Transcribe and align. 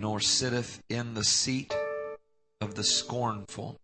nor 0.00 0.18
sitteth 0.18 0.82
in 0.88 1.12
the 1.12 1.24
seat 1.24 1.76
of 2.58 2.74
the 2.74 2.82
scornful. 2.82 3.78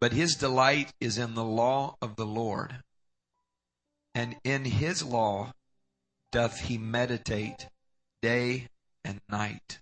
But 0.00 0.12
his 0.12 0.34
delight 0.34 0.92
is 1.00 1.16
in 1.16 1.34
the 1.34 1.44
law 1.44 1.96
of 2.02 2.16
the 2.16 2.26
Lord, 2.26 2.82
and 4.16 4.34
in 4.42 4.64
his 4.64 5.04
law 5.04 5.52
doth 6.32 6.58
he 6.58 6.76
meditate 6.76 7.68
day 8.20 8.66
and 9.04 9.20
night. 9.28 9.78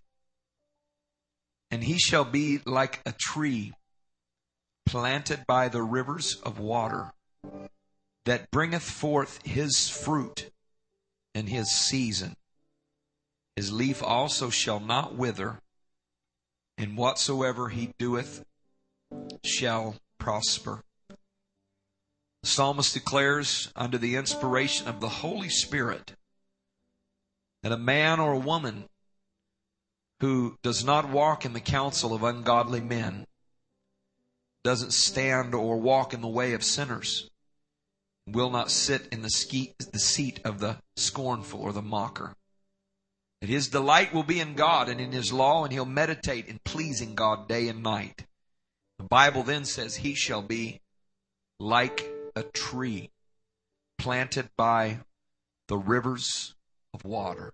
And 1.71 1.83
he 1.83 1.99
shall 1.99 2.27
be 2.27 2.61
like 2.67 3.01
a 3.07 3.15
tree 3.19 3.73
planted 4.85 5.47
by 5.47 5.71
the 5.71 5.83
rivers 5.83 6.37
of 6.43 6.59
water 6.59 7.13
that 8.27 8.51
bringeth 8.51 8.83
forth 8.83 9.41
his 9.43 9.89
fruit 9.89 10.51
in 11.35 11.47
his 11.47 11.71
season. 11.71 12.37
His 13.57 13.73
leaf 13.73 14.03
also 14.03 14.51
shall 14.51 14.81
not 14.81 15.15
wither, 15.15 15.61
and 16.79 16.97
whatsoever 16.97 17.69
he 17.69 17.93
doeth 17.99 18.45
shall 19.45 19.97
prosper. 20.19 20.83
The 22.43 22.49
psalmist 22.49 22.95
declares, 22.95 23.71
under 23.77 23.99
the 23.99 24.17
inspiration 24.17 24.89
of 24.89 25.01
the 25.01 25.09
Holy 25.09 25.49
Spirit, 25.49 26.15
that 27.63 27.73
a 27.73 27.79
man 27.79 28.19
or 28.19 28.33
a 28.33 28.39
woman 28.39 28.89
who 30.21 30.57
does 30.63 30.85
not 30.85 31.11
walk 31.11 31.45
in 31.45 31.53
the 31.53 31.61
counsel 31.61 32.15
of 32.15 32.23
ungodly 32.23 32.81
men, 32.81 33.27
doesn't 34.65 34.93
stand 34.93 35.55
or 35.55 35.81
walk 35.81 36.15
in 36.15 36.21
the 36.21 36.29
way 36.29 36.53
of 36.53 36.63
sinners, 36.63 37.29
will 38.29 38.51
not 38.51 38.71
sit 38.71 39.09
in 39.11 39.23
the, 39.23 39.29
seat 39.29 40.41
of 40.45 40.61
the 40.61 40.79
scornful 40.97 41.61
or 41.61 41.73
the 41.73 41.83
mocker. 41.83 42.35
That 43.43 43.51
his 43.51 43.67
delight 43.67 44.15
will 44.15 44.23
be 44.23 44.39
in 44.39 44.55
God 44.55 44.89
and 44.89 45.01
in 45.01 45.11
his 45.11 45.33
law, 45.33 45.65
and 45.65 45.73
he'll 45.73 45.85
meditate 45.85 46.47
in 46.47 46.61
pleasing 46.65 47.17
God 47.17 47.49
day 47.49 47.67
and 47.67 47.83
night. 47.83 48.25
The 48.99 49.05
Bible 49.05 49.43
then 49.43 49.65
says, 49.65 49.97
He 49.97 50.15
shall 50.15 50.43
be 50.43 50.81
like 51.59 52.09
a 52.37 52.45
tree 52.45 53.11
planted 53.99 54.49
by 54.57 55.01
the 55.67 55.77
rivers 55.77 56.55
of 56.95 57.05
water. 57.05 57.53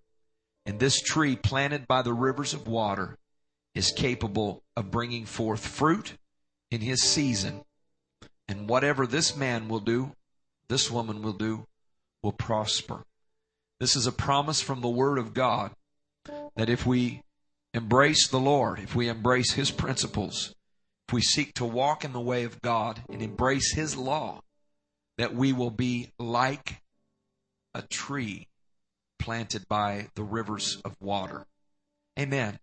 And 0.67 0.79
this 0.79 1.01
tree 1.01 1.37
planted 1.37 1.89
by 1.89 2.03
the 2.03 2.13
rivers 2.13 2.53
of 2.53 2.69
water 2.69 3.17
is 3.75 3.91
capable 3.91 4.63
of 4.77 4.91
bringing 4.91 5.25
forth 5.25 5.67
fruit 5.67 6.19
in 6.71 6.83
his 6.83 7.03
season. 7.03 7.63
And 8.47 8.69
whatever 8.69 9.07
this 9.07 9.35
man 9.35 9.69
will 9.69 9.81
do, 9.81 10.13
this 10.69 10.91
woman 10.91 11.23
will 11.23 11.33
do, 11.33 11.67
will 12.23 12.33
prosper. 12.33 13.05
This 13.81 13.97
is 13.97 14.07
a 14.07 14.13
promise 14.13 14.61
from 14.61 14.83
the 14.83 14.89
Word 14.89 15.17
of 15.17 15.33
God 15.33 15.71
that 16.57 16.69
if 16.69 16.87
we 16.87 17.23
embrace 17.75 18.29
the 18.29 18.41
Lord, 18.41 18.79
if 18.79 18.95
we 18.95 19.09
embrace 19.09 19.53
His 19.53 19.71
principles, 19.71 20.55
if 21.09 21.15
we 21.15 21.23
seek 21.23 21.55
to 21.55 21.65
walk 21.65 22.05
in 22.05 22.13
the 22.13 22.21
way 22.21 22.45
of 22.45 22.61
God 22.63 23.03
and 23.09 23.23
embrace 23.23 23.75
His 23.75 23.97
law, 23.97 24.41
that 25.17 25.35
we 25.35 25.53
will 25.53 25.71
be 25.71 26.11
like 26.19 26.81
a 27.75 27.83
tree 27.83 28.47
planted 29.19 29.67
by 29.69 30.09
the 30.15 30.23
rivers 30.23 30.81
of 30.85 30.97
water. 31.01 31.45
Amen. 32.19 32.59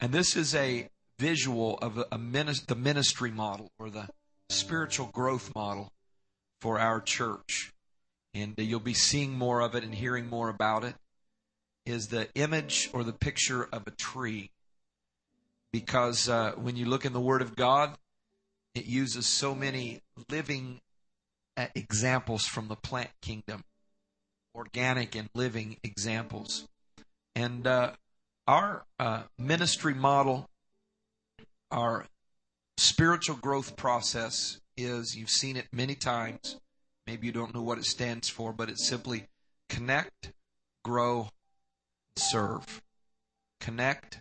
And 0.00 0.12
this 0.12 0.36
is 0.36 0.54
a 0.54 0.88
visual 1.18 1.78
of 1.78 1.98
a, 1.98 2.06
a 2.10 2.18
the 2.18 2.76
ministry 2.76 3.30
model 3.30 3.70
or 3.78 3.90
the 3.90 4.08
spiritual 4.48 5.06
growth 5.06 5.54
model 5.54 5.92
for 6.60 6.78
our 6.78 7.00
church. 7.00 7.72
And 8.32 8.54
you'll 8.56 8.80
be 8.80 8.94
seeing 8.94 9.32
more 9.32 9.60
of 9.60 9.74
it 9.74 9.84
and 9.84 9.94
hearing 9.94 10.28
more 10.28 10.48
about 10.48 10.84
it. 10.84 10.94
Is 11.90 12.06
the 12.06 12.28
image 12.36 12.88
or 12.92 13.02
the 13.02 13.12
picture 13.12 13.68
of 13.72 13.84
a 13.88 13.90
tree. 13.90 14.50
Because 15.72 16.28
uh, 16.28 16.52
when 16.52 16.76
you 16.76 16.86
look 16.86 17.04
in 17.04 17.12
the 17.12 17.20
Word 17.20 17.42
of 17.42 17.56
God, 17.56 17.96
it 18.76 18.86
uses 18.86 19.26
so 19.26 19.56
many 19.56 20.00
living 20.28 20.80
uh, 21.56 21.66
examples 21.74 22.46
from 22.46 22.68
the 22.68 22.76
plant 22.76 23.10
kingdom, 23.20 23.64
organic 24.54 25.16
and 25.16 25.30
living 25.34 25.78
examples. 25.82 26.68
And 27.34 27.66
uh, 27.66 27.94
our 28.46 28.84
uh, 29.00 29.24
ministry 29.36 29.94
model, 29.94 30.46
our 31.72 32.06
spiritual 32.76 33.36
growth 33.36 33.76
process 33.76 34.60
is 34.76 35.16
you've 35.16 35.28
seen 35.28 35.56
it 35.56 35.66
many 35.72 35.96
times. 35.96 36.56
Maybe 37.08 37.26
you 37.26 37.32
don't 37.32 37.52
know 37.52 37.62
what 37.62 37.78
it 37.78 37.84
stands 37.84 38.28
for, 38.28 38.52
but 38.52 38.68
it's 38.68 38.86
simply 38.86 39.26
connect, 39.68 40.32
grow, 40.84 41.30
serve. 42.16 42.82
Connect, 43.60 44.20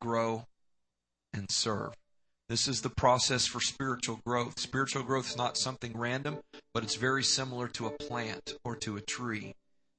grow, 0.00 0.46
and 1.32 1.50
serve. 1.50 1.94
This 2.48 2.68
is 2.68 2.82
the 2.82 2.90
process 2.90 3.46
for 3.46 3.60
spiritual 3.60 4.20
growth. 4.24 4.60
Spiritual 4.60 5.02
growth 5.02 5.30
is 5.30 5.36
not 5.36 5.56
something 5.56 5.96
random, 5.96 6.38
but 6.74 6.82
it's 6.82 6.96
very 6.96 7.22
similar 7.22 7.68
to 7.68 7.86
a 7.86 7.90
plant 7.90 8.54
or 8.64 8.76
to 8.76 8.96
a 8.96 9.00
tree. 9.00 9.54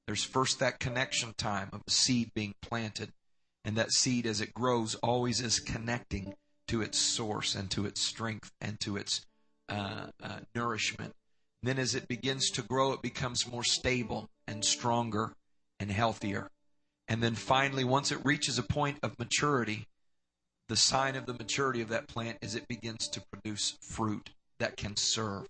There's 0.05 0.23
first 0.23 0.59
that 0.59 0.79
connection 0.79 1.33
time 1.33 1.69
of 1.73 1.81
a 1.87 1.91
seed 1.91 2.31
being 2.35 2.53
planted, 2.61 3.11
and 3.63 3.75
that 3.77 3.91
seed, 3.91 4.27
as 4.27 4.41
it 4.41 4.53
grows, 4.53 4.93
always 4.95 5.41
is 5.41 5.59
connecting 5.59 6.35
to 6.67 6.81
its 6.81 6.99
source 6.99 7.55
and 7.55 7.69
to 7.71 7.85
its 7.85 8.01
strength 8.01 8.51
and 8.61 8.79
to 8.81 8.97
its 8.97 9.25
uh, 9.67 10.07
uh, 10.21 10.39
nourishment. 10.53 11.13
Then, 11.63 11.79
as 11.79 11.95
it 11.95 12.07
begins 12.07 12.51
to 12.51 12.61
grow, 12.61 12.93
it 12.93 13.01
becomes 13.01 13.47
more 13.47 13.63
stable 13.63 14.29
and 14.45 14.63
stronger 14.63 15.33
and 15.79 15.89
healthier. 15.89 16.51
And 17.07 17.21
then 17.21 17.35
finally, 17.35 17.83
once 17.83 18.11
it 18.11 18.19
reaches 18.23 18.57
a 18.57 18.63
point 18.63 18.97
of 19.03 19.19
maturity, 19.19 19.85
the 20.69 20.75
sign 20.75 21.15
of 21.15 21.25
the 21.25 21.33
maturity 21.33 21.81
of 21.81 21.89
that 21.89 22.07
plant 22.07 22.39
is 22.41 22.55
it 22.55 22.67
begins 22.67 23.07
to 23.09 23.21
produce 23.31 23.77
fruit 23.81 24.31
that 24.59 24.77
can 24.77 24.95
serve, 24.95 25.47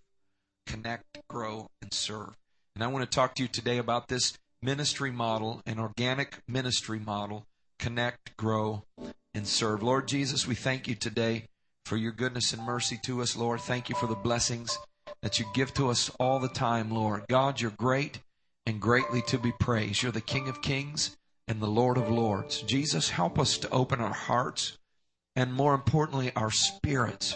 connect, 0.65 1.19
grow, 1.29 1.69
and 1.81 1.93
serve. 1.93 2.35
And 2.75 2.83
I 2.83 2.87
want 2.87 3.09
to 3.09 3.15
talk 3.15 3.35
to 3.35 3.43
you 3.43 3.47
today 3.47 3.77
about 3.77 4.09
this 4.09 4.33
ministry 4.61 5.11
model, 5.11 5.61
an 5.65 5.79
organic 5.79 6.39
ministry 6.47 6.99
model 6.99 7.45
connect, 7.79 8.35
grow, 8.37 8.83
and 9.33 9.47
serve. 9.47 9.83
Lord 9.83 10.07
Jesus, 10.07 10.47
we 10.47 10.55
thank 10.55 10.87
you 10.87 10.95
today 10.95 11.45
for 11.85 11.97
your 11.97 12.11
goodness 12.11 12.53
and 12.53 12.63
mercy 12.63 12.99
to 13.05 13.21
us, 13.21 13.35
Lord. 13.35 13.61
Thank 13.61 13.89
you 13.89 13.95
for 13.95 14.07
the 14.07 14.15
blessings 14.15 14.77
that 15.21 15.39
you 15.39 15.45
give 15.53 15.73
to 15.75 15.89
us 15.89 16.09
all 16.19 16.39
the 16.39 16.49
time, 16.49 16.89
Lord. 16.89 17.25
God, 17.29 17.61
you're 17.61 17.71
great 17.71 18.21
and 18.65 18.81
greatly 18.81 19.21
to 19.23 19.37
be 19.37 19.51
praised. 19.59 20.01
You're 20.01 20.11
the 20.11 20.21
King 20.21 20.49
of 20.49 20.61
kings 20.61 21.15
and 21.47 21.61
the 21.61 21.67
Lord 21.67 21.97
of 21.97 22.09
lords. 22.09 22.61
Jesus, 22.61 23.09
help 23.09 23.37
us 23.39 23.57
to 23.59 23.69
open 23.69 23.99
our 23.99 24.13
hearts 24.13 24.77
and 25.35 25.53
more 25.53 25.73
importantly, 25.73 26.31
our 26.35 26.51
spirits 26.51 27.35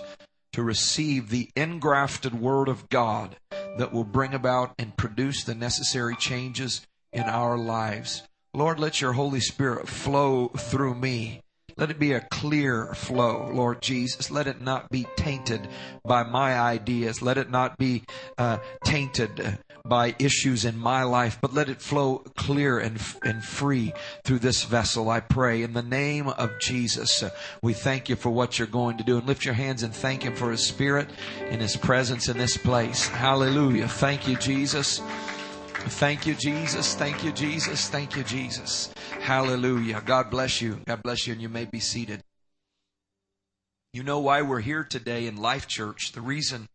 to 0.53 0.63
receive 0.63 1.29
the 1.29 1.49
engrafted 1.55 2.39
word 2.39 2.67
of 2.69 2.89
God 2.89 3.35
that 3.77 3.93
will 3.93 4.03
bring 4.03 4.33
about 4.33 4.73
and 4.79 4.97
produce 4.97 5.43
the 5.43 5.55
necessary 5.55 6.15
changes 6.15 6.85
in 7.11 7.23
our 7.23 7.57
lives. 7.57 8.23
Lord, 8.53 8.79
let 8.79 9.01
your 9.01 9.13
Holy 9.13 9.41
Spirit 9.41 9.87
flow 9.87 10.47
through 10.47 10.95
me 10.95 11.41
let 11.79 11.91
it 11.91 11.97
be 11.97 12.11
a 12.11 12.19
clear 12.19 12.93
flow, 12.93 13.49
Lord 13.53 13.81
Jesus. 13.81 14.29
Let 14.29 14.47
it 14.47 14.59
not 14.59 14.89
be 14.89 15.07
tainted 15.15 15.69
by 16.03 16.23
my 16.23 16.59
ideas. 16.59 17.21
Let 17.21 17.37
it 17.37 17.49
not 17.49 17.77
be 17.77 18.03
uh, 18.37 18.57
tainted 18.83 19.57
by 19.85 20.15
issues 20.19 20.65
in 20.65 20.77
my 20.77 21.03
life, 21.03 21.37
but 21.41 21.53
let 21.53 21.69
it 21.69 21.81
flow 21.81 22.19
clear 22.35 22.79
and, 22.79 22.99
and 23.23 23.43
free 23.43 23.93
through 24.23 24.39
this 24.39 24.63
vessel, 24.63 25.09
I 25.09 25.19
pray. 25.19 25.63
In 25.63 25.73
the 25.73 25.81
name 25.81 26.27
of 26.27 26.51
Jesus, 26.59 27.23
we 27.61 27.73
thank 27.73 28.09
you 28.09 28.15
for 28.15 28.29
what 28.29 28.57
you're 28.57 28.67
going 28.67 28.97
to 28.97 29.03
do. 29.03 29.17
And 29.17 29.27
lift 29.27 29.45
your 29.45 29.53
hands 29.53 29.83
and 29.83 29.93
thank 29.93 30.23
Him 30.23 30.35
for 30.35 30.51
His 30.51 30.65
Spirit 30.65 31.09
and 31.39 31.61
His 31.61 31.75
presence 31.75 32.29
in 32.29 32.37
this 32.37 32.57
place. 32.57 33.07
Hallelujah. 33.07 33.87
Thank 33.87 34.27
you, 34.27 34.35
Jesus. 34.35 35.01
Thank 35.73 36.27
you, 36.27 36.35
Jesus. 36.35 36.93
Thank 36.93 37.23
you, 37.23 37.31
Jesus. 37.31 37.89
Thank 37.89 38.15
you, 38.15 38.23
Jesus. 38.23 38.93
Hallelujah. 39.21 40.01
God 40.05 40.29
bless 40.29 40.61
you. 40.61 40.81
God 40.85 41.01
bless 41.03 41.25
you, 41.25 41.33
and 41.33 41.41
you 41.41 41.49
may 41.49 41.65
be 41.65 41.79
seated. 41.79 42.21
You 43.93 44.03
know 44.03 44.19
why 44.19 44.41
we're 44.41 44.59
here 44.59 44.83
today 44.83 45.25
in 45.25 45.37
Life 45.37 45.67
Church. 45.67 46.11
The 46.11 46.21
reason 46.21 46.67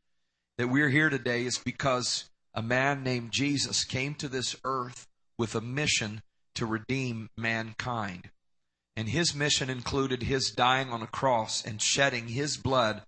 that 0.58 0.69
we're 0.69 0.88
here 0.88 1.11
today 1.11 1.44
is 1.44 1.58
because 1.58 2.25
a 2.55 2.62
man 2.62 3.03
named 3.03 3.33
Jesus 3.33 3.85
came 3.85 4.15
to 4.17 4.29
this 4.29 4.56
earth 4.65 5.06
with 5.39 5.55
a 5.55 5.61
mission 5.61 6.23
to 6.55 6.67
redeem 6.67 7.31
mankind. 7.37 8.31
And 8.97 9.09
his 9.09 9.35
mission 9.35 9.69
included 9.69 10.23
his 10.23 10.51
dying 10.51 10.91
on 10.91 11.03
a 11.03 11.09
cross 11.09 11.65
and 11.65 11.83
shedding 11.83 12.29
his 12.29 12.56
blood 12.56 13.03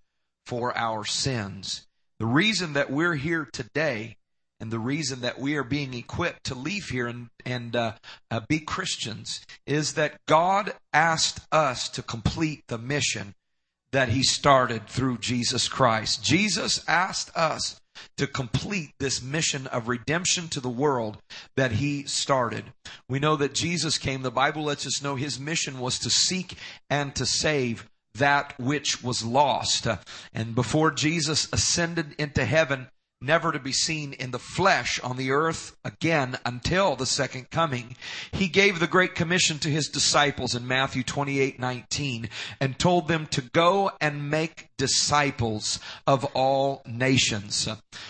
for 0.45 0.77
our 0.77 1.05
sins. 1.05 1.87
The 2.19 2.25
reason 2.25 2.73
that 2.73 2.91
we're 2.91 3.15
here 3.15 3.47
today 3.51 4.17
and 4.59 4.71
the 4.71 4.79
reason 4.79 5.21
that 5.21 5.39
we 5.39 5.55
are 5.55 5.63
being 5.63 5.93
equipped 5.93 6.45
to 6.45 6.55
leave 6.55 6.85
here 6.85 7.07
and, 7.07 7.29
and 7.45 7.75
uh, 7.75 7.93
uh, 8.31 8.41
be 8.47 8.59
Christians 8.59 9.45
is 9.65 9.93
that 9.93 10.25
God 10.25 10.73
asked 10.91 11.39
us 11.51 11.87
to 11.89 12.01
complete 12.01 12.63
the 12.67 12.79
mission 12.79 13.35
that 13.91 14.09
He 14.09 14.23
started 14.23 14.87
through 14.87 15.19
Jesus 15.19 15.69
Christ. 15.69 16.23
Jesus 16.23 16.83
asked 16.87 17.35
us 17.35 17.79
to 18.17 18.27
complete 18.27 18.91
this 18.99 19.21
mission 19.21 19.67
of 19.67 19.87
redemption 19.87 20.47
to 20.49 20.59
the 20.59 20.69
world 20.69 21.17
that 21.55 21.73
he 21.73 22.03
started. 22.03 22.65
We 23.09 23.19
know 23.19 23.35
that 23.35 23.53
Jesus 23.53 23.97
came, 23.97 24.21
the 24.21 24.31
Bible 24.31 24.63
lets 24.63 24.85
us 24.85 25.01
know 25.01 25.15
his 25.15 25.39
mission 25.39 25.79
was 25.79 25.99
to 25.99 26.09
seek 26.09 26.55
and 26.89 27.15
to 27.15 27.25
save 27.25 27.87
that 28.15 28.53
which 28.59 29.03
was 29.03 29.23
lost. 29.23 29.87
And 30.33 30.55
before 30.55 30.91
Jesus 30.91 31.47
ascended 31.53 32.15
into 32.17 32.45
heaven, 32.45 32.87
never 33.21 33.51
to 33.51 33.59
be 33.59 33.71
seen 33.71 34.13
in 34.13 34.31
the 34.31 34.39
flesh 34.39 34.99
on 35.01 35.17
the 35.17 35.31
earth 35.31 35.75
again 35.83 36.37
until 36.45 36.95
the 36.95 37.05
second 37.05 37.49
coming. 37.49 37.95
He 38.31 38.47
gave 38.47 38.79
the 38.79 38.87
Great 38.87 39.15
Commission 39.15 39.57
to 39.59 39.69
his 39.69 39.87
disciples 39.87 40.53
in 40.53 40.67
Matthew 40.67 41.03
28, 41.03 41.59
19 41.59 42.29
and 42.59 42.77
told 42.77 43.07
them 43.07 43.25
to 43.27 43.41
go 43.41 43.91
and 43.99 44.29
make 44.29 44.66
disciples 44.77 45.79
of 46.05 46.25
all 46.33 46.81
nations. 46.85 47.67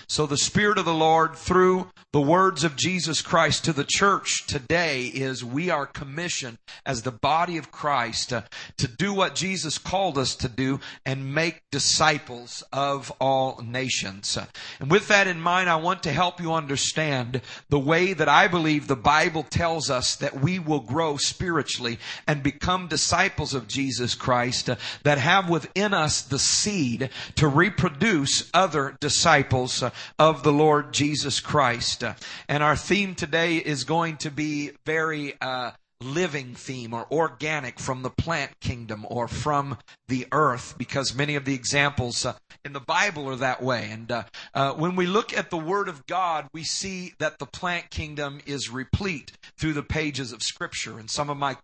So 0.08 0.26
the 0.26 0.38
Spirit 0.38 0.78
of 0.78 0.86
the 0.86 0.94
Lord 0.94 1.36
through 1.36 1.90
the 2.14 2.22
words 2.22 2.64
of 2.64 2.76
Jesus 2.76 3.22
Christ 3.22 3.66
to 3.66 3.74
the 3.74 3.86
church 3.88 4.48
today 4.48 5.06
is 5.06 5.44
we 5.44 5.70
are 5.70 5.86
commissioned 5.86 6.58
as 6.86 7.02
the 7.02 7.12
body 7.12 7.58
of 7.58 7.72
Christ 7.72 8.34
uh, 8.34 8.42
to 8.78 8.88
do 8.88 9.14
what 9.14 9.36
Jesus 9.36 9.78
called 9.78 10.18
us 10.18 10.36
to 10.38 10.50
do 10.50 10.80
and 11.06 11.34
make 11.34 11.62
disciples 11.72 12.64
of 12.72 13.12
all 13.20 13.62
nations. 13.64 14.38
And 14.80 14.90
with 14.90 15.08
that 15.10 15.28
in 15.28 15.42
mind, 15.42 15.70
I 15.70 15.76
want 15.76 16.04
to 16.04 16.12
help 16.12 16.42
you 16.42 16.54
understand 16.54 17.42
the 17.70 17.80
way 17.80 18.14
that 18.14 18.30
I 18.30 18.48
believe 18.48 18.88
the 18.88 18.96
Bible 18.96 19.44
tells 19.44 19.90
us 19.90 20.16
that 20.16 20.40
we 20.40 20.60
will 20.60 20.80
grow 20.80 21.18
spiritually 21.18 22.00
and 22.26 22.42
become 22.42 22.88
disciples 22.88 23.54
of 23.54 23.68
Jesus 23.68 24.16
Christ 24.16 24.70
uh, 24.70 24.76
that 25.04 25.18
have 25.18 25.50
within 25.50 25.94
us 25.94 26.22
the 26.22 26.40
seed 26.62 27.10
to 27.36 27.48
reproduce 27.48 28.50
other 28.54 28.98
disciples 29.00 29.84
uh, 29.84 29.92
of 30.20 30.44
the 30.44 30.54
Lord 30.54 30.94
Jesus 30.94 31.40
Christ. 31.40 32.04
Uh, 32.04 32.14
and 32.48 32.64
our 32.64 32.76
theme 32.76 33.16
today 33.16 33.58
is 33.58 33.84
going 33.84 34.18
to 34.18 34.32
be 34.32 34.72
very, 34.86 35.34
uh, 35.42 35.72
living 36.02 36.54
theme 36.54 36.94
or 36.94 37.08
organic 37.12 37.80
from 37.80 38.04
the 38.04 38.10
plant 38.10 38.60
kingdom 38.60 39.06
or 39.10 39.28
from 39.28 39.78
the 40.08 40.28
earth 40.32 40.76
because 40.78 41.16
many 41.16 41.36
of 41.36 41.46
the 41.46 41.56
examples 41.56 42.26
uh, 42.26 42.34
in 42.64 42.74
the 42.74 42.80
Bible 42.80 43.28
are 43.30 43.36
that 43.36 43.64
way. 43.64 43.90
And 43.92 44.12
uh, 44.12 44.24
uh, 44.54 44.74
when 44.74 44.96
we 44.96 45.08
look 45.08 45.36
at 45.36 45.50
the 45.50 45.58
Word 45.58 45.88
of 45.88 46.06
God, 46.06 46.48
we 46.54 46.64
see 46.64 47.14
that 47.20 47.40
the 47.40 47.46
plant 47.46 47.90
kingdom 47.90 48.40
is 48.46 48.70
replete 48.70 49.32
through 49.58 49.74
the 49.74 49.84
pages 49.84 50.32
of 50.32 50.44
Scripture. 50.44 51.00
And 51.00 51.10
some 51.10 51.30
of 51.30 51.38
my 51.38 51.58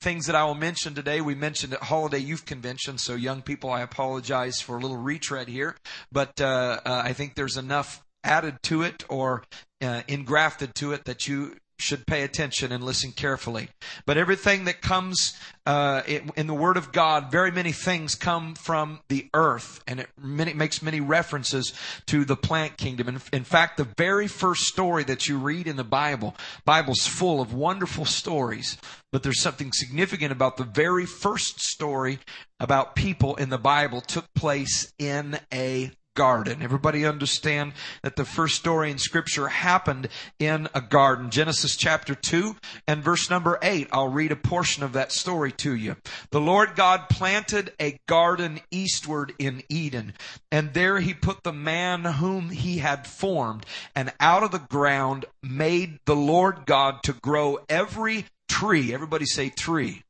things 0.00 0.26
that 0.26 0.36
I 0.36 0.44
will 0.44 0.54
mention 0.54 0.94
today, 0.94 1.20
we 1.20 1.34
mentioned 1.34 1.72
at 1.72 1.82
Holiday 1.84 2.18
Youth 2.18 2.46
Convention. 2.46 2.98
So, 2.98 3.14
young 3.14 3.42
people, 3.42 3.70
I 3.70 3.80
apologize 3.82 4.60
for 4.60 4.76
a 4.76 4.80
little 4.80 4.96
retread 4.96 5.48
here, 5.48 5.76
but 6.12 6.40
uh, 6.40 6.80
uh, 6.84 7.02
I 7.04 7.12
think 7.12 7.34
there's 7.34 7.56
enough 7.56 8.04
added 8.24 8.62
to 8.64 8.82
it 8.82 9.04
or 9.08 9.44
uh, 9.80 10.02
engrafted 10.08 10.74
to 10.74 10.92
it 10.92 11.04
that 11.04 11.28
you 11.28 11.56
should 11.78 12.06
pay 12.06 12.22
attention 12.22 12.72
and 12.72 12.82
listen 12.82 13.12
carefully. 13.12 13.68
But 14.06 14.16
everything 14.16 14.64
that 14.64 14.80
comes 14.80 15.34
uh, 15.66 16.02
in 16.06 16.46
the 16.46 16.54
Word 16.54 16.76
of 16.76 16.92
God, 16.92 17.30
very 17.30 17.50
many 17.50 17.72
things 17.72 18.14
come 18.14 18.54
from 18.54 19.00
the 19.08 19.28
earth, 19.34 19.82
and 19.86 20.00
it 20.00 20.08
many, 20.20 20.54
makes 20.54 20.80
many 20.80 21.00
references 21.00 21.74
to 22.06 22.24
the 22.24 22.36
plant 22.36 22.76
kingdom. 22.76 23.08
In, 23.08 23.20
in 23.32 23.44
fact, 23.44 23.76
the 23.76 23.88
very 23.96 24.28
first 24.28 24.62
story 24.62 25.04
that 25.04 25.28
you 25.28 25.38
read 25.38 25.66
in 25.66 25.76
the 25.76 25.84
Bible, 25.84 26.34
Bible's 26.64 27.06
full 27.06 27.40
of 27.40 27.52
wonderful 27.52 28.04
stories, 28.04 28.78
but 29.12 29.22
there's 29.22 29.42
something 29.42 29.72
significant 29.72 30.32
about 30.32 30.56
the 30.56 30.64
very 30.64 31.06
first 31.06 31.60
story 31.60 32.18
about 32.60 32.94
people 32.96 33.36
in 33.36 33.50
the 33.50 33.58
Bible 33.58 34.00
took 34.00 34.32
place 34.34 34.92
in 34.98 35.38
a 35.52 35.90
garden. 36.16 36.62
Everybody 36.62 37.06
understand 37.06 37.74
that 38.02 38.16
the 38.16 38.24
first 38.24 38.56
story 38.56 38.90
in 38.90 38.98
scripture 38.98 39.46
happened 39.46 40.08
in 40.40 40.68
a 40.74 40.80
garden. 40.80 41.30
Genesis 41.30 41.76
chapter 41.76 42.16
2 42.16 42.56
and 42.88 43.04
verse 43.04 43.30
number 43.30 43.58
8. 43.62 43.88
I'll 43.92 44.08
read 44.08 44.32
a 44.32 44.36
portion 44.36 44.82
of 44.82 44.94
that 44.94 45.12
story 45.12 45.52
to 45.52 45.72
you. 45.76 45.96
The 46.30 46.40
Lord 46.40 46.74
God 46.74 47.08
planted 47.08 47.72
a 47.80 48.00
garden 48.08 48.60
eastward 48.72 49.34
in 49.38 49.62
Eden, 49.68 50.14
and 50.50 50.74
there 50.74 50.98
he 50.98 51.14
put 51.14 51.44
the 51.44 51.52
man 51.52 52.04
whom 52.04 52.50
he 52.50 52.78
had 52.78 53.06
formed, 53.06 53.64
and 53.94 54.12
out 54.18 54.42
of 54.42 54.50
the 54.50 54.58
ground 54.58 55.26
made 55.42 56.00
the 56.06 56.16
Lord 56.16 56.66
God 56.66 57.02
to 57.04 57.12
grow 57.12 57.58
every 57.68 58.24
tree. 58.48 58.92
Everybody 58.92 59.26
say 59.26 59.50
tree. 59.50 60.02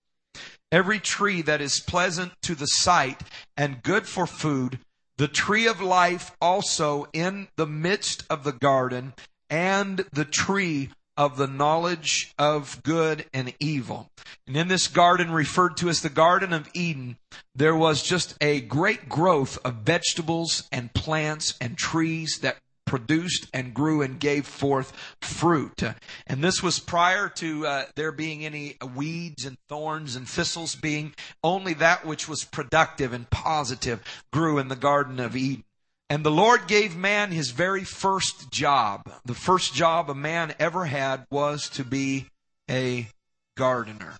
Every 0.72 0.98
tree 0.98 1.42
that 1.42 1.60
is 1.60 1.80
pleasant 1.80 2.32
to 2.42 2.54
the 2.54 2.66
sight 2.66 3.22
and 3.56 3.82
good 3.82 4.06
for 4.06 4.26
food 4.26 4.78
the 5.18 5.28
tree 5.28 5.66
of 5.66 5.80
life 5.80 6.32
also 6.40 7.06
in 7.12 7.48
the 7.56 7.66
midst 7.66 8.24
of 8.28 8.44
the 8.44 8.52
garden, 8.52 9.14
and 9.48 10.04
the 10.12 10.24
tree 10.24 10.90
of 11.16 11.36
the 11.36 11.46
knowledge 11.46 12.32
of 12.38 12.82
good 12.82 13.24
and 13.32 13.54
evil. 13.58 14.10
And 14.46 14.56
in 14.56 14.68
this 14.68 14.88
garden, 14.88 15.30
referred 15.30 15.76
to 15.78 15.88
as 15.88 16.02
the 16.02 16.10
Garden 16.10 16.52
of 16.52 16.68
Eden, 16.74 17.16
there 17.54 17.74
was 17.74 18.02
just 18.02 18.36
a 18.40 18.60
great 18.60 19.08
growth 19.08 19.58
of 19.64 19.76
vegetables 19.76 20.68
and 20.70 20.92
plants 20.92 21.54
and 21.60 21.78
trees 21.78 22.40
that 22.42 22.58
produced 22.86 23.48
and 23.52 23.74
grew 23.74 24.00
and 24.00 24.18
gave 24.18 24.46
forth 24.46 24.92
fruit. 25.20 25.82
And 26.26 26.42
this 26.42 26.62
was 26.62 26.78
prior 26.78 27.28
to 27.36 27.66
uh, 27.66 27.84
there 27.96 28.12
being 28.12 28.46
any 28.46 28.76
weeds 28.94 29.44
and 29.44 29.58
thorns 29.68 30.16
and 30.16 30.28
thistles 30.28 30.74
being 30.74 31.14
only 31.44 31.74
that 31.74 32.06
which 32.06 32.28
was 32.28 32.44
productive 32.44 33.12
and 33.12 33.28
positive 33.28 34.02
grew 34.32 34.58
in 34.58 34.68
the 34.68 34.76
Garden 34.76 35.20
of 35.20 35.36
Eden. 35.36 35.64
And 36.08 36.24
the 36.24 36.30
Lord 36.30 36.68
gave 36.68 36.96
man 36.96 37.32
his 37.32 37.50
very 37.50 37.82
first 37.82 38.50
job. 38.50 39.10
The 39.24 39.34
first 39.34 39.74
job 39.74 40.08
a 40.08 40.14
man 40.14 40.54
ever 40.58 40.84
had 40.84 41.26
was 41.30 41.68
to 41.70 41.84
be 41.84 42.26
a 42.70 43.08
gardener. 43.56 44.14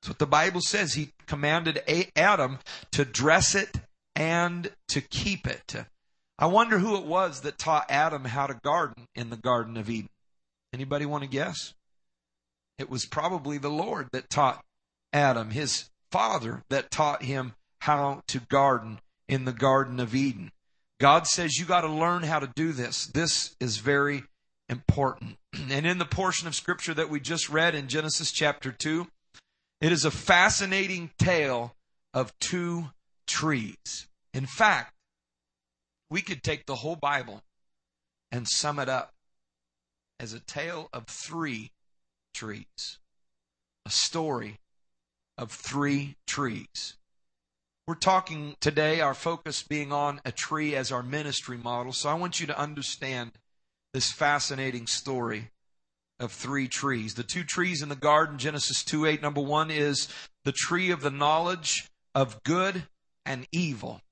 That's 0.00 0.08
what 0.08 0.18
the 0.18 0.26
Bible 0.26 0.60
says. 0.60 0.94
He 0.94 1.12
commanded 1.26 1.82
Adam 2.16 2.58
to 2.92 3.04
dress 3.04 3.54
it 3.54 3.76
and 4.16 4.72
to 4.88 5.00
keep 5.00 5.46
it. 5.46 5.74
I 6.40 6.46
wonder 6.46 6.78
who 6.78 6.96
it 6.96 7.04
was 7.04 7.42
that 7.42 7.58
taught 7.58 7.90
Adam 7.90 8.24
how 8.24 8.46
to 8.46 8.54
garden 8.54 9.06
in 9.14 9.28
the 9.28 9.36
Garden 9.36 9.76
of 9.76 9.90
Eden. 9.90 10.08
Anybody 10.72 11.04
want 11.04 11.22
to 11.22 11.28
guess? 11.28 11.74
It 12.78 12.88
was 12.88 13.04
probably 13.04 13.58
the 13.58 13.68
Lord 13.68 14.08
that 14.12 14.30
taught 14.30 14.64
Adam, 15.12 15.50
his 15.50 15.90
father, 16.10 16.62
that 16.70 16.90
taught 16.90 17.24
him 17.24 17.52
how 17.80 18.22
to 18.28 18.40
garden 18.40 19.00
in 19.28 19.44
the 19.44 19.52
Garden 19.52 20.00
of 20.00 20.14
Eden. 20.14 20.50
God 20.98 21.26
says 21.26 21.58
you 21.58 21.66
got 21.66 21.82
to 21.82 21.92
learn 21.92 22.22
how 22.22 22.38
to 22.38 22.50
do 22.56 22.72
this. 22.72 23.06
This 23.06 23.54
is 23.60 23.76
very 23.76 24.24
important. 24.68 25.36
And 25.70 25.84
in 25.84 25.98
the 25.98 26.06
portion 26.06 26.48
of 26.48 26.54
scripture 26.54 26.94
that 26.94 27.10
we 27.10 27.20
just 27.20 27.50
read 27.50 27.74
in 27.74 27.88
Genesis 27.88 28.32
chapter 28.32 28.72
2, 28.72 29.06
it 29.82 29.92
is 29.92 30.06
a 30.06 30.10
fascinating 30.10 31.10
tale 31.18 31.74
of 32.14 32.32
two 32.38 32.90
trees. 33.26 34.06
In 34.32 34.46
fact, 34.46 34.94
we 36.10 36.20
could 36.20 36.42
take 36.42 36.66
the 36.66 36.76
whole 36.76 36.96
Bible 36.96 37.42
and 38.32 38.46
sum 38.48 38.78
it 38.78 38.88
up 38.88 39.14
as 40.18 40.32
a 40.32 40.40
tale 40.40 40.88
of 40.92 41.06
three 41.06 41.70
trees, 42.34 42.98
a 43.86 43.90
story 43.90 44.58
of 45.38 45.50
three 45.50 46.16
trees. 46.26 46.96
We're 47.86 47.94
talking 47.94 48.56
today, 48.60 49.00
our 49.00 49.14
focus 49.14 49.62
being 49.62 49.92
on 49.92 50.20
a 50.24 50.30
tree 50.30 50.76
as 50.76 50.92
our 50.92 51.02
ministry 51.02 51.56
model. 51.56 51.92
So 51.92 52.08
I 52.08 52.14
want 52.14 52.38
you 52.38 52.46
to 52.48 52.58
understand 52.58 53.32
this 53.94 54.12
fascinating 54.12 54.86
story 54.86 55.50
of 56.20 56.30
three 56.30 56.68
trees. 56.68 57.14
The 57.14 57.22
two 57.22 57.42
trees 57.42 57.82
in 57.82 57.88
the 57.88 57.96
garden, 57.96 58.38
Genesis 58.38 58.84
2 58.84 59.06
8, 59.06 59.22
number 59.22 59.40
one 59.40 59.70
is 59.70 60.08
the 60.44 60.52
tree 60.52 60.90
of 60.90 61.00
the 61.00 61.10
knowledge 61.10 61.88
of 62.14 62.42
good 62.44 62.84
and 63.24 63.46
evil. 63.50 64.02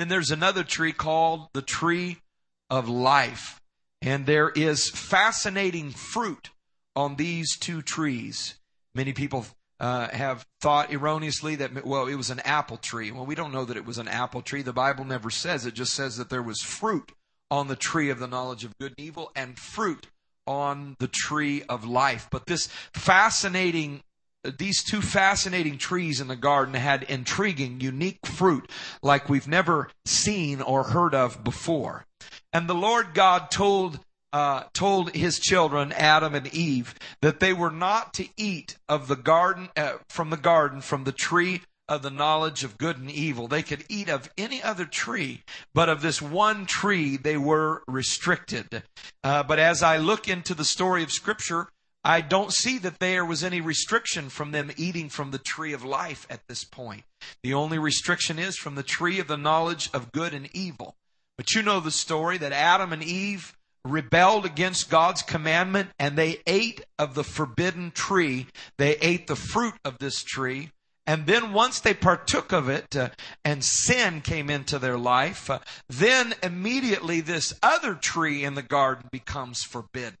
Then 0.00 0.08
there's 0.08 0.30
another 0.30 0.64
tree 0.64 0.94
called 0.94 1.48
the 1.52 1.60
tree 1.60 2.22
of 2.70 2.88
life. 2.88 3.60
And 4.00 4.24
there 4.24 4.48
is 4.48 4.88
fascinating 4.88 5.90
fruit 5.90 6.48
on 6.96 7.16
these 7.16 7.58
two 7.58 7.82
trees. 7.82 8.54
Many 8.94 9.12
people 9.12 9.44
uh, 9.78 10.08
have 10.08 10.46
thought 10.62 10.90
erroneously 10.90 11.56
that, 11.56 11.84
well, 11.84 12.06
it 12.06 12.14
was 12.14 12.30
an 12.30 12.40
apple 12.46 12.78
tree. 12.78 13.10
Well, 13.10 13.26
we 13.26 13.34
don't 13.34 13.52
know 13.52 13.66
that 13.66 13.76
it 13.76 13.84
was 13.84 13.98
an 13.98 14.08
apple 14.08 14.40
tree. 14.40 14.62
The 14.62 14.72
Bible 14.72 15.04
never 15.04 15.28
says. 15.28 15.66
It 15.66 15.74
just 15.74 15.92
says 15.92 16.16
that 16.16 16.30
there 16.30 16.42
was 16.42 16.62
fruit 16.62 17.12
on 17.50 17.68
the 17.68 17.76
tree 17.76 18.08
of 18.08 18.20
the 18.20 18.26
knowledge 18.26 18.64
of 18.64 18.78
good 18.78 18.94
and 18.96 19.06
evil 19.06 19.30
and 19.36 19.58
fruit 19.58 20.06
on 20.46 20.96
the 20.98 21.08
tree 21.08 21.62
of 21.68 21.84
life. 21.84 22.26
But 22.30 22.46
this 22.46 22.68
fascinating 22.94 24.00
these 24.44 24.82
two 24.82 25.02
fascinating 25.02 25.78
trees 25.78 26.20
in 26.20 26.28
the 26.28 26.36
garden 26.36 26.74
had 26.74 27.02
intriguing, 27.04 27.80
unique 27.80 28.26
fruit 28.26 28.70
like 29.02 29.28
we've 29.28 29.48
never 29.48 29.90
seen 30.04 30.60
or 30.60 30.84
heard 30.84 31.14
of 31.14 31.44
before. 31.44 32.06
And 32.52 32.68
the 32.68 32.74
Lord 32.74 33.14
God 33.14 33.50
told 33.50 34.00
uh, 34.32 34.62
told 34.72 35.12
his 35.12 35.40
children, 35.40 35.92
Adam 35.92 36.36
and 36.36 36.46
Eve, 36.54 36.94
that 37.20 37.40
they 37.40 37.52
were 37.52 37.70
not 37.70 38.14
to 38.14 38.28
eat 38.36 38.76
of 38.88 39.08
the 39.08 39.16
garden 39.16 39.68
uh, 39.76 39.94
from 40.08 40.30
the 40.30 40.36
garden 40.36 40.80
from 40.80 41.02
the 41.02 41.12
tree 41.12 41.62
of 41.88 42.02
the 42.02 42.10
knowledge 42.10 42.62
of 42.62 42.78
good 42.78 42.96
and 42.96 43.10
evil. 43.10 43.48
They 43.48 43.64
could 43.64 43.84
eat 43.88 44.08
of 44.08 44.30
any 44.38 44.62
other 44.62 44.84
tree, 44.84 45.42
but 45.74 45.88
of 45.88 46.00
this 46.00 46.22
one 46.22 46.64
tree 46.64 47.16
they 47.16 47.36
were 47.36 47.82
restricted. 47.88 48.84
Uh, 49.24 49.42
but 49.42 49.58
as 49.58 49.82
I 49.82 49.96
look 49.96 50.28
into 50.28 50.54
the 50.54 50.64
story 50.64 51.02
of 51.02 51.10
Scripture, 51.10 51.66
I 52.02 52.22
don't 52.22 52.52
see 52.52 52.78
that 52.78 52.98
there 52.98 53.24
was 53.24 53.44
any 53.44 53.60
restriction 53.60 54.30
from 54.30 54.52
them 54.52 54.70
eating 54.76 55.10
from 55.10 55.30
the 55.30 55.38
tree 55.38 55.72
of 55.74 55.84
life 55.84 56.26
at 56.30 56.46
this 56.48 56.64
point. 56.64 57.04
The 57.42 57.52
only 57.52 57.78
restriction 57.78 58.38
is 58.38 58.56
from 58.56 58.74
the 58.74 58.82
tree 58.82 59.18
of 59.20 59.26
the 59.26 59.36
knowledge 59.36 59.90
of 59.92 60.12
good 60.12 60.32
and 60.32 60.48
evil. 60.54 60.96
But 61.36 61.54
you 61.54 61.62
know 61.62 61.80
the 61.80 61.90
story 61.90 62.38
that 62.38 62.52
Adam 62.52 62.92
and 62.92 63.02
Eve 63.02 63.56
rebelled 63.84 64.44
against 64.44 64.90
God's 64.90 65.22
commandment 65.22 65.90
and 65.98 66.16
they 66.16 66.40
ate 66.46 66.82
of 66.98 67.14
the 67.14 67.24
forbidden 67.24 67.90
tree. 67.90 68.46
They 68.78 68.96
ate 68.96 69.26
the 69.26 69.36
fruit 69.36 69.74
of 69.84 69.98
this 69.98 70.22
tree. 70.22 70.70
And 71.06 71.26
then 71.26 71.52
once 71.52 71.80
they 71.80 71.94
partook 71.94 72.52
of 72.52 72.68
it 72.68 72.94
uh, 72.94 73.08
and 73.44 73.64
sin 73.64 74.20
came 74.20 74.48
into 74.48 74.78
their 74.78 74.98
life, 74.98 75.50
uh, 75.50 75.58
then 75.88 76.34
immediately 76.42 77.20
this 77.20 77.54
other 77.62 77.94
tree 77.94 78.44
in 78.44 78.54
the 78.54 78.62
garden 78.62 79.08
becomes 79.10 79.62
forbidden. 79.62 80.18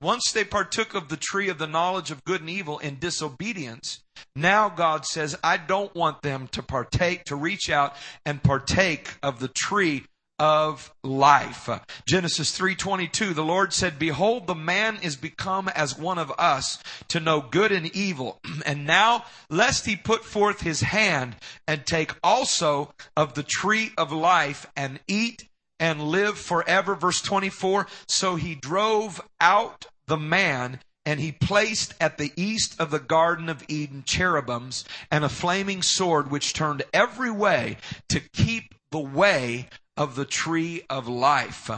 Once 0.00 0.30
they 0.30 0.44
partook 0.44 0.94
of 0.94 1.08
the 1.08 1.16
tree 1.16 1.48
of 1.48 1.58
the 1.58 1.66
knowledge 1.66 2.12
of 2.12 2.24
good 2.24 2.40
and 2.40 2.50
evil 2.50 2.78
in 2.78 2.98
disobedience, 3.00 4.04
now 4.36 4.68
God 4.68 5.04
says, 5.04 5.36
I 5.42 5.56
don't 5.56 5.94
want 5.94 6.22
them 6.22 6.46
to 6.52 6.62
partake, 6.62 7.24
to 7.24 7.36
reach 7.36 7.68
out 7.68 7.96
and 8.24 8.42
partake 8.42 9.16
of 9.22 9.40
the 9.40 9.48
tree 9.48 10.04
of 10.38 10.94
life. 11.02 11.68
Genesis 12.06 12.56
3:22 12.56 13.34
the 13.34 13.42
Lord 13.42 13.72
said 13.72 13.98
behold 13.98 14.46
the 14.46 14.54
man 14.54 14.98
is 15.02 15.16
become 15.16 15.68
as 15.68 15.98
one 15.98 16.18
of 16.18 16.32
us 16.38 16.78
to 17.08 17.18
know 17.18 17.40
good 17.40 17.72
and 17.72 17.86
evil 17.94 18.38
and 18.66 18.86
now 18.86 19.24
lest 19.50 19.86
he 19.86 19.96
put 19.96 20.24
forth 20.24 20.60
his 20.60 20.80
hand 20.80 21.34
and 21.66 21.84
take 21.84 22.14
also 22.22 22.94
of 23.16 23.34
the 23.34 23.42
tree 23.42 23.90
of 23.98 24.12
life 24.12 24.66
and 24.76 25.00
eat 25.08 25.48
and 25.80 26.02
live 26.02 26.38
forever 26.38 26.94
verse 26.94 27.20
24 27.20 27.86
so 28.06 28.36
he 28.36 28.54
drove 28.54 29.20
out 29.40 29.86
the 30.06 30.16
man 30.16 30.80
and 31.08 31.20
he 31.20 31.32
placed 31.32 31.94
at 32.00 32.18
the 32.18 32.32
east 32.36 32.78
of 32.78 32.90
the 32.90 32.98
Garden 32.98 33.48
of 33.48 33.64
Eden 33.66 34.02
cherubims 34.04 34.84
and 35.10 35.24
a 35.24 35.30
flaming 35.30 35.80
sword 35.80 36.30
which 36.30 36.52
turned 36.52 36.82
every 36.92 37.30
way 37.30 37.78
to 38.10 38.20
keep 38.20 38.74
the 38.90 38.98
way 38.98 39.70
of 39.96 40.16
the 40.16 40.26
tree 40.26 40.82
of 40.90 41.08
life. 41.08 41.70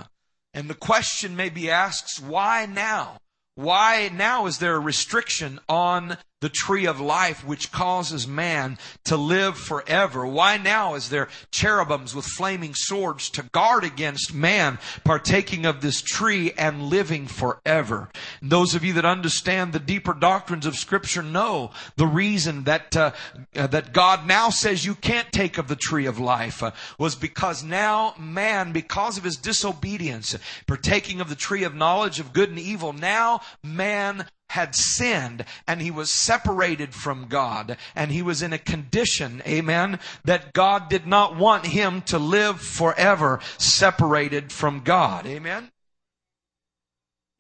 And 0.52 0.68
the 0.68 0.74
question 0.74 1.36
may 1.36 1.48
be 1.48 1.70
asked, 1.70 2.20
why 2.20 2.66
now? 2.66 3.18
Why 3.54 4.10
now 4.12 4.46
is 4.46 4.58
there 4.58 4.74
a 4.74 4.80
restriction 4.80 5.60
on 5.68 6.16
the 6.40 6.48
tree 6.48 6.86
of 6.86 7.00
life 7.00 7.44
which 7.44 7.70
causes 7.70 8.26
man 8.26 8.78
to 9.04 9.16
live 9.16 9.56
forever. 9.56 10.26
Why 10.26 10.56
now 10.56 10.94
is 10.94 11.10
there 11.10 11.28
cherubims 11.50 12.14
with 12.14 12.24
flaming 12.24 12.74
swords 12.74 13.28
to 13.30 13.42
guard 13.42 13.84
against 13.84 14.34
man 14.34 14.78
partaking 15.04 15.66
of 15.66 15.80
this 15.80 16.00
tree 16.00 16.52
and 16.52 16.84
living 16.84 17.26
forever? 17.26 18.10
And 18.40 18.50
those 18.50 18.74
of 18.74 18.84
you 18.84 18.94
that 18.94 19.04
understand 19.04 19.72
the 19.72 19.78
deeper 19.78 20.14
doctrines 20.14 20.66
of 20.66 20.76
scripture 20.76 21.22
know 21.22 21.70
the 21.96 22.06
reason 22.06 22.64
that 22.64 22.96
uh, 22.96 23.12
uh, 23.54 23.66
that 23.68 23.92
God 23.92 24.26
now 24.26 24.50
says 24.50 24.84
you 24.84 24.94
can't 24.94 25.30
take 25.32 25.58
of 25.58 25.68
the 25.68 25.76
tree 25.76 26.06
of 26.06 26.18
life 26.18 26.62
uh, 26.62 26.70
was 26.98 27.14
because 27.14 27.62
now 27.62 28.14
man 28.18 28.72
because 28.72 29.18
of 29.18 29.24
his 29.24 29.36
disobedience 29.36 30.36
partaking 30.66 31.20
of 31.20 31.28
the 31.28 31.34
tree 31.34 31.64
of 31.64 31.74
knowledge 31.74 32.20
of 32.20 32.32
good 32.32 32.48
and 32.48 32.58
evil 32.58 32.92
now 32.92 33.40
man 33.62 34.26
had 34.50 34.74
sinned 34.74 35.44
and 35.68 35.80
he 35.80 35.92
was 35.92 36.10
separated 36.10 36.92
from 36.92 37.28
God 37.28 37.76
and 37.94 38.10
he 38.10 38.20
was 38.20 38.42
in 38.42 38.52
a 38.52 38.58
condition, 38.58 39.42
amen, 39.46 40.00
that 40.24 40.52
God 40.52 40.88
did 40.88 41.06
not 41.06 41.36
want 41.36 41.66
him 41.66 42.02
to 42.02 42.18
live 42.18 42.60
forever 42.60 43.38
separated 43.58 44.50
from 44.50 44.80
God. 44.80 45.24
Amen. 45.26 45.70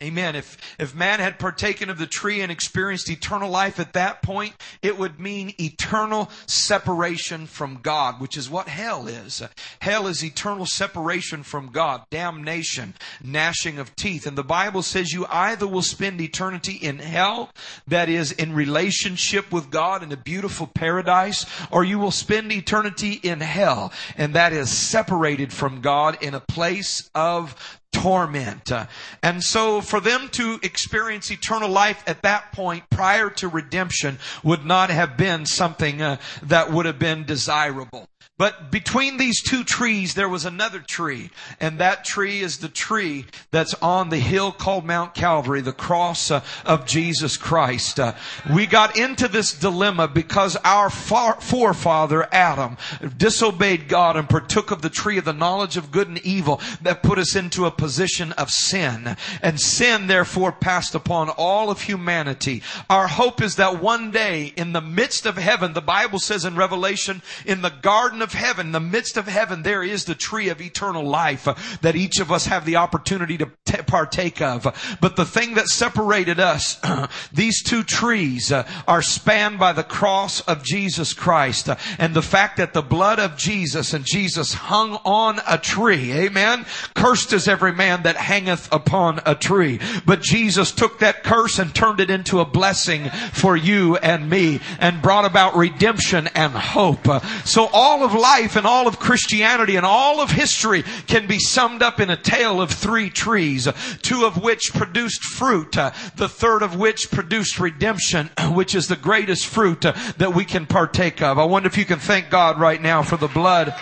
Amen. 0.02 0.34
If, 0.34 0.56
if 0.78 0.94
man 0.94 1.20
had 1.20 1.38
partaken 1.38 1.90
of 1.90 1.98
the 1.98 2.06
tree 2.06 2.40
and 2.40 2.50
experienced 2.50 3.10
eternal 3.10 3.50
life 3.50 3.78
at 3.78 3.92
that 3.92 4.22
point, 4.22 4.54
it 4.80 4.96
would 4.96 5.20
mean 5.20 5.52
eternal 5.60 6.30
separation 6.46 7.46
from 7.46 7.80
God, 7.82 8.18
which 8.18 8.38
is 8.38 8.48
what 8.48 8.66
hell 8.66 9.06
is. 9.06 9.42
Hell 9.80 10.06
is 10.06 10.24
eternal 10.24 10.64
separation 10.64 11.42
from 11.42 11.68
God, 11.68 12.04
damnation, 12.10 12.94
gnashing 13.22 13.78
of 13.78 13.94
teeth. 13.94 14.26
And 14.26 14.38
the 14.38 14.42
Bible 14.42 14.82
says 14.82 15.12
you 15.12 15.26
either 15.28 15.66
will 15.66 15.82
spend 15.82 16.18
eternity 16.18 16.76
in 16.76 16.98
hell, 16.98 17.50
that 17.86 18.08
is 18.08 18.32
in 18.32 18.54
relationship 18.54 19.52
with 19.52 19.70
God 19.70 20.02
in 20.02 20.10
a 20.12 20.16
beautiful 20.16 20.66
paradise, 20.66 21.44
or 21.70 21.84
you 21.84 21.98
will 21.98 22.10
spend 22.10 22.50
eternity 22.52 23.20
in 23.22 23.40
hell, 23.40 23.92
and 24.16 24.32
that 24.34 24.54
is 24.54 24.70
separated 24.70 25.52
from 25.52 25.82
God 25.82 26.16
in 26.22 26.32
a 26.32 26.40
place 26.40 27.10
of 27.14 27.78
torment. 27.92 28.70
Uh, 28.70 28.86
and 29.22 29.42
so 29.42 29.80
for 29.80 30.00
them 30.00 30.28
to 30.30 30.58
experience 30.62 31.30
eternal 31.30 31.68
life 31.68 32.02
at 32.06 32.22
that 32.22 32.52
point 32.52 32.84
prior 32.90 33.30
to 33.30 33.48
redemption 33.48 34.18
would 34.42 34.64
not 34.64 34.90
have 34.90 35.16
been 35.16 35.46
something 35.46 36.02
uh, 36.02 36.16
that 36.42 36.72
would 36.72 36.86
have 36.86 36.98
been 36.98 37.24
desirable. 37.24 38.09
But 38.40 38.70
between 38.70 39.18
these 39.18 39.42
two 39.42 39.64
trees, 39.64 40.14
there 40.14 40.26
was 40.26 40.46
another 40.46 40.78
tree. 40.78 41.28
And 41.60 41.78
that 41.78 42.06
tree 42.06 42.40
is 42.40 42.56
the 42.56 42.70
tree 42.70 43.26
that's 43.50 43.74
on 43.82 44.08
the 44.08 44.16
hill 44.16 44.50
called 44.50 44.86
Mount 44.86 45.12
Calvary, 45.12 45.60
the 45.60 45.74
cross 45.74 46.30
uh, 46.30 46.40
of 46.64 46.86
Jesus 46.86 47.36
Christ. 47.36 48.00
Uh, 48.00 48.14
we 48.50 48.64
got 48.64 48.96
into 48.96 49.28
this 49.28 49.52
dilemma 49.52 50.08
because 50.08 50.56
our 50.64 50.88
far- 50.88 51.38
forefather, 51.38 52.26
Adam, 52.32 52.78
disobeyed 53.14 53.88
God 53.88 54.16
and 54.16 54.26
partook 54.26 54.70
of 54.70 54.80
the 54.80 54.88
tree 54.88 55.18
of 55.18 55.26
the 55.26 55.34
knowledge 55.34 55.76
of 55.76 55.92
good 55.92 56.08
and 56.08 56.16
evil 56.20 56.62
that 56.80 57.02
put 57.02 57.18
us 57.18 57.36
into 57.36 57.66
a 57.66 57.70
position 57.70 58.32
of 58.32 58.48
sin. 58.48 59.18
And 59.42 59.60
sin 59.60 60.06
therefore 60.06 60.52
passed 60.52 60.94
upon 60.94 61.28
all 61.28 61.70
of 61.70 61.82
humanity. 61.82 62.62
Our 62.88 63.06
hope 63.06 63.42
is 63.42 63.56
that 63.56 63.82
one 63.82 64.10
day 64.10 64.54
in 64.56 64.72
the 64.72 64.80
midst 64.80 65.26
of 65.26 65.36
heaven, 65.36 65.74
the 65.74 65.82
Bible 65.82 66.18
says 66.20 66.46
in 66.46 66.56
Revelation, 66.56 67.20
in 67.44 67.60
the 67.60 67.68
garden 67.68 68.22
of 68.22 68.29
of 68.30 68.38
heaven, 68.38 68.70
the 68.70 68.80
midst 68.80 69.16
of 69.16 69.26
heaven, 69.26 69.62
there 69.62 69.82
is 69.82 70.04
the 70.04 70.14
tree 70.14 70.50
of 70.50 70.60
eternal 70.60 71.02
life 71.02 71.48
that 71.82 71.96
each 71.96 72.20
of 72.20 72.30
us 72.30 72.46
have 72.46 72.64
the 72.64 72.76
opportunity 72.76 73.36
to 73.36 73.46
partake 73.86 74.40
of. 74.40 74.62
But 75.00 75.16
the 75.16 75.24
thing 75.24 75.54
that 75.54 75.66
separated 75.66 76.38
us, 76.38 76.80
these 77.32 77.62
two 77.62 77.82
trees 77.82 78.52
uh, 78.52 78.68
are 78.86 79.02
spanned 79.02 79.58
by 79.58 79.72
the 79.72 79.82
cross 79.82 80.40
of 80.42 80.62
Jesus 80.62 81.12
Christ 81.12 81.68
uh, 81.68 81.76
and 81.98 82.14
the 82.14 82.22
fact 82.22 82.58
that 82.58 82.72
the 82.72 82.82
blood 82.82 83.18
of 83.18 83.36
Jesus 83.36 83.94
and 83.94 84.04
Jesus 84.04 84.54
hung 84.54 84.92
on 85.04 85.40
a 85.48 85.58
tree. 85.58 86.12
Amen. 86.12 86.66
Cursed 86.94 87.32
is 87.32 87.48
every 87.48 87.72
man 87.72 88.04
that 88.04 88.16
hangeth 88.16 88.72
upon 88.72 89.20
a 89.26 89.34
tree. 89.34 89.80
But 90.06 90.22
Jesus 90.22 90.70
took 90.70 91.00
that 91.00 91.24
curse 91.24 91.58
and 91.58 91.74
turned 91.74 91.98
it 91.98 92.10
into 92.10 92.38
a 92.38 92.44
blessing 92.44 93.10
for 93.32 93.56
you 93.56 93.96
and 93.96 94.30
me 94.30 94.60
and 94.78 95.02
brought 95.02 95.24
about 95.24 95.56
redemption 95.56 96.28
and 96.34 96.52
hope. 96.52 97.08
So 97.44 97.68
all 97.72 98.04
of 98.04 98.19
life 98.20 98.56
and 98.56 98.66
all 98.66 98.86
of 98.86 98.98
Christianity 98.98 99.76
and 99.76 99.86
all 99.86 100.20
of 100.20 100.30
history 100.30 100.82
can 101.06 101.26
be 101.26 101.38
summed 101.38 101.82
up 101.82 102.00
in 102.00 102.10
a 102.10 102.16
tale 102.16 102.60
of 102.60 102.70
three 102.70 103.10
trees, 103.10 103.68
two 104.02 104.24
of 104.24 104.42
which 104.42 104.72
produced 104.74 105.22
fruit, 105.22 105.76
uh, 105.76 105.90
the 106.16 106.28
third 106.28 106.62
of 106.62 106.76
which 106.76 107.10
produced 107.10 107.58
redemption, 107.58 108.30
which 108.50 108.74
is 108.74 108.88
the 108.88 108.96
greatest 108.96 109.46
fruit 109.46 109.84
uh, 109.84 109.92
that 110.18 110.34
we 110.34 110.44
can 110.44 110.66
partake 110.66 111.22
of. 111.22 111.38
I 111.38 111.44
wonder 111.44 111.66
if 111.66 111.78
you 111.78 111.84
can 111.84 111.98
thank 111.98 112.30
God 112.30 112.60
right 112.60 112.80
now 112.80 113.02
for 113.02 113.16
the 113.16 113.28
blood 113.28 113.74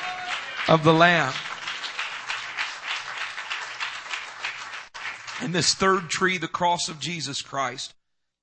of 0.69 0.85
the 0.85 0.95
Lamb. 0.95 1.33
And 5.41 5.55
this 5.55 5.75
third 5.75 6.09
tree, 6.09 6.39
the 6.39 6.49
cross 6.49 6.89
of 6.89 6.99
Jesus 6.99 7.43
Christ, 7.43 7.95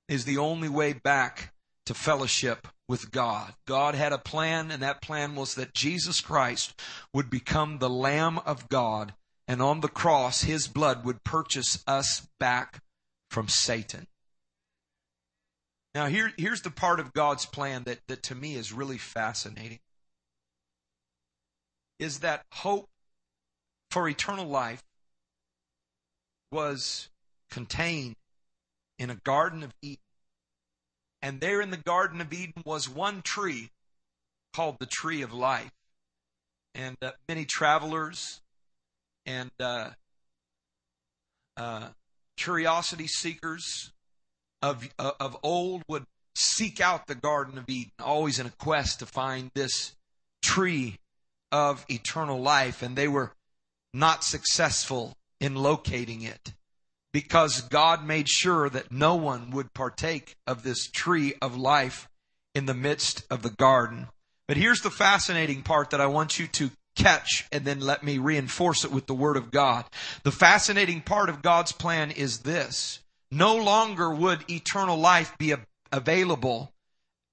is 0.08 0.24
the 0.24 0.38
only 0.38 0.68
way 0.68 0.92
back 0.92 1.52
to 1.86 1.94
fellowship 1.94 2.68
with 2.88 3.10
God. 3.10 3.54
God 3.66 3.94
had 3.94 4.12
a 4.12 4.18
plan, 4.18 4.70
and 4.70 4.82
that 4.82 5.00
plan 5.00 5.34
was 5.34 5.54
that 5.54 5.74
Jesus 5.74 6.20
Christ 6.20 6.80
would 7.12 7.30
become 7.30 7.78
the 7.78 7.90
Lamb 7.90 8.38
of 8.38 8.68
God, 8.68 9.14
and 9.48 9.62
on 9.62 9.80
the 9.80 9.88
cross, 9.88 10.42
his 10.42 10.68
blood 10.68 11.04
would 11.04 11.24
purchase 11.24 11.82
us 11.86 12.26
back 12.38 12.82
from 13.30 13.48
Satan. 13.48 14.06
Now, 15.94 16.06
here, 16.06 16.32
here's 16.36 16.62
the 16.62 16.70
part 16.70 17.00
of 17.00 17.14
God's 17.14 17.46
plan 17.46 17.84
that, 17.84 18.00
that 18.08 18.22
to 18.24 18.34
me 18.34 18.54
is 18.54 18.72
really 18.72 18.98
fascinating. 18.98 19.78
Is 21.98 22.18
that 22.18 22.44
hope 22.52 22.88
for 23.90 24.08
eternal 24.08 24.46
life 24.46 24.82
was 26.52 27.08
contained 27.50 28.16
in 28.98 29.08
a 29.08 29.14
Garden 29.14 29.62
of 29.62 29.72
Eden 29.80 29.98
and 31.22 31.40
there 31.40 31.60
in 31.60 31.70
the 31.70 31.76
Garden 31.76 32.20
of 32.20 32.32
Eden 32.32 32.62
was 32.64 32.88
one 32.88 33.22
tree 33.22 33.70
called 34.52 34.78
the 34.78 34.86
tree 34.86 35.22
of 35.22 35.32
life. 35.32 35.70
And 36.74 36.96
uh, 37.02 37.12
many 37.28 37.44
travelers 37.44 38.40
and 39.24 39.50
uh, 39.58 39.90
uh, 41.56 41.88
curiosity 42.36 43.06
seekers 43.06 43.92
of, 44.62 44.88
uh, 44.98 45.12
of 45.18 45.36
old 45.42 45.82
would 45.88 46.04
seek 46.34 46.80
out 46.80 47.06
the 47.06 47.14
Garden 47.14 47.58
of 47.58 47.68
Eden, 47.68 47.92
always 47.98 48.38
in 48.38 48.46
a 48.46 48.50
quest 48.50 48.98
to 48.98 49.06
find 49.06 49.50
this 49.54 49.94
tree 50.44 50.98
of 51.50 51.84
eternal 51.88 52.40
life, 52.40 52.82
and 52.82 52.96
they 52.96 53.08
were 53.08 53.32
not 53.94 54.22
successful 54.22 55.16
in 55.40 55.54
locating 55.54 56.22
it 56.22 56.52
because 57.16 57.62
God 57.62 58.06
made 58.06 58.28
sure 58.28 58.68
that 58.68 58.92
no 58.92 59.14
one 59.14 59.50
would 59.52 59.72
partake 59.72 60.36
of 60.46 60.62
this 60.62 60.86
tree 60.86 61.32
of 61.40 61.56
life 61.56 62.10
in 62.54 62.66
the 62.66 62.74
midst 62.74 63.24
of 63.30 63.40
the 63.40 63.48
garden. 63.48 64.08
But 64.46 64.58
here's 64.58 64.82
the 64.82 64.90
fascinating 64.90 65.62
part 65.62 65.88
that 65.88 66.00
I 66.02 66.08
want 66.08 66.38
you 66.38 66.46
to 66.48 66.70
catch 66.94 67.46
and 67.50 67.64
then 67.64 67.80
let 67.80 68.04
me 68.04 68.18
reinforce 68.18 68.84
it 68.84 68.92
with 68.92 69.06
the 69.06 69.14
Word 69.14 69.38
of 69.38 69.50
God. 69.50 69.86
The 70.24 70.30
fascinating 70.30 71.00
part 71.00 71.30
of 71.30 71.40
God's 71.40 71.72
plan 71.72 72.10
is 72.10 72.40
this. 72.40 73.00
No 73.30 73.56
longer 73.56 74.14
would 74.14 74.44
eternal 74.50 74.98
life 74.98 75.38
be 75.38 75.54
available 75.90 76.70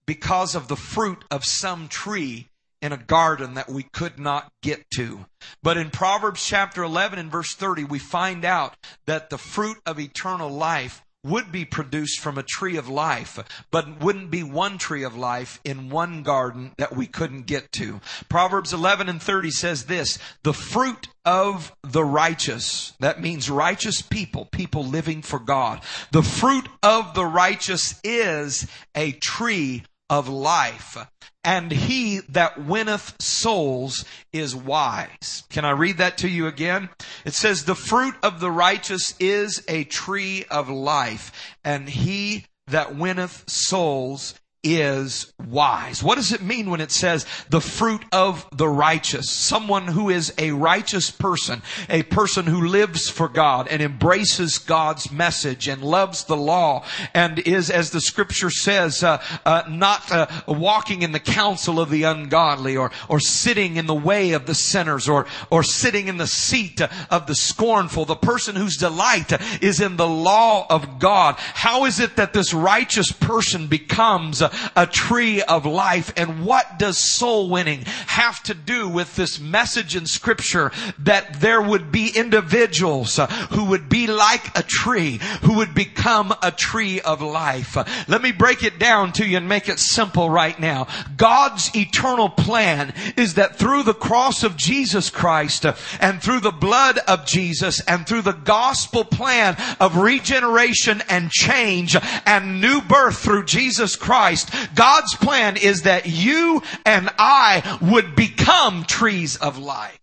because 0.06 0.56
of 0.56 0.70
the 0.70 0.78
fruit 0.78 1.26
of 1.30 1.44
some 1.44 1.90
tree 1.90 2.48
in 2.84 2.92
a 2.92 2.98
garden 2.98 3.54
that 3.54 3.70
we 3.70 3.82
could 3.82 4.20
not 4.20 4.52
get 4.62 4.84
to. 4.92 5.26
But 5.64 5.78
in 5.78 5.90
Proverbs 5.90 6.46
chapter 6.46 6.84
11 6.84 7.18
and 7.18 7.32
verse 7.32 7.56
30, 7.56 7.86
we 7.86 7.98
find 7.98 8.44
out 8.44 8.76
that 9.06 9.30
the 9.30 9.38
fruit 9.38 9.78
of 9.86 10.02
eternal 10.02 10.50
life 10.50 11.02
would 11.24 11.50
be 11.50 11.64
produced 11.64 12.20
from 12.20 12.38
a 12.38 12.44
tree 12.44 12.76
of 12.76 12.90
life, 12.90 13.40
but 13.72 14.02
wouldn't 14.02 14.30
be 14.30 14.44
one 14.44 14.78
tree 14.78 15.04
of 15.04 15.16
life 15.16 15.62
in 15.64 15.90
one 15.90 16.24
garden 16.24 16.74
that 16.78 16.94
we 16.94 17.08
couldn't 17.08 17.46
get 17.46 17.72
to. 17.72 18.02
Proverbs 18.28 18.74
11 18.74 19.08
and 19.08 19.22
30 19.22 19.50
says 19.50 19.86
this, 19.86 20.20
the 20.44 20.52
fruit 20.54 21.08
of 21.24 21.74
the 21.84 22.04
righteous, 22.04 22.92
that 23.00 23.22
means 23.22 23.50
righteous 23.50 24.02
people, 24.02 24.44
people 24.44 24.84
living 24.84 25.22
for 25.22 25.40
God. 25.40 25.80
The 26.12 26.22
fruit 26.22 26.68
of 26.84 27.14
the 27.14 27.26
righteous 27.26 27.98
is 28.04 28.68
a 28.94 29.14
tree 29.14 29.84
of 30.10 30.28
life. 30.28 30.98
And 31.44 31.72
he 31.72 32.20
that 32.30 32.64
winneth 32.64 33.22
souls 33.22 34.06
is 34.32 34.56
wise. 34.56 35.44
Can 35.50 35.66
I 35.66 35.72
read 35.72 35.98
that 35.98 36.18
to 36.20 36.30
you 36.30 36.48
again? 36.48 36.90
It 37.26 37.34
says, 37.34 37.66
the 37.66 37.76
fruit 37.76 38.16
of 38.24 38.40
the 38.40 38.52
righteous 38.52 39.14
is 39.20 39.64
a 39.68 39.84
tree 39.84 40.46
of 40.50 40.70
life, 40.70 41.56
and 41.64 41.90
he 41.90 42.46
that 42.68 42.96
winneth 42.96 43.50
souls 43.50 44.36
is 44.64 45.34
wise. 45.46 46.02
What 46.02 46.16
does 46.16 46.32
it 46.32 46.42
mean 46.42 46.70
when 46.70 46.80
it 46.80 46.92
says 46.92 47.26
the 47.50 47.60
fruit 47.60 48.04
of 48.14 48.48
the 48.56 48.68
righteous? 48.68 49.30
Someone 49.30 49.88
who 49.88 50.10
is 50.10 50.34
a 50.38 50.52
righteous 50.52 51.12
person, 51.12 51.62
a 51.90 52.04
person 52.04 52.46
who 52.46 52.68
lives 52.68 53.10
for 53.10 53.28
God 53.28 53.68
and 53.68 53.82
embraces 53.82 54.58
God's 54.58 55.12
message 55.12 55.68
and 55.68 55.84
loves 55.84 56.24
the 56.24 56.38
law 56.38 56.86
and 57.14 57.40
is, 57.40 57.70
as 57.70 57.92
the 57.92 58.00
scripture 58.00 58.50
says, 58.50 59.04
uh, 59.04 59.22
uh, 59.46 59.64
not 59.70 60.10
uh, 60.12 60.28
walking 60.48 61.02
in 61.02 61.12
the 61.12 61.20
counsel 61.20 61.80
of 61.80 61.90
the 61.90 62.04
ungodly 62.04 62.78
or, 62.78 62.92
or 63.10 63.20
sitting 63.20 63.76
in 63.76 63.86
the 63.86 63.94
way 63.94 64.32
of 64.32 64.46
the 64.46 64.56
sinners 64.56 65.10
or, 65.10 65.28
or 65.50 65.64
sitting 65.64 66.08
in 66.08 66.18
the 66.18 66.28
seat 66.28 66.82
of 67.10 67.28
the 67.28 67.36
scornful. 67.36 68.06
The 68.06 68.16
person 68.16 68.56
whose 68.56 68.78
delight 68.78 69.34
is 69.62 69.82
in 69.82 69.98
the 69.98 70.08
law 70.08 70.66
of 70.70 71.00
God. 71.00 71.36
How 71.38 71.86
is 71.86 72.00
it 72.00 72.16
that 72.16 72.32
this 72.32 72.54
righteous 72.54 73.12
person 73.12 73.68
becomes 73.68 74.42
a 74.76 74.86
tree 74.86 75.42
of 75.42 75.66
life. 75.66 76.14
And 76.18 76.46
what 76.46 76.80
does 76.80 76.98
soul 76.98 77.50
winning 77.50 77.84
have 78.08 78.42
to 78.44 78.54
do 78.54 78.88
with 78.88 79.16
this 79.16 79.40
message 79.40 79.96
in 79.96 80.06
scripture 80.06 80.72
that 81.00 81.40
there 81.40 81.62
would 81.62 81.92
be 81.92 82.10
individuals 82.16 83.20
uh, 83.20 83.28
who 83.28 83.66
would 83.66 83.90
be 83.90 84.08
like 84.08 84.58
a 84.58 84.64
tree, 84.64 85.20
who 85.42 85.58
would 85.58 85.74
become 85.74 86.34
a 86.42 86.52
tree 86.52 87.02
of 87.02 87.22
life? 87.22 87.78
Let 88.08 88.22
me 88.22 88.32
break 88.32 88.64
it 88.64 88.80
down 88.80 89.14
to 89.14 89.26
you 89.26 89.38
and 89.38 89.48
make 89.48 89.70
it 89.70 89.80
simple 89.80 90.30
right 90.30 90.60
now. 90.60 90.88
God's 91.18 91.76
eternal 91.76 92.30
plan 92.30 92.94
is 93.18 93.36
that 93.36 93.58
through 93.58 93.84
the 93.84 93.94
cross 93.94 94.44
of 94.44 94.58
Jesus 94.58 95.10
Christ 95.10 95.66
uh, 95.66 95.76
and 96.00 96.22
through 96.22 96.40
the 96.42 96.52
blood 96.52 97.00
of 97.08 97.26
Jesus 97.26 97.82
and 97.82 98.06
through 98.08 98.22
the 98.22 98.34
gospel 98.34 99.04
plan 99.04 99.56
of 99.80 99.98
regeneration 99.98 101.02
and 101.10 101.32
change 101.32 101.96
and 102.26 102.62
new 102.62 102.82
birth 102.82 103.18
through 103.18 103.46
Jesus 103.46 103.96
Christ, 103.96 104.43
Christ. 104.50 104.76
God's 104.76 105.16
plan 105.16 105.58
is 105.58 105.84
that 105.84 106.06
you 106.06 106.62
and 106.86 107.10
I 107.18 107.78
would 107.82 108.16
become 108.16 108.84
trees 108.84 109.36
of 109.38 109.58
life. 109.58 110.00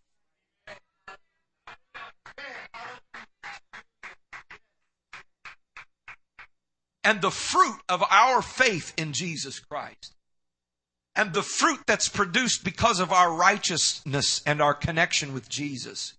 And 7.03 7.23
the 7.23 7.31
fruit 7.31 7.81
of 7.89 8.05
our 8.11 8.43
faith 8.43 8.93
in 8.97 9.13
Jesus 9.13 9.59
Christ 9.59 10.15
and 11.17 11.33
the 11.33 11.43
fruit 11.43 11.81
that's 11.87 12.09
produced 12.09 12.63
because 12.63 13.01
of 13.01 13.11
our 13.11 13.35
righteousness 13.35 14.43
and 14.47 14.61
our 14.61 14.75
connection 14.75 15.33
with 15.33 15.49
Jesus 15.49 16.15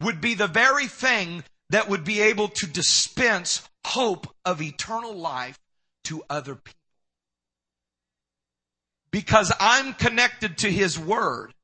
would 0.00 0.20
be 0.20 0.34
the 0.34 0.46
very 0.46 0.86
thing 0.86 1.44
that 1.70 1.88
would 1.88 2.04
be 2.04 2.20
able 2.20 2.48
to 2.48 2.66
dispense 2.66 3.68
hope 3.84 4.28
of 4.44 4.62
eternal 4.62 5.14
life 5.14 5.58
to 6.04 6.22
other 6.30 6.54
people 6.54 6.75
because 9.16 9.50
I'm 9.58 9.94
connected 9.94 10.58
to 10.58 10.70
His 10.70 10.98
Word, 10.98 11.54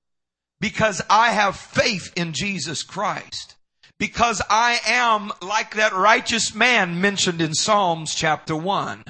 because 0.59 1.03
I 1.11 1.33
have 1.33 1.55
faith 1.55 2.11
in 2.17 2.33
Jesus 2.33 2.83
Christ, 2.83 3.57
because 3.99 4.41
I 4.49 4.79
am 4.87 5.33
like 5.43 5.75
that 5.75 5.93
righteous 5.93 6.55
man 6.55 6.99
mentioned 7.03 7.43
in 7.43 7.53
Psalms 7.53 8.15
chapter 8.15 8.57
1. 8.57 9.05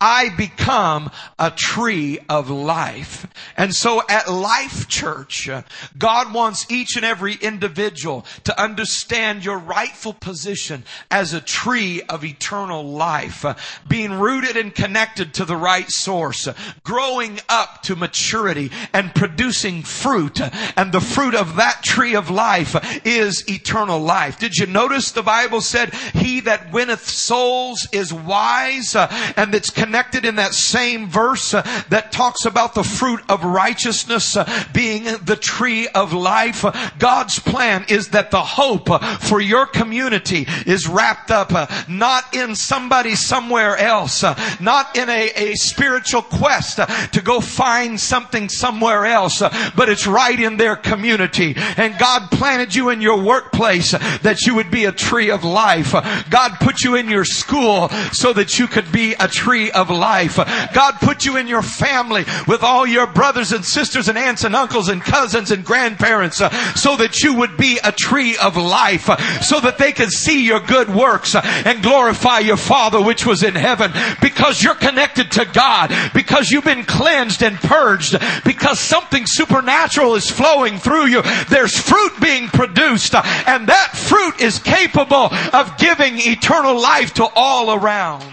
I 0.00 0.28
become 0.36 1.10
a 1.38 1.50
tree 1.50 2.18
of 2.28 2.50
life. 2.50 3.26
And 3.56 3.74
so 3.74 4.02
at 4.08 4.30
Life 4.30 4.88
Church, 4.88 5.48
uh, 5.48 5.62
God 5.96 6.34
wants 6.34 6.70
each 6.70 6.96
and 6.96 7.04
every 7.04 7.34
individual 7.34 8.26
to 8.44 8.60
understand 8.60 9.44
your 9.44 9.58
rightful 9.58 10.12
position 10.12 10.84
as 11.10 11.32
a 11.32 11.40
tree 11.40 12.02
of 12.02 12.24
eternal 12.24 12.84
life, 12.84 13.44
uh, 13.44 13.54
being 13.88 14.12
rooted 14.12 14.56
and 14.56 14.74
connected 14.74 15.32
to 15.34 15.44
the 15.44 15.56
right 15.56 15.90
source, 15.90 16.46
uh, 16.46 16.54
growing 16.84 17.40
up 17.48 17.82
to 17.82 17.96
maturity 17.96 18.70
and 18.92 19.14
producing 19.14 19.82
fruit. 19.82 20.40
And 20.76 20.92
the 20.92 21.00
fruit 21.00 21.34
of 21.34 21.56
that 21.56 21.82
tree 21.82 22.14
of 22.14 22.28
life 22.28 22.76
is 23.06 23.48
eternal 23.48 24.00
life. 24.00 24.38
Did 24.38 24.56
you 24.56 24.66
notice 24.66 25.12
the 25.12 25.22
Bible 25.22 25.60
said, 25.60 25.94
he 25.94 26.40
that 26.40 26.72
winneth 26.72 27.08
souls 27.08 27.88
is 27.92 28.12
wise 28.12 28.94
and 28.94 29.52
that's 29.52 29.70
in 29.94 30.36
that 30.36 30.54
same 30.54 31.08
verse 31.08 31.54
uh, 31.54 31.62
that 31.88 32.12
talks 32.12 32.44
about 32.44 32.74
the 32.74 32.82
fruit 32.82 33.20
of 33.28 33.44
righteousness 33.44 34.36
uh, 34.36 34.64
being 34.72 35.04
the 35.04 35.36
tree 35.36 35.88
of 35.88 36.12
life. 36.12 36.64
God's 36.98 37.38
plan 37.38 37.84
is 37.88 38.10
that 38.10 38.30
the 38.30 38.42
hope 38.42 38.88
for 39.20 39.40
your 39.40 39.66
community 39.66 40.46
is 40.66 40.88
wrapped 40.88 41.30
up 41.30 41.52
uh, 41.52 41.66
not 41.88 42.34
in 42.34 42.54
somebody 42.54 43.14
somewhere 43.14 43.76
else, 43.76 44.24
uh, 44.24 44.34
not 44.60 44.96
in 44.96 45.08
a, 45.08 45.30
a 45.36 45.54
spiritual 45.54 46.22
quest 46.22 46.80
uh, 46.80 46.86
to 47.08 47.22
go 47.22 47.40
find 47.40 48.00
something 48.00 48.48
somewhere 48.48 49.06
else, 49.06 49.40
but 49.76 49.88
it's 49.88 50.06
right 50.06 50.38
in 50.38 50.56
their 50.56 50.76
community. 50.76 51.54
And 51.76 51.98
God 51.98 52.30
planted 52.30 52.74
you 52.74 52.90
in 52.90 53.00
your 53.00 53.22
workplace 53.22 53.92
that 53.92 54.42
you 54.46 54.54
would 54.54 54.70
be 54.70 54.84
a 54.84 54.92
tree 54.92 55.30
of 55.30 55.44
life. 55.44 55.92
God 56.30 56.52
put 56.60 56.82
you 56.82 56.94
in 56.94 57.08
your 57.08 57.24
school 57.24 57.88
so 58.12 58.32
that 58.32 58.58
you 58.58 58.66
could 58.66 58.90
be 58.92 59.14
a 59.18 59.28
tree 59.28 59.70
of 59.76 59.90
life. 59.90 60.36
God 60.36 60.94
put 61.00 61.24
you 61.24 61.36
in 61.36 61.46
your 61.46 61.62
family 61.62 62.24
with 62.48 62.62
all 62.62 62.86
your 62.86 63.06
brothers 63.06 63.52
and 63.52 63.64
sisters 63.64 64.08
and 64.08 64.18
aunts 64.18 64.44
and 64.44 64.56
uncles 64.56 64.88
and 64.88 65.02
cousins 65.02 65.50
and 65.50 65.64
grandparents 65.64 66.40
uh, 66.40 66.50
so 66.74 66.96
that 66.96 67.22
you 67.22 67.34
would 67.34 67.56
be 67.56 67.78
a 67.84 67.92
tree 67.92 68.36
of 68.38 68.56
life 68.56 69.08
uh, 69.08 69.16
so 69.40 69.60
that 69.60 69.78
they 69.78 69.92
can 69.92 70.10
see 70.10 70.44
your 70.44 70.60
good 70.60 70.88
works 70.88 71.34
uh, 71.34 71.42
and 71.64 71.82
glorify 71.82 72.38
your 72.38 72.56
Father 72.56 73.00
which 73.00 73.26
was 73.26 73.42
in 73.42 73.54
heaven 73.54 73.92
because 74.20 74.62
you're 74.62 74.74
connected 74.74 75.30
to 75.32 75.44
God 75.44 75.92
because 76.14 76.50
you've 76.50 76.64
been 76.64 76.84
cleansed 76.84 77.42
and 77.42 77.56
purged 77.56 78.16
because 78.44 78.80
something 78.80 79.24
supernatural 79.26 80.14
is 80.14 80.30
flowing 80.30 80.78
through 80.78 81.06
you. 81.06 81.22
There's 81.48 81.78
fruit 81.78 82.12
being 82.20 82.48
produced 82.48 83.14
and 83.14 83.68
that 83.68 83.90
fruit 83.94 84.40
is 84.40 84.58
capable 84.58 85.28
of 85.52 85.76
giving 85.78 86.14
eternal 86.18 86.80
life 86.80 87.14
to 87.14 87.28
all 87.34 87.74
around. 87.74 88.24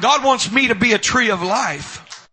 God 0.00 0.24
wants 0.24 0.50
me 0.50 0.68
to 0.68 0.74
be 0.74 0.92
a 0.92 0.98
tree 0.98 1.30
of 1.30 1.42
life. 1.42 2.28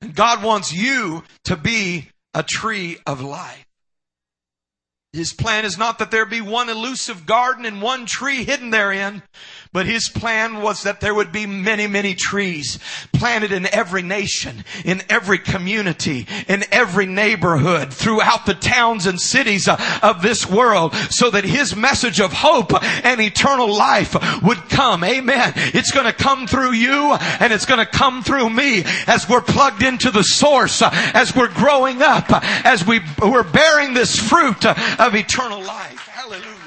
And 0.00 0.14
God 0.14 0.42
wants 0.42 0.72
you 0.72 1.22
to 1.44 1.56
be 1.56 2.08
a 2.34 2.42
tree 2.42 2.98
of 3.06 3.20
life. 3.20 3.66
His 5.12 5.34
plan 5.34 5.64
is 5.64 5.76
not 5.76 5.98
that 5.98 6.10
there 6.10 6.24
be 6.24 6.40
one 6.40 6.70
elusive 6.70 7.26
garden 7.26 7.66
and 7.66 7.82
one 7.82 8.06
tree 8.06 8.44
hidden 8.44 8.70
therein, 8.70 9.22
but 9.72 9.86
his 9.86 10.08
plan 10.08 10.60
was 10.60 10.82
that 10.82 11.00
there 11.00 11.14
would 11.14 11.32
be 11.32 11.46
many, 11.46 11.86
many 11.86 12.14
trees 12.14 12.78
planted 13.12 13.52
in 13.52 13.66
every 13.66 14.02
nation, 14.02 14.64
in 14.84 15.02
every 15.08 15.38
community, 15.38 16.26
in 16.46 16.64
every 16.70 17.06
neighborhood, 17.06 17.92
throughout 17.92 18.44
the 18.44 18.54
towns 18.54 19.06
and 19.06 19.18
cities 19.18 19.68
of 19.68 20.20
this 20.20 20.48
world, 20.48 20.94
so 20.94 21.30
that 21.30 21.44
his 21.44 21.74
message 21.74 22.20
of 22.20 22.32
hope 22.32 22.72
and 23.04 23.20
eternal 23.20 23.74
life 23.74 24.14
would 24.42 24.68
come. 24.68 25.04
Amen. 25.04 25.52
It's 25.56 25.90
going 25.90 26.06
to 26.06 26.12
come 26.12 26.46
through 26.46 26.72
you 26.72 27.14
and 27.40 27.52
it's 27.52 27.66
going 27.66 27.80
to 27.80 27.86
come 27.86 28.22
through 28.22 28.50
me 28.50 28.82
as 29.06 29.26
we're 29.28 29.40
plugged 29.40 29.82
into 29.82 30.10
the 30.10 30.22
source, 30.22 30.82
as 30.82 31.34
we're 31.34 31.52
growing 31.52 32.02
up, 32.02 32.26
as 32.30 32.86
we, 32.86 33.00
we're 33.20 33.42
bearing 33.42 33.94
this 33.94 34.18
fruit 34.18 34.66
of 34.66 35.14
eternal 35.14 35.62
life. 35.62 36.06
Hallelujah. 36.08 36.61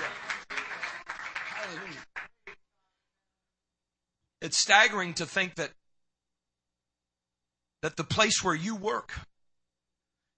It's 4.42 4.58
staggering 4.58 5.14
to 5.16 5.26
think 5.26 5.56
that 5.56 5.72
that 7.82 7.98
the 7.98 8.04
place 8.04 8.44
where 8.44 8.56
you 8.56 8.76
work, 8.76 9.14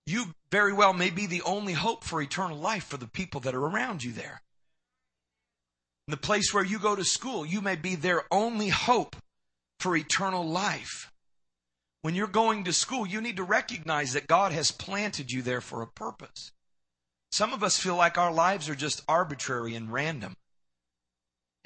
you 0.05 0.33
very 0.51 0.73
well 0.73 0.93
may 0.93 1.09
be 1.09 1.25
the 1.25 1.41
only 1.43 1.73
hope 1.73 2.03
for 2.03 2.21
eternal 2.21 2.57
life 2.57 2.83
for 2.83 2.97
the 2.97 3.07
people 3.07 3.39
that 3.41 3.55
are 3.55 3.65
around 3.65 4.03
you 4.03 4.11
there. 4.11 4.41
In 6.07 6.11
the 6.11 6.17
place 6.17 6.53
where 6.53 6.65
you 6.65 6.79
go 6.79 6.95
to 6.95 7.05
school, 7.05 7.45
you 7.45 7.61
may 7.61 7.75
be 7.75 7.95
their 7.95 8.23
only 8.31 8.69
hope 8.69 9.15
for 9.79 9.95
eternal 9.95 10.45
life. 10.45 11.11
When 12.01 12.15
you're 12.15 12.27
going 12.27 12.63
to 12.65 12.73
school, 12.73 13.05
you 13.05 13.21
need 13.21 13.37
to 13.37 13.43
recognize 13.43 14.13
that 14.13 14.27
God 14.27 14.51
has 14.51 14.71
planted 14.71 15.31
you 15.31 15.41
there 15.41 15.61
for 15.61 15.81
a 15.81 15.87
purpose. 15.87 16.51
Some 17.31 17.53
of 17.53 17.63
us 17.63 17.77
feel 17.77 17.95
like 17.95 18.17
our 18.17 18.31
lives 18.31 18.69
are 18.69 18.75
just 18.75 19.03
arbitrary 19.07 19.75
and 19.75 19.91
random. 19.91 20.35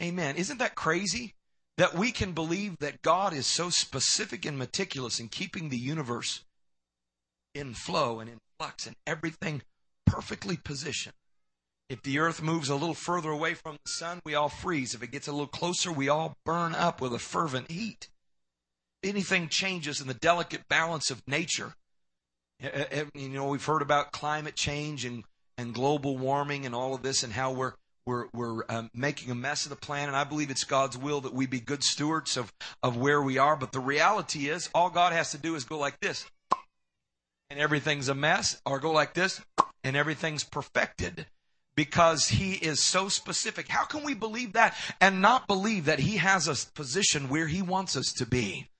Amen. 0.02 0.36
Isn't 0.36 0.58
that 0.58 0.76
crazy? 0.76 1.36
That 1.82 1.96
we 1.96 2.12
can 2.12 2.34
believe 2.34 2.78
that 2.78 3.02
God 3.02 3.34
is 3.34 3.48
so 3.48 3.72
specific 3.72 4.46
and 4.46 4.56
meticulous 4.56 5.20
in 5.20 5.30
keeping 5.30 5.70
the 5.70 5.80
universe 5.80 6.44
in 7.56 7.74
flow 7.74 8.20
and 8.20 8.30
in 8.30 8.38
flux 8.60 8.86
and 8.86 8.96
everything 9.08 9.64
perfectly 10.06 10.56
positioned. 10.58 11.16
If 11.90 12.04
the 12.04 12.20
earth 12.20 12.40
moves 12.40 12.70
a 12.70 12.76
little 12.76 12.94
further 12.94 13.32
away 13.32 13.56
from 13.56 13.80
the 13.84 13.90
sun, 13.90 14.20
we 14.24 14.36
all 14.36 14.48
freeze. 14.48 14.94
If 14.94 15.02
it 15.02 15.12
gets 15.12 15.28
a 15.28 15.32
little 15.32 15.48
closer, 15.48 15.92
we 15.92 16.08
all 16.08 16.36
burn 16.46 16.76
up 16.76 17.02
with 17.02 17.16
a 17.16 17.20
fervent 17.20 17.72
heat. 17.72 18.10
Anything 19.02 19.50
changes 19.50 20.00
in 20.00 20.08
the 20.08 20.14
delicate 20.14 20.68
balance 20.70 21.10
of 21.10 21.28
nature. 21.28 21.74
Eh, 22.62 22.70
eh, 22.72 22.86
eh, 22.92 23.06
you 23.16 23.30
know, 23.30 23.48
we've 23.48 23.66
heard 23.66 23.82
about 23.82 24.12
climate 24.12 24.56
change 24.56 25.04
and, 25.04 25.24
and 25.58 25.74
global 25.74 26.16
warming 26.16 26.68
and 26.68 26.76
all 26.76 26.94
of 26.94 27.02
this 27.02 27.24
and 27.24 27.34
how 27.34 27.52
we're 27.52 27.74
we're, 28.06 28.28
we're 28.34 28.64
um, 28.70 28.90
making 28.94 29.32
a 29.32 29.36
mess 29.36 29.66
of 29.66 29.70
the 29.70 29.76
plan, 29.76 30.08
and 30.08 30.18
I 30.18 30.24
believe 30.24 30.50
it's 30.50 30.64
God's 30.64 30.98
will 30.98 31.22
that 31.22 31.34
we 31.34 31.46
be 31.46 31.60
good 31.60 31.84
stewards 31.84 32.38
of, 32.38 32.52
of 32.82 32.98
where 32.98 33.22
we 33.22 33.38
are. 33.38 33.56
But 33.56 33.72
the 33.72 33.80
reality 33.80 34.50
is, 34.50 34.70
all 34.74 34.90
God 34.90 35.14
has 35.14 35.32
to 35.32 35.38
do 35.38 35.56
is 35.56 35.64
go 35.64 35.78
like 35.78 36.00
this, 36.00 36.26
and 37.50 37.60
everything's 37.60 38.10
a 38.10 38.16
mess, 38.16 38.60
or 38.66 38.80
go 38.80 38.92
like 38.92 39.14
this, 39.14 39.42
and 39.84 39.96
everything's 39.96 40.44
perfected. 40.44 41.28
Because 41.74 42.28
he 42.28 42.54
is 42.54 42.84
so 42.84 43.08
specific. 43.08 43.70
How 43.70 43.86
can 43.86 44.04
we 44.04 44.14
believe 44.14 44.54
that 44.54 44.76
and 45.00 45.22
not 45.22 45.48
believe 45.48 45.86
that 45.86 46.00
he 46.00 46.18
has 46.18 46.48
a 46.48 46.72
position 46.74 47.30
where 47.30 47.48
he 47.48 47.62
wants 47.62 47.96
us 47.96 48.12
to 48.18 48.26
be? 48.26 48.71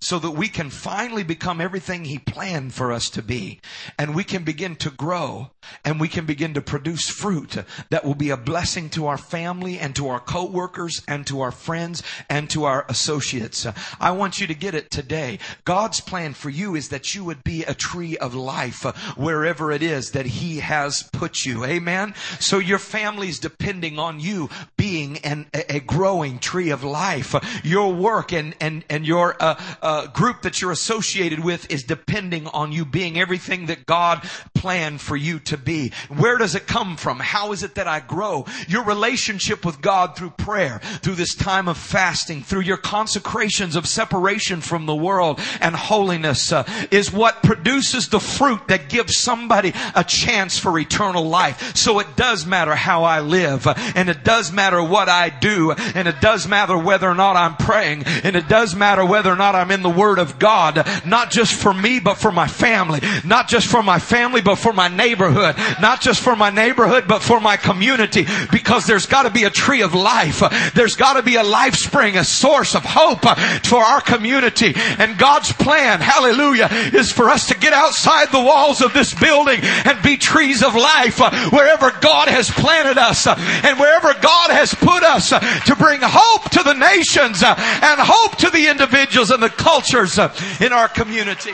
So 0.00 0.18
that 0.18 0.32
we 0.32 0.48
can 0.48 0.70
finally 0.70 1.24
become 1.24 1.60
everything 1.60 2.04
He 2.04 2.18
planned 2.18 2.74
for 2.74 2.92
us 2.92 3.10
to 3.10 3.22
be. 3.22 3.60
And 3.98 4.14
we 4.14 4.24
can 4.24 4.44
begin 4.44 4.76
to 4.76 4.90
grow 4.90 5.50
and 5.84 6.00
we 6.00 6.08
can 6.08 6.26
begin 6.26 6.54
to 6.54 6.60
produce 6.60 7.08
fruit 7.08 7.56
that 7.90 8.04
will 8.04 8.14
be 8.14 8.30
a 8.30 8.36
blessing 8.36 8.88
to 8.90 9.06
our 9.06 9.18
family 9.18 9.78
and 9.78 9.94
to 9.96 10.08
our 10.08 10.20
coworkers 10.20 11.02
and 11.08 11.26
to 11.26 11.40
our 11.40 11.50
friends 11.50 12.02
and 12.28 12.48
to 12.50 12.64
our 12.64 12.84
associates. 12.88 13.66
I 14.00 14.10
want 14.12 14.40
you 14.40 14.46
to 14.46 14.54
get 14.54 14.74
it 14.74 14.90
today. 14.90 15.38
God's 15.64 16.00
plan 16.00 16.34
for 16.34 16.50
you 16.50 16.74
is 16.74 16.88
that 16.90 17.14
you 17.14 17.24
would 17.24 17.42
be 17.44 17.64
a 17.64 17.74
tree 17.74 18.16
of 18.16 18.34
life 18.34 18.82
wherever 19.16 19.70
it 19.72 19.82
is 19.82 20.12
that 20.12 20.26
He 20.26 20.58
has 20.58 21.02
put 21.12 21.44
you. 21.44 21.64
Amen. 21.64 22.14
So 22.38 22.58
your 22.58 22.78
family 22.78 23.28
is 23.28 23.38
depending 23.38 23.98
on 23.98 24.20
you 24.20 24.48
being 24.76 25.18
an, 25.18 25.46
a 25.54 25.80
growing 25.80 26.38
tree 26.38 26.70
of 26.70 26.84
life. 26.84 27.34
Your 27.64 27.92
work 27.92 28.32
and, 28.32 28.54
and, 28.60 28.84
and 28.88 29.06
your, 29.06 29.36
uh, 29.40 29.56
uh, 29.86 30.06
group 30.08 30.42
that 30.42 30.60
you're 30.60 30.72
associated 30.72 31.38
with 31.38 31.70
is 31.70 31.84
depending 31.84 32.46
on 32.48 32.72
you 32.72 32.84
being 32.84 33.18
everything 33.18 33.66
that 33.66 33.86
God 33.86 34.28
planned 34.54 35.00
for 35.00 35.16
you 35.16 35.38
to 35.40 35.56
be. 35.56 35.92
Where 36.08 36.38
does 36.38 36.54
it 36.54 36.66
come 36.66 36.96
from? 36.96 37.20
How 37.20 37.52
is 37.52 37.62
it 37.62 37.76
that 37.76 37.86
I 37.86 38.00
grow? 38.00 38.46
Your 38.66 38.84
relationship 38.84 39.64
with 39.64 39.80
God 39.80 40.16
through 40.16 40.30
prayer, 40.30 40.80
through 41.02 41.14
this 41.14 41.34
time 41.34 41.68
of 41.68 41.76
fasting, 41.76 42.42
through 42.42 42.62
your 42.62 42.78
consecrations 42.78 43.76
of 43.76 43.86
separation 43.86 44.60
from 44.60 44.86
the 44.86 44.96
world 44.96 45.38
and 45.60 45.76
holiness 45.76 46.52
uh, 46.52 46.64
is 46.90 47.12
what 47.12 47.42
produces 47.44 48.08
the 48.08 48.18
fruit 48.18 48.66
that 48.68 48.88
gives 48.88 49.16
somebody 49.16 49.72
a 49.94 50.02
chance 50.02 50.58
for 50.58 50.78
eternal 50.78 51.24
life. 51.24 51.76
So 51.76 52.00
it 52.00 52.16
does 52.16 52.46
matter 52.46 52.74
how 52.74 53.04
I 53.04 53.20
live 53.20 53.68
and 53.94 54.08
it 54.08 54.24
does 54.24 54.50
matter 54.50 54.82
what 54.82 55.08
I 55.08 55.28
do 55.28 55.72
and 55.72 56.08
it 56.08 56.20
does 56.20 56.48
matter 56.48 56.76
whether 56.76 57.08
or 57.08 57.14
not 57.14 57.36
I'm 57.36 57.56
praying 57.56 58.04
and 58.24 58.34
it 58.34 58.48
does 58.48 58.74
matter 58.74 59.04
whether 59.04 59.30
or 59.30 59.36
not 59.36 59.54
I'm 59.54 59.66
I'm 59.66 59.72
in 59.76 59.82
the 59.82 59.90
Word 59.90 60.18
of 60.18 60.38
God, 60.38 60.86
not 61.04 61.30
just 61.30 61.52
for 61.52 61.72
me, 61.72 62.00
but 62.00 62.16
for 62.16 62.32
my 62.32 62.48
family, 62.48 63.00
not 63.24 63.46
just 63.48 63.68
for 63.68 63.82
my 63.82 63.98
family, 63.98 64.40
but 64.40 64.56
for 64.56 64.72
my 64.72 64.88
neighborhood, 64.88 65.54
not 65.80 66.00
just 66.00 66.20
for 66.20 66.34
my 66.34 66.50
neighborhood, 66.50 67.04
but 67.06 67.22
for 67.22 67.40
my 67.40 67.56
community, 67.56 68.26
because 68.50 68.86
there's 68.86 69.06
got 69.06 69.22
to 69.22 69.30
be 69.30 69.44
a 69.44 69.50
tree 69.50 69.82
of 69.82 69.94
life. 69.94 70.42
There's 70.74 70.96
got 70.96 71.14
to 71.14 71.22
be 71.22 71.36
a 71.36 71.42
life 71.42 71.74
spring, 71.74 72.16
a 72.16 72.24
source 72.24 72.74
of 72.74 72.84
hope 72.84 73.22
for 73.66 73.82
our 73.82 74.00
community. 74.00 74.72
And 74.98 75.18
God's 75.18 75.52
plan, 75.52 76.00
hallelujah, 76.00 76.68
is 76.72 77.12
for 77.12 77.28
us 77.28 77.48
to 77.48 77.58
get 77.58 77.72
outside 77.72 78.32
the 78.32 78.40
walls 78.40 78.80
of 78.80 78.94
this 78.94 79.12
building 79.14 79.60
and 79.62 80.02
be 80.02 80.16
trees 80.16 80.62
of 80.62 80.74
life 80.74 81.20
wherever 81.52 81.92
God 82.00 82.28
has 82.28 82.50
planted 82.50 82.98
us 82.98 83.26
and 83.26 83.78
wherever 83.78 84.14
God 84.20 84.50
has 84.50 84.74
put 84.74 85.02
us 85.02 85.28
to 85.28 85.76
bring 85.76 86.00
hope 86.02 86.50
to 86.50 86.62
the 86.62 86.72
nations 86.72 87.42
and 87.42 88.00
hope 88.00 88.36
to 88.38 88.50
the 88.50 88.70
individuals 88.70 89.30
and 89.30 89.42
the 89.42 89.50
cultures 89.66 90.16
uh, 90.16 90.32
in 90.60 90.72
our 90.72 90.86
community. 90.86 91.52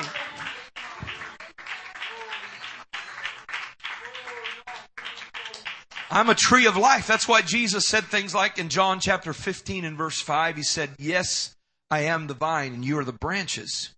I'm 6.11 6.29
a 6.29 6.35
tree 6.35 6.67
of 6.67 6.77
life. 6.77 7.07
That's 7.07 7.27
why 7.27 7.41
Jesus 7.41 7.89
said 7.89 8.05
things 8.05 8.35
like 8.35 8.59
in 8.59 8.69
John 8.69 9.01
chapter 9.01 9.33
15 9.33 9.87
and 9.87 9.97
verse 9.97 10.21
5, 10.21 10.57
he 10.57 10.63
said, 10.63 10.91
Yes, 10.99 11.57
I 11.91 12.01
am 12.01 12.27
the 12.27 12.35
vine 12.35 12.75
and 12.75 12.85
you 12.85 12.99
are 12.99 13.05
the 13.05 13.15
branches. 13.15 13.95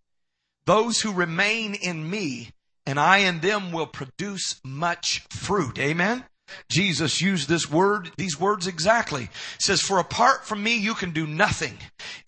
Those 0.64 1.00
who 1.00 1.12
remain 1.12 1.74
in 1.74 2.08
me 2.08 2.50
and 2.86 3.00
I 3.00 3.18
in 3.18 3.40
them 3.40 3.72
will 3.72 3.88
produce 3.88 4.60
much 4.62 5.26
fruit. 5.28 5.76
Amen. 5.80 6.24
Jesus 6.70 7.20
used 7.20 7.48
this 7.48 7.70
word, 7.70 8.10
these 8.16 8.38
words 8.38 8.66
exactly. 8.66 9.22
He 9.22 9.28
says, 9.60 9.80
for 9.80 9.98
apart 9.98 10.46
from 10.46 10.62
me, 10.62 10.76
you 10.76 10.94
can 10.94 11.12
do 11.12 11.26
nothing. 11.26 11.78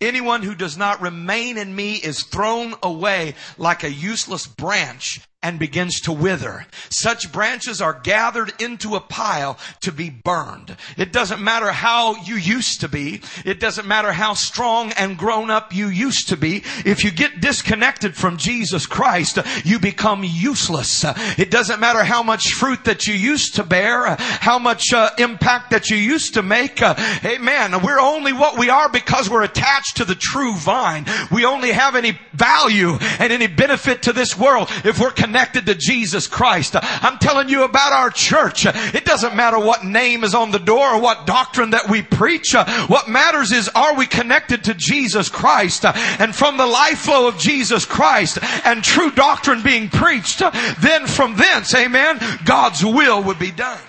Anyone 0.01 0.43
who 0.43 0.55
does 0.55 0.77
not 0.77 1.01
remain 1.01 1.57
in 1.57 1.75
me 1.75 1.95
is 1.95 2.23
thrown 2.23 2.73
away 2.81 3.35
like 3.57 3.83
a 3.83 3.91
useless 3.91 4.47
branch 4.47 5.21
and 5.43 5.59
begins 5.59 6.01
to 6.01 6.11
wither. 6.11 6.65
Such 6.89 7.31
branches 7.31 7.79
are 7.79 7.93
gathered 7.93 8.51
into 8.59 8.95
a 8.95 8.99
pile 8.99 9.59
to 9.81 9.91
be 9.91 10.09
burned. 10.09 10.75
It 10.97 11.13
doesn't 11.13 11.41
matter 11.41 11.71
how 11.71 12.15
you 12.23 12.35
used 12.35 12.81
to 12.81 12.87
be. 12.87 13.21
It 13.45 13.59
doesn't 13.59 13.87
matter 13.87 14.11
how 14.11 14.33
strong 14.33 14.91
and 14.93 15.15
grown 15.15 15.51
up 15.51 15.75
you 15.75 15.89
used 15.89 16.29
to 16.29 16.37
be. 16.37 16.63
If 16.85 17.03
you 17.03 17.11
get 17.11 17.39
disconnected 17.39 18.15
from 18.15 18.37
Jesus 18.37 18.87
Christ, 18.87 19.37
you 19.63 19.77
become 19.77 20.23
useless. 20.23 21.05
It 21.37 21.51
doesn't 21.51 21.79
matter 21.79 22.03
how 22.03 22.23
much 22.23 22.53
fruit 22.53 22.85
that 22.85 23.05
you 23.05 23.13
used 23.13 23.55
to 23.55 23.63
bear, 23.63 24.15
how 24.17 24.57
much 24.57 24.91
uh, 24.91 25.11
impact 25.19 25.69
that 25.69 25.91
you 25.91 25.97
used 25.97 26.33
to 26.33 26.41
make. 26.41 26.81
Uh, 26.81 26.95
amen. 27.23 27.83
We're 27.83 27.99
only 27.99 28.33
what 28.33 28.57
we 28.57 28.71
are 28.71 28.89
because 28.89 29.29
we're 29.29 29.43
attached 29.43 29.97
to 29.97 30.05
the 30.05 30.15
true 30.15 30.55
vine. 30.55 31.05
We 31.31 31.45
only 31.45 31.71
have 31.71 31.95
any 31.95 32.19
value 32.33 32.97
and 33.19 33.31
any 33.31 33.47
benefit 33.47 34.01
to 34.03 34.13
this 34.13 34.35
world 34.35 34.69
if 34.83 34.99
we're 34.99 35.11
connected 35.11 35.26
to 35.33 35.75
Jesus 35.75 36.27
Christ. 36.27 36.75
I'm 36.81 37.17
telling 37.17 37.49
you 37.49 37.63
about 37.63 37.93
our 37.93 38.09
church. 38.09 38.65
It 38.65 39.05
doesn't 39.05 39.35
matter 39.35 39.59
what 39.59 39.83
name 39.83 40.23
is 40.23 40.33
on 40.33 40.51
the 40.51 40.59
door 40.59 40.95
or 40.95 41.01
what 41.01 41.25
doctrine 41.25 41.71
that 41.71 41.89
we 41.89 42.01
preach. 42.01 42.53
What 42.87 43.07
matters 43.07 43.51
is 43.51 43.69
are 43.69 43.95
we 43.95 44.05
connected 44.05 44.63
to 44.65 44.73
Jesus 44.73 45.29
Christ? 45.29 45.85
And 45.85 46.35
from 46.35 46.57
the 46.57 46.65
life 46.65 46.99
flow 46.99 47.27
of 47.27 47.37
Jesus 47.37 47.85
Christ 47.85 48.39
and 48.65 48.83
true 48.83 49.11
doctrine 49.11 49.63
being 49.63 49.89
preached, 49.89 50.39
then 50.81 51.07
from 51.07 51.35
thence, 51.35 51.73
amen, 51.75 52.19
God's 52.45 52.83
will 52.83 53.23
would 53.23 53.39
be 53.39 53.51
done. 53.51 53.79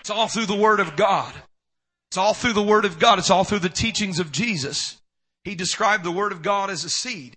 It's 0.00 0.10
all 0.10 0.28
through 0.28 0.46
the 0.46 0.54
Word 0.54 0.80
of 0.80 0.96
God. 0.96 1.32
It's 2.10 2.16
all 2.16 2.34
through 2.34 2.52
the 2.52 2.62
Word 2.62 2.84
of 2.84 2.98
God. 2.98 3.18
It's 3.18 3.30
all 3.30 3.44
through 3.44 3.58
the 3.58 3.68
teachings 3.68 4.20
of 4.20 4.30
Jesus. 4.30 5.00
He 5.44 5.54
described 5.54 6.04
the 6.04 6.12
Word 6.12 6.32
of 6.32 6.42
God 6.42 6.70
as 6.70 6.84
a 6.84 6.88
seed. 6.88 7.36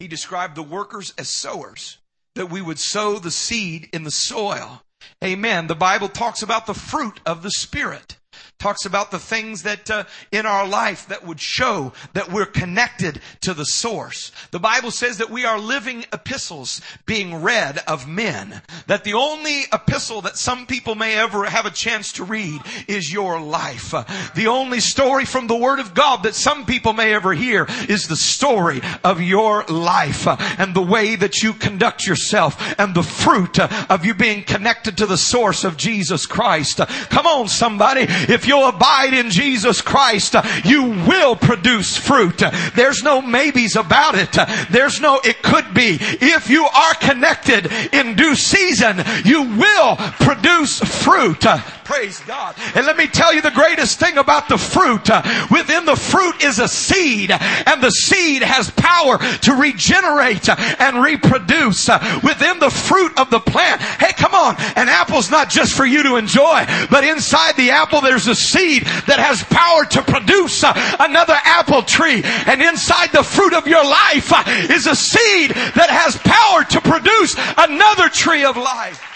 He 0.00 0.08
described 0.08 0.54
the 0.54 0.62
workers 0.62 1.12
as 1.18 1.28
sowers, 1.28 1.98
that 2.38 2.50
we 2.50 2.62
would 2.62 2.78
sow 2.78 3.18
the 3.18 3.32
seed 3.32 3.88
in 3.92 4.04
the 4.04 4.10
soil. 4.10 4.82
Amen. 5.22 5.66
The 5.66 5.74
Bible 5.74 6.08
talks 6.08 6.40
about 6.40 6.66
the 6.66 6.74
fruit 6.74 7.18
of 7.26 7.42
the 7.42 7.50
Spirit 7.50 8.16
talks 8.58 8.84
about 8.84 9.10
the 9.10 9.18
things 9.18 9.62
that 9.62 9.88
uh, 9.90 10.04
in 10.32 10.44
our 10.44 10.66
life 10.66 11.06
that 11.08 11.24
would 11.24 11.40
show 11.40 11.92
that 12.14 12.32
we're 12.32 12.46
connected 12.46 13.20
to 13.40 13.54
the 13.54 13.64
source. 13.64 14.32
The 14.50 14.58
Bible 14.58 14.90
says 14.90 15.18
that 15.18 15.30
we 15.30 15.44
are 15.44 15.58
living 15.58 16.04
epistles 16.12 16.80
being 17.06 17.42
read 17.42 17.78
of 17.86 18.08
men. 18.08 18.60
That 18.86 19.04
the 19.04 19.14
only 19.14 19.62
epistle 19.72 20.22
that 20.22 20.36
some 20.36 20.66
people 20.66 20.94
may 20.96 21.16
ever 21.16 21.44
have 21.44 21.66
a 21.66 21.70
chance 21.70 22.12
to 22.14 22.24
read 22.24 22.60
is 22.88 23.12
your 23.12 23.40
life. 23.40 23.94
The 24.34 24.48
only 24.48 24.80
story 24.80 25.24
from 25.24 25.46
the 25.46 25.56
Word 25.56 25.78
of 25.78 25.94
God 25.94 26.24
that 26.24 26.34
some 26.34 26.66
people 26.66 26.92
may 26.92 27.14
ever 27.14 27.34
hear 27.34 27.66
is 27.88 28.08
the 28.08 28.16
story 28.16 28.80
of 29.04 29.22
your 29.22 29.64
life 29.64 30.26
and 30.58 30.74
the 30.74 30.82
way 30.82 31.14
that 31.14 31.42
you 31.42 31.52
conduct 31.52 32.06
yourself 32.06 32.74
and 32.78 32.94
the 32.94 33.02
fruit 33.02 33.58
of 33.60 34.04
you 34.04 34.14
being 34.14 34.42
connected 34.42 34.96
to 34.98 35.06
the 35.06 35.16
source 35.16 35.62
of 35.62 35.76
Jesus 35.76 36.26
Christ. 36.26 36.78
Come 37.10 37.26
on 37.26 37.46
somebody. 37.46 38.02
If 38.08 38.47
you'll 38.48 38.68
abide 38.68 39.14
in 39.14 39.30
Jesus 39.30 39.80
Christ, 39.80 40.34
you 40.64 40.84
will 41.06 41.36
produce 41.36 41.96
fruit. 41.96 42.42
There's 42.74 43.02
no 43.02 43.20
maybes 43.20 43.76
about 43.76 44.14
it. 44.16 44.36
There's 44.70 45.00
no 45.00 45.20
it 45.22 45.42
could 45.42 45.74
be. 45.74 45.98
If 46.00 46.50
you 46.50 46.64
are 46.64 46.94
connected 46.94 47.70
in 47.92 48.16
due 48.16 48.34
season, 48.34 49.02
you 49.24 49.42
will 49.56 49.96
produce 49.96 50.80
fruit. 50.80 51.44
Praise 51.88 52.20
God. 52.26 52.54
And 52.74 52.84
let 52.84 52.98
me 52.98 53.06
tell 53.06 53.32
you 53.32 53.40
the 53.40 53.50
greatest 53.50 53.98
thing 53.98 54.18
about 54.18 54.50
the 54.50 54.58
fruit. 54.58 55.08
Uh, 55.08 55.22
within 55.50 55.86
the 55.86 55.96
fruit 55.96 56.44
is 56.44 56.58
a 56.58 56.68
seed 56.68 57.30
and 57.30 57.82
the 57.82 57.88
seed 57.88 58.42
has 58.42 58.70
power 58.72 59.16
to 59.16 59.52
regenerate 59.54 60.50
uh, 60.50 60.56
and 60.80 61.00
reproduce. 61.00 61.88
Uh, 61.88 62.20
within 62.22 62.58
the 62.58 62.68
fruit 62.68 63.18
of 63.18 63.30
the 63.30 63.40
plant. 63.40 63.80
Hey, 63.80 64.12
come 64.12 64.34
on. 64.34 64.56
An 64.76 64.90
apple's 64.90 65.30
not 65.30 65.48
just 65.48 65.72
for 65.72 65.86
you 65.86 66.02
to 66.02 66.16
enjoy, 66.16 66.66
but 66.90 67.04
inside 67.04 67.56
the 67.56 67.70
apple 67.70 68.02
there's 68.02 68.26
a 68.26 68.34
seed 68.34 68.84
that 68.84 69.18
has 69.18 69.42
power 69.44 69.86
to 69.86 70.02
produce 70.02 70.62
another 71.00 71.38
apple 71.42 71.80
tree. 71.80 72.20
And 72.22 72.60
inside 72.60 73.12
the 73.12 73.22
fruit 73.22 73.54
of 73.54 73.66
your 73.66 73.82
life 73.82 74.30
is 74.68 74.86
a 74.86 74.94
seed 74.94 75.52
that 75.52 75.88
has 75.88 76.18
power 76.18 76.64
to 76.64 76.82
produce 76.82 77.34
another 77.56 78.10
tree 78.10 78.44
of 78.44 78.58
life. 78.58 79.07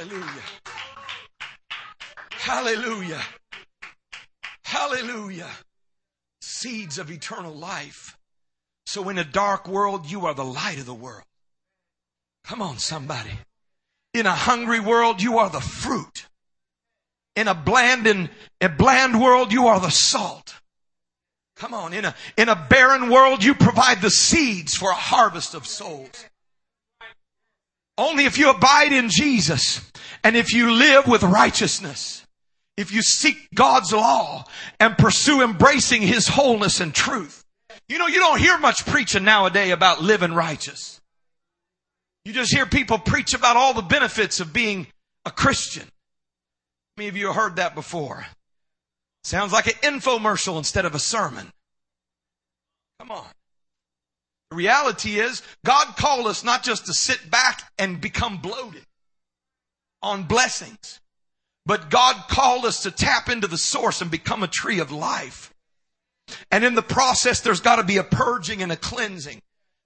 Hallelujah. 0.00 0.42
Hallelujah. 2.30 3.22
Hallelujah. 4.64 5.50
Seeds 6.40 6.98
of 6.98 7.10
eternal 7.10 7.52
life. 7.52 8.16
So 8.86 9.10
in 9.10 9.18
a 9.18 9.24
dark 9.24 9.68
world, 9.68 10.10
you 10.10 10.24
are 10.24 10.32
the 10.32 10.44
light 10.44 10.78
of 10.78 10.86
the 10.86 10.94
world. 10.94 11.24
Come 12.44 12.62
on, 12.62 12.78
somebody. 12.78 13.30
In 14.14 14.24
a 14.24 14.32
hungry 14.32 14.80
world, 14.80 15.20
you 15.20 15.36
are 15.38 15.50
the 15.50 15.60
fruit. 15.60 16.26
In 17.36 17.46
a 17.46 17.54
bland 17.54 18.06
and 18.06 18.30
a 18.62 18.70
bland 18.70 19.20
world, 19.20 19.52
you 19.52 19.66
are 19.66 19.80
the 19.80 19.90
salt. 19.90 20.54
Come 21.56 21.74
on, 21.74 21.92
in 21.92 22.06
a, 22.06 22.14
in 22.38 22.48
a 22.48 22.56
barren 22.70 23.10
world, 23.10 23.44
you 23.44 23.54
provide 23.54 24.00
the 24.00 24.10
seeds 24.10 24.74
for 24.74 24.90
a 24.90 24.94
harvest 24.94 25.52
of 25.52 25.66
souls. 25.66 26.24
Only 28.00 28.24
if 28.24 28.38
you 28.38 28.48
abide 28.48 28.92
in 28.92 29.10
Jesus 29.10 29.92
and 30.24 30.34
if 30.34 30.54
you 30.54 30.72
live 30.72 31.06
with 31.06 31.22
righteousness, 31.22 32.24
if 32.78 32.92
you 32.92 33.02
seek 33.02 33.36
God's 33.54 33.92
law 33.92 34.44
and 34.80 34.96
pursue 34.96 35.42
embracing 35.42 36.00
His 36.00 36.26
wholeness 36.26 36.80
and 36.80 36.94
truth. 36.94 37.44
You 37.90 37.98
know, 37.98 38.06
you 38.06 38.18
don't 38.18 38.38
hear 38.40 38.56
much 38.58 38.86
preaching 38.86 39.24
nowadays 39.24 39.72
about 39.72 40.00
living 40.00 40.32
righteous. 40.32 40.98
You 42.24 42.32
just 42.32 42.54
hear 42.54 42.64
people 42.64 42.98
preach 42.98 43.34
about 43.34 43.58
all 43.58 43.74
the 43.74 43.82
benefits 43.82 44.40
of 44.40 44.50
being 44.50 44.86
a 45.26 45.30
Christian. 45.30 45.86
Many 46.96 47.08
of 47.08 47.18
you 47.18 47.26
have 47.26 47.36
heard 47.36 47.56
that 47.56 47.74
before. 47.74 48.26
Sounds 49.24 49.52
like 49.52 49.66
an 49.66 50.00
infomercial 50.00 50.56
instead 50.56 50.86
of 50.86 50.94
a 50.94 50.98
sermon. 50.98 51.52
Come 52.98 53.10
on. 53.10 53.26
The 54.50 54.56
reality 54.56 55.20
is, 55.20 55.42
God 55.64 55.96
called 55.96 56.26
us 56.26 56.42
not 56.42 56.62
just 56.62 56.86
to 56.86 56.94
sit 56.94 57.30
back 57.30 57.70
and 57.78 58.00
become 58.00 58.38
bloated 58.38 58.84
on 60.02 60.24
blessings, 60.24 61.00
but 61.66 61.90
God 61.90 62.16
called 62.28 62.64
us 62.64 62.82
to 62.82 62.90
tap 62.90 63.28
into 63.28 63.46
the 63.46 63.58
source 63.58 64.00
and 64.00 64.10
become 64.10 64.42
a 64.42 64.48
tree 64.48 64.80
of 64.80 64.90
life. 64.90 65.54
And 66.50 66.64
in 66.64 66.74
the 66.74 66.82
process, 66.82 67.40
there's 67.40 67.60
got 67.60 67.76
to 67.76 67.84
be 67.84 67.96
a 67.96 68.04
purging 68.04 68.62
and 68.62 68.72
a 68.72 68.76
cleansing. 68.76 69.40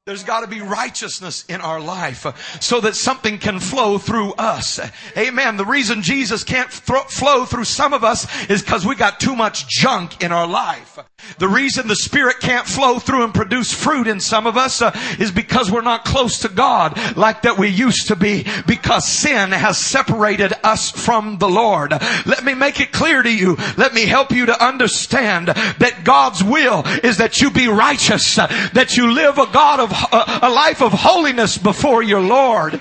There's 0.07 0.23
got 0.23 0.41
to 0.41 0.47
be 0.47 0.61
righteousness 0.61 1.47
in 1.49 1.63
our 1.63 1.81
life 1.81 2.27
so 2.61 2.79
that 2.83 2.95
something 2.95 3.39
can 3.39 3.59
flow 3.59 3.97
through 3.97 4.35
us. 4.35 4.79
Amen. 5.17 5.57
The 5.57 5.65
reason 5.65 6.03
Jesus 6.03 6.45
can't 6.45 6.71
flow 6.71 7.47
through 7.47 7.65
some 7.65 7.95
of 7.95 8.05
us 8.05 8.27
is 8.51 8.61
because 8.61 8.85
we 8.85 8.97
got 8.97 9.19
too 9.19 9.35
much 9.35 9.67
junk 9.67 10.23
in 10.23 10.31
our 10.31 10.47
life. 10.47 10.99
The 11.39 11.49
reason 11.49 11.89
the 11.89 11.97
Spirit 11.97 12.41
can't 12.41 12.67
flow 12.67 12.99
through 12.99 13.25
and 13.25 13.33
produce 13.33 13.73
fruit 13.73 14.07
in 14.07 14.21
some 14.21 14.47
of 14.47 14.59
us 14.59 14.83
uh, 14.83 14.91
is 15.19 15.33
because 15.33 15.71
we're 15.71 15.81
not 15.81 16.05
close 16.05 16.41
to 16.41 16.51
God 16.51 17.17
like 17.17 17.41
that 17.43 17.57
we 17.57 17.69
used 17.69 18.09
to 18.09 18.17
be 18.17 18.47
because 18.67 19.09
sin 19.09 19.53
has 19.53 19.79
separated 19.79 20.53
us 20.63 20.91
from 20.91 21.39
the 21.39 21.49
Lord. 21.49 21.93
Let 22.27 22.45
me 22.45 22.53
make 22.53 22.79
it 22.79 22.93
clear 22.93 23.23
to 23.23 23.35
you. 23.35 23.57
Let 23.79 23.95
me 23.95 24.05
help 24.05 24.33
you 24.33 24.45
to 24.47 24.65
understand 24.65 25.49
that 25.49 26.03
God's 26.05 26.45
will 26.45 26.83
is 27.03 27.17
that 27.17 27.41
you 27.41 27.51
be 27.51 27.69
righteous, 27.69 28.37
that 28.37 28.99
you 28.99 29.11
live 29.11 29.39
a 29.39 29.47
God 29.47 29.81
of 29.81 29.94
a 30.13 30.51
life 30.51 30.83
of 30.83 30.93
holiness 30.93 31.59
before 31.59 32.03
your 32.03 32.21
Lord. 32.21 32.81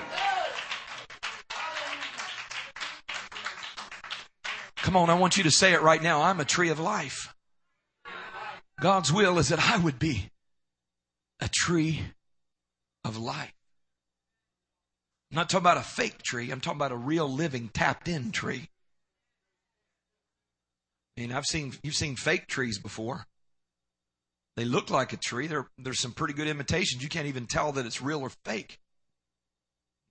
Come 4.76 4.96
on, 4.96 5.08
I 5.10 5.14
want 5.14 5.36
you 5.36 5.44
to 5.44 5.50
say 5.50 5.72
it 5.72 5.82
right 5.82 6.02
now. 6.02 6.22
I'm 6.22 6.40
a 6.40 6.44
tree 6.44 6.68
of 6.68 6.78
life. 6.78 7.34
God's 8.80 9.12
will 9.12 9.38
is 9.38 9.48
that 9.48 9.60
I 9.60 9.78
would 9.78 9.98
be 9.98 10.30
a 11.40 11.48
tree 11.48 12.02
of 13.04 13.16
life. 13.16 13.52
I'm 15.30 15.36
not 15.36 15.48
talking 15.48 15.62
about 15.62 15.78
a 15.78 15.82
fake 15.82 16.22
tree. 16.22 16.50
I'm 16.50 16.60
talking 16.60 16.78
about 16.78 16.92
a 16.92 16.96
real 16.96 17.28
living 17.28 17.70
tapped 17.72 18.08
in 18.08 18.30
tree. 18.30 18.68
I 21.16 21.20
mean, 21.20 21.32
I've 21.32 21.46
seen, 21.46 21.72
you've 21.82 21.94
seen 21.94 22.16
fake 22.16 22.46
trees 22.46 22.78
before. 22.78 23.26
They 24.56 24.64
look 24.64 24.90
like 24.90 25.12
a 25.12 25.16
tree. 25.16 25.46
There, 25.46 25.66
there's 25.78 26.00
some 26.00 26.12
pretty 26.12 26.34
good 26.34 26.46
imitations. 26.46 27.02
You 27.02 27.08
can't 27.08 27.26
even 27.26 27.46
tell 27.46 27.72
that 27.72 27.86
it's 27.86 28.00
real 28.00 28.20
or 28.20 28.30
fake. 28.44 28.78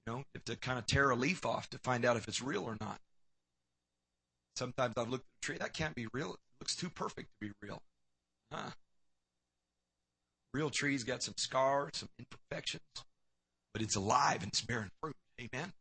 You 0.05 0.13
know, 0.13 0.19
you 0.19 0.25
have 0.35 0.45
to 0.45 0.55
kind 0.57 0.77
of 0.77 0.85
tear 0.85 1.09
a 1.09 1.15
leaf 1.15 1.45
off 1.45 1.69
to 1.69 1.77
find 1.79 2.03
out 2.03 2.17
if 2.17 2.27
it's 2.27 2.41
real 2.41 2.63
or 2.63 2.75
not. 2.81 2.99
Sometimes 4.55 4.93
I've 4.97 5.09
looked 5.09 5.23
at 5.23 5.43
a 5.43 5.45
tree, 5.45 5.57
that 5.57 5.73
can't 5.73 5.95
be 5.95 6.07
real. 6.13 6.33
It 6.33 6.39
looks 6.59 6.75
too 6.75 6.89
perfect 6.89 7.29
to 7.29 7.47
be 7.47 7.53
real. 7.61 7.81
Huh? 8.51 8.71
Real 10.53 10.69
trees 10.69 11.03
got 11.03 11.23
some 11.23 11.33
scars, 11.37 11.91
some 11.93 12.09
imperfections, 12.19 12.83
but 13.73 13.81
it's 13.81 13.95
alive 13.95 14.43
and 14.43 14.49
it's 14.49 14.61
bearing 14.61 14.91
fruit. 15.01 15.15
Amen. 15.41 15.71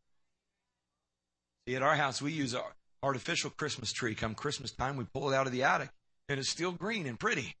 See, 1.67 1.75
at 1.75 1.83
our 1.83 1.95
house, 1.95 2.21
we 2.21 2.31
use 2.31 2.55
our 2.55 2.73
artificial 3.03 3.51
Christmas 3.51 3.91
tree. 3.91 4.15
Come 4.15 4.33
Christmas 4.33 4.71
time, 4.71 4.97
we 4.97 5.05
pull 5.13 5.31
it 5.31 5.35
out 5.35 5.45
of 5.45 5.53
the 5.53 5.63
attic, 5.63 5.89
and 6.27 6.39
it's 6.39 6.49
still 6.49 6.71
green 6.71 7.05
and 7.05 7.19
pretty. 7.19 7.55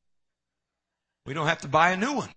We 1.25 1.33
don't 1.33 1.47
have 1.47 1.61
to 1.61 1.67
buy 1.67 1.91
a 1.91 1.97
new 1.97 2.13
one. 2.13 2.29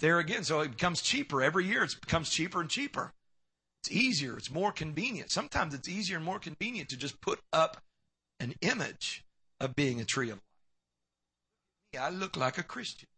There 0.00 0.18
again. 0.18 0.44
So 0.44 0.60
it 0.60 0.72
becomes 0.72 1.02
cheaper. 1.02 1.42
Every 1.42 1.66
year 1.66 1.84
it 1.84 1.94
becomes 2.00 2.30
cheaper 2.30 2.60
and 2.60 2.68
cheaper. 2.68 3.12
It's 3.82 3.92
easier. 3.92 4.36
It's 4.36 4.50
more 4.50 4.72
convenient. 4.72 5.30
Sometimes 5.30 5.74
it's 5.74 5.88
easier 5.88 6.16
and 6.16 6.24
more 6.24 6.38
convenient 6.38 6.88
to 6.90 6.96
just 6.96 7.20
put 7.20 7.40
up 7.52 7.82
an 8.40 8.54
image 8.60 9.24
of 9.60 9.76
being 9.76 10.00
a 10.00 10.04
tree 10.04 10.30
of 10.30 10.36
life. 11.94 12.02
I 12.02 12.10
look 12.10 12.36
like 12.36 12.58
a 12.58 12.62
Christian. 12.62 13.08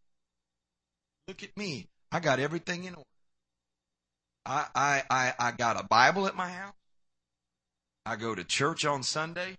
Look 1.29 1.43
at 1.43 1.57
me. 1.57 1.87
I 2.11 2.21
got 2.21 2.41
everything 2.41 2.85
in 2.85 2.95
order. 2.95 3.07
I, 4.47 4.67
I, 4.75 5.03
I, 5.09 5.35
I 5.39 5.51
got 5.53 5.81
a 5.81 5.85
Bible 5.85 6.27
at 6.27 6.37
my 6.37 6.49
house. 6.51 6.75
I 8.05 8.17
go 8.17 8.35
to 8.35 8.45
church 8.45 8.85
on 8.85 9.03
Sunday. 9.03 9.57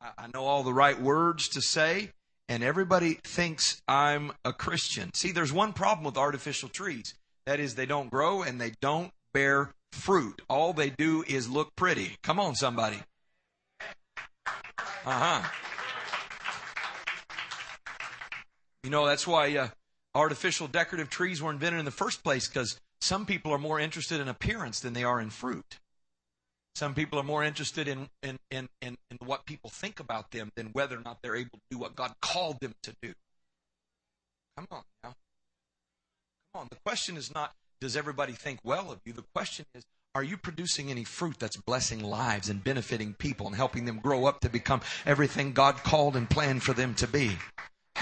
I, 0.00 0.10
I 0.18 0.26
know 0.34 0.44
all 0.44 0.62
the 0.62 0.74
right 0.74 1.00
words 1.00 1.48
to 1.50 1.62
say 1.62 2.10
and 2.52 2.62
everybody 2.62 3.14
thinks 3.24 3.80
I'm 3.88 4.30
a 4.44 4.52
Christian. 4.52 5.14
See, 5.14 5.32
there's 5.32 5.54
one 5.54 5.72
problem 5.72 6.04
with 6.04 6.18
artificial 6.18 6.68
trees. 6.68 7.14
That 7.46 7.60
is, 7.60 7.76
they 7.76 7.86
don't 7.86 8.10
grow 8.10 8.42
and 8.42 8.60
they 8.60 8.72
don't 8.82 9.10
bear 9.32 9.70
fruit. 9.90 10.42
All 10.50 10.74
they 10.74 10.90
do 10.90 11.24
is 11.26 11.48
look 11.48 11.74
pretty. 11.76 12.16
Come 12.22 12.38
on, 12.38 12.54
somebody. 12.54 12.98
Uh 14.46 15.40
huh. 15.42 15.48
You 18.84 18.90
know, 18.90 19.06
that's 19.06 19.26
why 19.26 19.56
uh, 19.56 19.68
artificial 20.14 20.66
decorative 20.66 21.08
trees 21.08 21.40
were 21.40 21.52
invented 21.52 21.78
in 21.78 21.86
the 21.86 21.90
first 21.90 22.22
place 22.22 22.48
because 22.48 22.78
some 23.00 23.24
people 23.24 23.50
are 23.50 23.58
more 23.58 23.80
interested 23.80 24.20
in 24.20 24.28
appearance 24.28 24.80
than 24.80 24.92
they 24.92 25.04
are 25.04 25.22
in 25.22 25.30
fruit. 25.30 25.78
Some 26.74 26.94
people 26.94 27.18
are 27.18 27.24
more 27.24 27.44
interested 27.44 27.86
in, 27.86 28.08
in, 28.22 28.38
in, 28.50 28.68
in, 28.80 28.96
what 29.24 29.44
people 29.44 29.70
think 29.70 30.00
about 30.00 30.30
them 30.30 30.50
than 30.56 30.68
whether 30.68 30.96
or 30.96 31.02
not 31.02 31.18
they're 31.22 31.36
able 31.36 31.50
to 31.50 31.64
do 31.70 31.78
what 31.78 31.94
God 31.94 32.12
called 32.20 32.60
them 32.60 32.74
to 32.82 32.92
do. 33.02 33.12
Come 34.56 34.66
on 34.70 34.82
now. 35.04 35.14
Come 36.52 36.62
on. 36.62 36.68
The 36.70 36.78
question 36.84 37.16
is 37.16 37.32
not 37.34 37.52
does 37.80 37.96
everybody 37.96 38.32
think 38.32 38.60
well 38.62 38.92
of 38.92 39.00
you? 39.04 39.12
The 39.12 39.24
question 39.34 39.66
is, 39.74 39.82
are 40.14 40.22
you 40.22 40.36
producing 40.36 40.88
any 40.90 41.02
fruit 41.02 41.38
that's 41.40 41.56
blessing 41.56 42.00
lives 42.00 42.48
and 42.48 42.62
benefiting 42.62 43.14
people 43.14 43.48
and 43.48 43.56
helping 43.56 43.86
them 43.86 43.98
grow 43.98 44.26
up 44.26 44.40
to 44.40 44.48
become 44.48 44.82
everything 45.04 45.52
God 45.52 45.78
called 45.78 46.14
and 46.14 46.30
planned 46.30 46.62
for 46.62 46.74
them 46.74 46.94
to 46.94 47.08
be? 47.08 47.38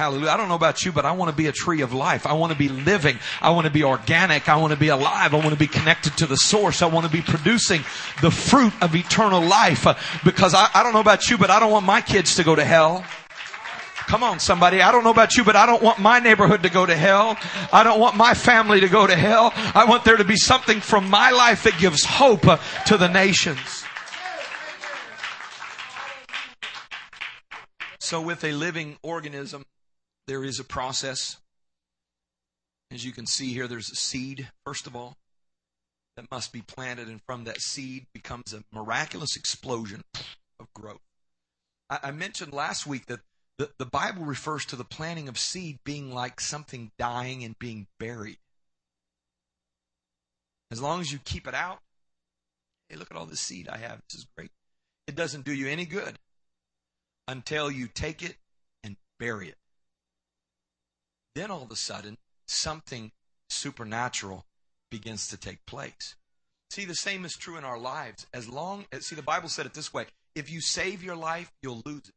Hallelujah. 0.00 0.30
I 0.30 0.38
don't 0.38 0.48
know 0.48 0.54
about 0.54 0.82
you, 0.82 0.92
but 0.92 1.04
I 1.04 1.12
want 1.12 1.30
to 1.30 1.36
be 1.36 1.46
a 1.46 1.52
tree 1.52 1.82
of 1.82 1.92
life. 1.92 2.26
I 2.26 2.32
want 2.32 2.54
to 2.54 2.58
be 2.58 2.70
living. 2.70 3.18
I 3.42 3.50
want 3.50 3.66
to 3.66 3.70
be 3.70 3.84
organic. 3.84 4.48
I 4.48 4.56
want 4.56 4.72
to 4.72 4.78
be 4.78 4.88
alive. 4.88 5.34
I 5.34 5.36
want 5.36 5.50
to 5.50 5.58
be 5.58 5.66
connected 5.66 6.16
to 6.16 6.26
the 6.26 6.38
source. 6.38 6.80
I 6.80 6.86
want 6.86 7.04
to 7.04 7.12
be 7.12 7.20
producing 7.20 7.82
the 8.22 8.30
fruit 8.30 8.72
of 8.80 8.96
eternal 8.96 9.42
life. 9.42 9.86
Uh, 9.86 9.96
because 10.24 10.54
I, 10.54 10.70
I 10.72 10.82
don't 10.82 10.94
know 10.94 11.00
about 11.00 11.28
you, 11.28 11.36
but 11.36 11.50
I 11.50 11.60
don't 11.60 11.70
want 11.70 11.84
my 11.84 12.00
kids 12.00 12.36
to 12.36 12.44
go 12.44 12.54
to 12.54 12.64
hell. 12.64 13.04
Come 14.06 14.22
on, 14.22 14.40
somebody. 14.40 14.80
I 14.80 14.90
don't 14.90 15.04
know 15.04 15.10
about 15.10 15.36
you, 15.36 15.44
but 15.44 15.54
I 15.54 15.66
don't 15.66 15.82
want 15.82 15.98
my 15.98 16.18
neighborhood 16.18 16.62
to 16.62 16.70
go 16.70 16.86
to 16.86 16.96
hell. 16.96 17.36
I 17.70 17.82
don't 17.84 18.00
want 18.00 18.16
my 18.16 18.32
family 18.32 18.80
to 18.80 18.88
go 18.88 19.06
to 19.06 19.14
hell. 19.14 19.52
I 19.54 19.84
want 19.84 20.06
there 20.06 20.16
to 20.16 20.24
be 20.24 20.36
something 20.36 20.80
from 20.80 21.10
my 21.10 21.30
life 21.30 21.64
that 21.64 21.78
gives 21.78 22.06
hope 22.06 22.48
uh, 22.48 22.56
to 22.86 22.96
the 22.96 23.08
nations. 23.08 23.84
So, 27.98 28.22
with 28.22 28.42
a 28.44 28.52
living 28.52 28.96
organism, 29.02 29.62
there 30.26 30.44
is 30.44 30.60
a 30.60 30.64
process. 30.64 31.38
As 32.90 33.04
you 33.04 33.12
can 33.12 33.26
see 33.26 33.52
here, 33.52 33.68
there's 33.68 33.90
a 33.90 33.96
seed, 33.96 34.48
first 34.64 34.86
of 34.86 34.96
all, 34.96 35.16
that 36.16 36.30
must 36.30 36.52
be 36.52 36.62
planted, 36.62 37.08
and 37.08 37.20
from 37.22 37.44
that 37.44 37.60
seed 37.60 38.06
becomes 38.12 38.52
a 38.52 38.64
miraculous 38.72 39.36
explosion 39.36 40.02
of 40.58 40.72
growth. 40.74 41.00
I, 41.88 42.12
mentioned 42.12 42.52
last 42.52 42.86
week 42.86 43.06
that 43.06 43.20
the, 43.58 43.70
the 43.78 43.86
Bible 43.86 44.24
refers 44.24 44.64
to 44.66 44.76
the 44.76 44.84
planting 44.84 45.28
of 45.28 45.38
seed 45.38 45.80
being 45.84 46.14
like 46.14 46.40
something 46.40 46.92
dying 46.98 47.42
and 47.42 47.58
being 47.58 47.88
buried. 47.98 48.38
As 50.70 50.80
long 50.80 51.00
as 51.00 51.10
you 51.10 51.18
keep 51.18 51.48
it 51.48 51.54
out, 51.54 51.80
hey, 52.88 52.96
look 52.96 53.10
at 53.10 53.16
all 53.16 53.26
this 53.26 53.40
seed 53.40 53.68
I 53.68 53.78
have. 53.78 54.00
This 54.08 54.20
is 54.20 54.26
great. 54.36 54.50
It 55.08 55.16
doesn't 55.16 55.44
do 55.44 55.52
you 55.52 55.68
any 55.68 55.84
good 55.84 56.16
until 57.26 57.70
you 57.70 57.88
take 57.88 58.22
it 58.22 58.36
and 58.84 58.96
bury 59.18 59.48
it. 59.48 59.56
Then 61.34 61.50
all 61.50 61.62
of 61.62 61.70
a 61.70 61.76
sudden, 61.76 62.16
something 62.46 63.12
supernatural 63.48 64.44
begins 64.90 65.28
to 65.28 65.36
take 65.36 65.64
place. 65.66 66.16
See, 66.70 66.84
the 66.84 66.94
same 66.94 67.24
is 67.24 67.34
true 67.34 67.56
in 67.56 67.64
our 67.64 67.78
lives. 67.78 68.26
As 68.32 68.48
long 68.48 68.86
as, 68.92 69.06
see, 69.06 69.16
the 69.16 69.22
Bible 69.22 69.48
said 69.48 69.66
it 69.66 69.74
this 69.74 69.92
way 69.92 70.06
if 70.34 70.50
you 70.50 70.60
save 70.60 71.02
your 71.02 71.16
life, 71.16 71.52
you'll 71.62 71.82
lose 71.84 72.08
it. 72.08 72.14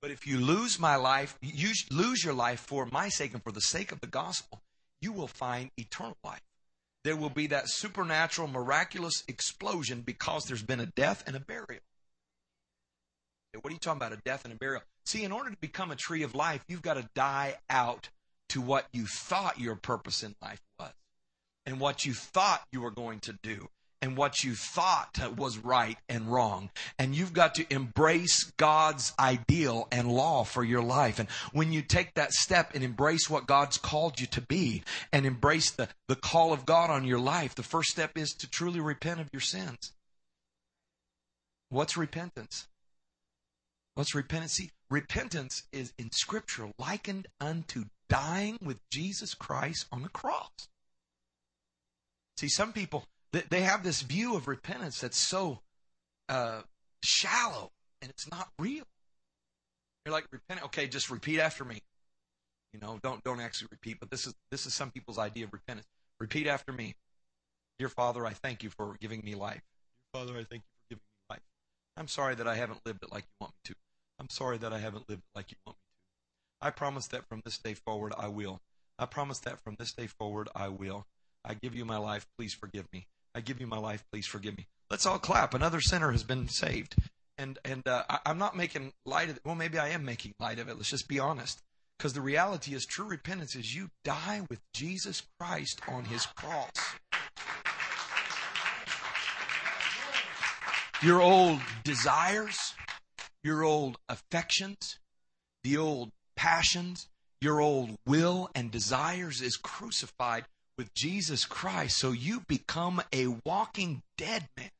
But 0.00 0.10
if 0.10 0.26
you 0.26 0.38
lose 0.38 0.80
my 0.80 0.96
life, 0.96 1.38
you 1.40 1.72
lose 1.90 2.24
your 2.24 2.34
life 2.34 2.60
for 2.60 2.86
my 2.86 3.08
sake 3.08 3.34
and 3.34 3.42
for 3.42 3.52
the 3.52 3.60
sake 3.60 3.92
of 3.92 4.00
the 4.00 4.06
gospel, 4.06 4.60
you 5.00 5.12
will 5.12 5.28
find 5.28 5.70
eternal 5.76 6.16
life. 6.24 6.42
There 7.04 7.16
will 7.16 7.30
be 7.30 7.48
that 7.48 7.68
supernatural, 7.68 8.48
miraculous 8.48 9.22
explosion 9.28 10.00
because 10.00 10.44
there's 10.44 10.62
been 10.62 10.80
a 10.80 10.86
death 10.86 11.22
and 11.26 11.36
a 11.36 11.40
burial. 11.40 11.82
What 13.60 13.70
are 13.70 13.74
you 13.74 13.78
talking 13.78 13.98
about? 13.98 14.12
A 14.12 14.22
death 14.24 14.44
and 14.44 14.54
a 14.54 14.56
burial. 14.56 14.82
See, 15.04 15.24
in 15.24 15.32
order 15.32 15.50
to 15.50 15.56
become 15.56 15.90
a 15.90 15.96
tree 15.96 16.22
of 16.22 16.34
life, 16.34 16.64
you've 16.68 16.82
got 16.82 16.94
to 16.94 17.08
die 17.14 17.56
out 17.68 18.08
to 18.50 18.60
what 18.60 18.86
you 18.92 19.06
thought 19.06 19.60
your 19.60 19.76
purpose 19.76 20.22
in 20.22 20.34
life 20.40 20.60
was 20.78 20.92
and 21.66 21.80
what 21.80 22.04
you 22.04 22.14
thought 22.14 22.62
you 22.72 22.80
were 22.80 22.90
going 22.90 23.20
to 23.20 23.34
do 23.42 23.68
and 24.00 24.16
what 24.16 24.42
you 24.42 24.54
thought 24.54 25.16
was 25.36 25.58
right 25.58 25.96
and 26.08 26.26
wrong. 26.26 26.70
And 26.98 27.14
you've 27.14 27.32
got 27.32 27.54
to 27.54 27.72
embrace 27.72 28.52
God's 28.56 29.12
ideal 29.18 29.86
and 29.92 30.10
law 30.10 30.42
for 30.42 30.64
your 30.64 30.82
life. 30.82 31.20
And 31.20 31.28
when 31.52 31.72
you 31.72 31.82
take 31.82 32.14
that 32.14 32.32
step 32.32 32.74
and 32.74 32.82
embrace 32.82 33.30
what 33.30 33.46
God's 33.46 33.78
called 33.78 34.18
you 34.18 34.26
to 34.28 34.40
be 34.40 34.82
and 35.12 35.24
embrace 35.24 35.70
the, 35.70 35.88
the 36.08 36.16
call 36.16 36.52
of 36.52 36.66
God 36.66 36.90
on 36.90 37.04
your 37.04 37.20
life, 37.20 37.54
the 37.54 37.62
first 37.62 37.90
step 37.90 38.18
is 38.18 38.30
to 38.40 38.50
truly 38.50 38.80
repent 38.80 39.20
of 39.20 39.28
your 39.32 39.40
sins. 39.40 39.92
What's 41.68 41.96
repentance? 41.96 42.66
What's 43.94 44.14
repentance? 44.14 44.54
See, 44.54 44.70
repentance 44.90 45.64
is 45.72 45.92
in 45.98 46.10
Scripture 46.12 46.70
likened 46.78 47.26
unto 47.40 47.84
dying 48.08 48.58
with 48.62 48.78
Jesus 48.90 49.34
Christ 49.34 49.86
on 49.92 50.02
the 50.02 50.08
cross. 50.08 50.68
See, 52.36 52.48
some 52.48 52.72
people 52.72 53.04
they 53.32 53.62
have 53.62 53.82
this 53.82 54.02
view 54.02 54.36
of 54.36 54.46
repentance 54.46 55.00
that's 55.00 55.16
so 55.16 55.60
uh, 56.28 56.62
shallow 57.02 57.70
and 58.00 58.10
it's 58.10 58.30
not 58.30 58.48
real. 58.58 58.84
You're 60.04 60.12
like 60.12 60.26
repent. 60.30 60.64
Okay, 60.64 60.86
just 60.88 61.10
repeat 61.10 61.38
after 61.38 61.64
me. 61.64 61.80
You 62.72 62.80
know, 62.80 62.98
don't 63.02 63.22
don't 63.24 63.40
actually 63.40 63.68
repeat, 63.70 63.98
but 64.00 64.10
this 64.10 64.26
is 64.26 64.34
this 64.50 64.66
is 64.66 64.74
some 64.74 64.90
people's 64.90 65.18
idea 65.18 65.44
of 65.44 65.52
repentance. 65.52 65.86
Repeat 66.18 66.46
after 66.46 66.72
me. 66.72 66.94
Dear 67.78 67.88
Father, 67.88 68.26
I 68.26 68.32
thank 68.32 68.62
you 68.62 68.70
for 68.70 68.96
giving 69.00 69.22
me 69.24 69.34
life. 69.34 69.62
Dear 70.12 70.20
Father, 70.22 70.38
I 70.38 70.44
thank 70.44 70.62
you 70.62 70.76
for 70.76 70.90
giving 70.90 71.02
me 71.02 71.26
life. 71.30 71.40
I'm 71.96 72.08
sorry 72.08 72.34
that 72.34 72.48
I 72.48 72.54
haven't 72.54 72.84
lived 72.86 73.02
it 73.02 73.12
like 73.12 73.24
you 73.24 73.36
want 73.40 73.54
me 73.54 73.74
to. 73.74 73.74
I'm 74.18 74.30
sorry 74.30 74.58
that 74.58 74.72
I 74.72 74.78
haven't 74.78 75.08
lived 75.08 75.22
it 75.22 75.36
like 75.36 75.50
you 75.50 75.56
want 75.66 75.76
me 75.76 75.82
to. 76.60 76.66
I 76.66 76.70
promise 76.70 77.06
that 77.08 77.28
from 77.28 77.42
this 77.44 77.58
day 77.58 77.74
forward 77.74 78.12
I 78.16 78.28
will. 78.28 78.60
I 78.98 79.06
promise 79.06 79.40
that 79.40 79.60
from 79.62 79.76
this 79.78 79.92
day 79.92 80.06
forward 80.06 80.48
I 80.54 80.68
will. 80.68 81.06
I 81.44 81.54
give 81.54 81.74
you 81.74 81.84
my 81.84 81.98
life. 81.98 82.26
Please 82.38 82.54
forgive 82.54 82.86
me. 82.92 83.06
I 83.34 83.40
give 83.40 83.60
you 83.60 83.66
my 83.66 83.78
life. 83.78 84.04
Please 84.12 84.26
forgive 84.26 84.56
me. 84.56 84.68
Let's 84.90 85.06
all 85.06 85.18
clap. 85.18 85.54
Another 85.54 85.80
sinner 85.80 86.12
has 86.12 86.22
been 86.22 86.48
saved. 86.48 86.94
And 87.38 87.58
and 87.64 87.86
uh, 87.88 88.04
I, 88.08 88.18
am 88.26 88.38
not 88.38 88.56
making 88.56 88.92
light 89.04 89.30
of 89.30 89.36
it. 89.36 89.42
Well, 89.44 89.54
maybe 89.54 89.78
I 89.78 89.88
am 89.88 90.04
making 90.04 90.34
light 90.38 90.58
of 90.58 90.68
it. 90.68 90.76
Let's 90.76 90.90
just 90.90 91.08
be 91.08 91.18
honest. 91.18 91.62
Because 91.98 92.12
the 92.12 92.20
reality 92.20 92.74
is, 92.74 92.84
true 92.84 93.06
repentance 93.06 93.54
is 93.54 93.74
you 93.74 93.90
die 94.04 94.42
with 94.50 94.60
Jesus 94.74 95.22
Christ 95.38 95.80
on 95.88 96.04
his 96.04 96.26
cross. 96.26 96.72
Your 101.02 101.20
old 101.20 101.60
desires, 101.82 102.74
your 103.42 103.64
old 103.64 103.98
affections, 104.08 105.00
the 105.64 105.76
old 105.76 106.10
passions, 106.36 107.08
your 107.40 107.60
old 107.60 107.96
will 108.06 108.50
and 108.54 108.70
desires 108.70 109.40
is 109.42 109.56
crucified 109.56 110.44
with 110.78 110.94
Jesus 110.94 111.44
Christ, 111.44 111.98
so 111.98 112.12
you 112.12 112.44
become 112.46 113.02
a 113.12 113.26
walking 113.44 114.02
dead 114.16 114.48
man. 114.56 114.70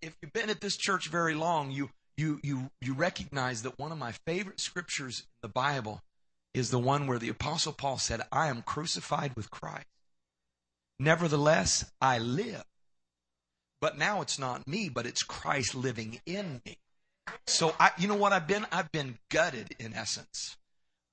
If 0.00 0.16
you've 0.22 0.32
been 0.32 0.50
at 0.50 0.60
this 0.60 0.76
church 0.76 1.08
very 1.08 1.34
long, 1.34 1.72
you 1.72 1.90
you 2.16 2.38
you 2.44 2.70
you 2.80 2.92
recognize 2.94 3.62
that 3.62 3.80
one 3.80 3.90
of 3.90 3.98
my 3.98 4.12
favorite 4.12 4.60
scriptures 4.60 5.20
in 5.20 5.26
the 5.42 5.48
Bible 5.48 6.02
is 6.54 6.70
the 6.70 6.78
one 6.78 7.08
where 7.08 7.18
the 7.18 7.28
apostle 7.28 7.72
Paul 7.72 7.98
said, 7.98 8.22
"I 8.30 8.46
am 8.46 8.62
crucified 8.62 9.34
with 9.34 9.50
Christ. 9.50 9.86
Nevertheless, 11.00 11.90
I 12.00 12.18
live. 12.18 12.64
But 13.80 13.96
now 13.96 14.20
it's 14.20 14.38
not 14.38 14.68
me, 14.68 14.88
but 14.88 15.06
it's 15.06 15.22
Christ 15.22 15.74
living 15.74 16.20
in 16.26 16.62
me." 16.64 16.78
So 17.46 17.74
I 17.80 17.92
you 17.98 18.08
know 18.08 18.14
what 18.14 18.32
I've 18.32 18.46
been 18.46 18.66
I've 18.70 18.92
been 18.92 19.18
gutted 19.28 19.74
in 19.78 19.94
essence 19.94 20.56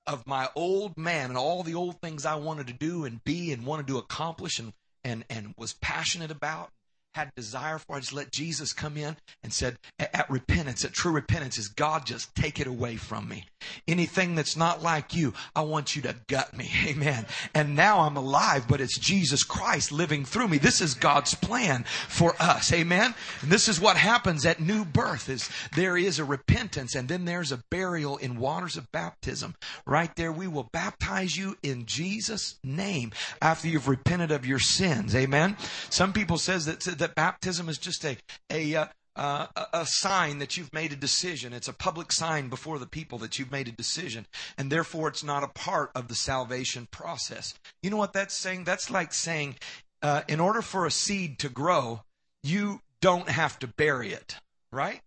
of 0.06 0.26
my 0.26 0.48
old 0.54 0.96
man 0.96 1.30
and 1.30 1.38
all 1.38 1.62
the 1.62 1.74
old 1.74 2.00
things 2.00 2.24
I 2.24 2.34
wanted 2.36 2.66
to 2.68 2.72
do 2.72 3.04
and 3.04 3.22
be 3.24 3.52
and 3.52 3.66
wanted 3.66 3.86
to 3.88 3.98
accomplish 3.98 4.58
and, 4.58 4.72
and, 5.04 5.24
and 5.28 5.54
was 5.56 5.74
passionate 5.74 6.30
about 6.30 6.72
had 7.18 7.34
desire 7.34 7.78
for. 7.78 7.96
I 7.96 8.00
just 8.00 8.12
let 8.12 8.30
Jesus 8.30 8.72
come 8.72 8.96
in 8.96 9.16
and 9.42 9.52
said, 9.52 9.76
at, 9.98 10.30
repentance, 10.30 10.84
at 10.84 10.92
true 10.92 11.10
repentance, 11.10 11.58
is 11.58 11.66
God 11.66 12.06
just 12.06 12.32
take 12.36 12.60
it 12.60 12.68
away 12.68 12.94
from 12.94 13.28
me. 13.28 13.44
Anything 13.88 14.36
that's 14.36 14.56
not 14.56 14.82
like 14.82 15.16
you, 15.16 15.34
I 15.56 15.62
want 15.62 15.96
you 15.96 16.02
to 16.02 16.14
gut 16.28 16.56
me. 16.56 16.70
Amen. 16.86 17.26
And 17.54 17.74
now 17.74 18.00
I'm 18.00 18.16
alive, 18.16 18.66
but 18.68 18.80
it's 18.80 18.96
Jesus 18.98 19.42
Christ 19.42 19.90
living 19.90 20.24
through 20.24 20.46
me. 20.46 20.58
This 20.58 20.80
is 20.80 20.94
God's 20.94 21.34
plan 21.34 21.84
for 22.06 22.36
us. 22.38 22.72
Amen. 22.72 23.14
And 23.42 23.50
this 23.50 23.68
is 23.68 23.80
what 23.80 23.96
happens 23.96 24.46
at 24.46 24.60
new 24.60 24.84
birth 24.84 25.28
is 25.28 25.50
there 25.74 25.96
is 25.96 26.20
a 26.20 26.24
repentance 26.24 26.94
and 26.94 27.08
then 27.08 27.24
there's 27.24 27.50
a 27.50 27.62
burial 27.68 28.16
in 28.18 28.38
waters 28.38 28.76
of 28.76 28.92
baptism. 28.92 29.56
Right 29.84 30.14
there, 30.14 30.30
we 30.30 30.46
will 30.46 30.68
baptize 30.72 31.36
you 31.36 31.56
in 31.64 31.86
Jesus' 31.86 32.60
name 32.62 33.10
after 33.42 33.66
you've 33.66 33.88
repented 33.88 34.30
of 34.30 34.46
your 34.46 34.60
sins. 34.60 35.16
Amen. 35.16 35.56
Some 35.90 36.12
people 36.12 36.38
says 36.38 36.66
that, 36.66 36.80
that 36.98 37.07
baptism 37.14 37.68
is 37.68 37.78
just 37.78 38.04
a, 38.04 38.16
a, 38.50 38.74
uh, 38.74 38.86
uh, 39.16 39.46
a 39.72 39.86
sign 39.86 40.38
that 40.38 40.56
you've 40.56 40.72
made 40.72 40.92
a 40.92 40.96
decision. 40.96 41.52
It's 41.52 41.68
a 41.68 41.72
public 41.72 42.12
sign 42.12 42.48
before 42.48 42.78
the 42.78 42.86
people 42.86 43.18
that 43.18 43.38
you've 43.38 43.52
made 43.52 43.68
a 43.68 43.72
decision, 43.72 44.26
and 44.56 44.70
therefore 44.70 45.08
it's 45.08 45.24
not 45.24 45.42
a 45.42 45.48
part 45.48 45.90
of 45.94 46.08
the 46.08 46.14
salvation 46.14 46.86
process. 46.90 47.54
You 47.82 47.90
know 47.90 47.96
what 47.96 48.12
that's 48.12 48.34
saying? 48.34 48.64
That's 48.64 48.90
like 48.90 49.12
saying, 49.12 49.56
uh, 50.02 50.22
in 50.28 50.40
order 50.40 50.62
for 50.62 50.86
a 50.86 50.90
seed 50.90 51.38
to 51.40 51.48
grow, 51.48 52.02
you 52.42 52.80
don't 53.00 53.28
have 53.28 53.58
to 53.60 53.66
bury 53.66 54.12
it, 54.12 54.36
right? 54.72 55.00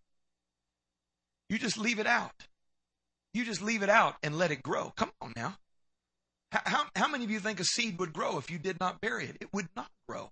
You 1.49 1.57
just 1.57 1.77
leave 1.77 1.99
it 1.99 2.07
out. 2.07 2.47
You 3.33 3.45
just 3.45 3.61
leave 3.61 3.83
it 3.83 3.89
out 3.89 4.15
and 4.23 4.37
let 4.37 4.51
it 4.51 4.61
grow. 4.61 4.91
Come 4.95 5.11
on 5.21 5.33
now. 5.35 5.55
How, 6.51 6.83
how 6.95 7.07
many 7.07 7.23
of 7.23 7.31
you 7.31 7.39
think 7.39 7.61
a 7.61 7.63
seed 7.63 7.97
would 7.99 8.11
grow 8.11 8.37
if 8.37 8.51
you 8.51 8.57
did 8.57 8.79
not 8.79 8.99
bury 8.99 9.25
it? 9.25 9.37
It 9.39 9.53
would 9.53 9.69
not 9.75 9.89
grow. 10.07 10.31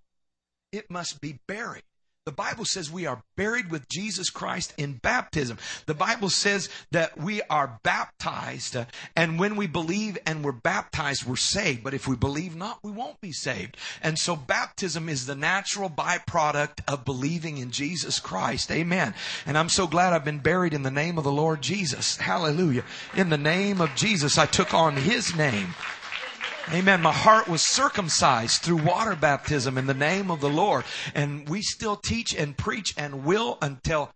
It 0.72 0.90
must 0.90 1.20
be 1.20 1.38
buried. 1.46 1.82
The 2.26 2.32
Bible 2.32 2.66
says 2.66 2.90
we 2.90 3.06
are 3.06 3.22
buried 3.34 3.70
with 3.70 3.88
Jesus 3.88 4.28
Christ 4.28 4.74
in 4.76 4.98
baptism. 5.02 5.56
The 5.86 5.94
Bible 5.94 6.28
says 6.28 6.68
that 6.90 7.18
we 7.18 7.40
are 7.42 7.80
baptized, 7.82 8.76
uh, 8.76 8.84
and 9.16 9.38
when 9.38 9.56
we 9.56 9.66
believe 9.66 10.18
and 10.26 10.44
we're 10.44 10.52
baptized, 10.52 11.24
we're 11.24 11.36
saved. 11.36 11.82
But 11.82 11.94
if 11.94 12.06
we 12.06 12.16
believe 12.16 12.54
not, 12.54 12.78
we 12.84 12.92
won't 12.92 13.20
be 13.22 13.32
saved. 13.32 13.78
And 14.02 14.18
so 14.18 14.36
baptism 14.36 15.08
is 15.08 15.24
the 15.24 15.34
natural 15.34 15.88
byproduct 15.88 16.80
of 16.86 17.06
believing 17.06 17.56
in 17.56 17.70
Jesus 17.70 18.20
Christ. 18.20 18.70
Amen. 18.70 19.14
And 19.46 19.56
I'm 19.56 19.70
so 19.70 19.86
glad 19.86 20.12
I've 20.12 20.24
been 20.24 20.38
buried 20.40 20.74
in 20.74 20.82
the 20.82 20.90
name 20.90 21.16
of 21.16 21.24
the 21.24 21.32
Lord 21.32 21.62
Jesus. 21.62 22.18
Hallelujah. 22.18 22.84
In 23.16 23.30
the 23.30 23.38
name 23.38 23.80
of 23.80 23.94
Jesus, 23.96 24.36
I 24.36 24.44
took 24.44 24.74
on 24.74 24.94
His 24.96 25.34
name. 25.34 25.74
Amen. 26.72 27.02
My 27.02 27.12
heart 27.12 27.48
was 27.48 27.66
circumcised 27.66 28.62
through 28.62 28.84
water 28.84 29.16
baptism 29.16 29.76
in 29.76 29.86
the 29.86 29.94
name 29.94 30.30
of 30.30 30.40
the 30.40 30.48
Lord. 30.48 30.84
And 31.16 31.48
we 31.48 31.62
still 31.62 31.96
teach 31.96 32.32
and 32.32 32.56
preach 32.56 32.94
and 32.96 33.24
will 33.24 33.58
until 33.60 34.12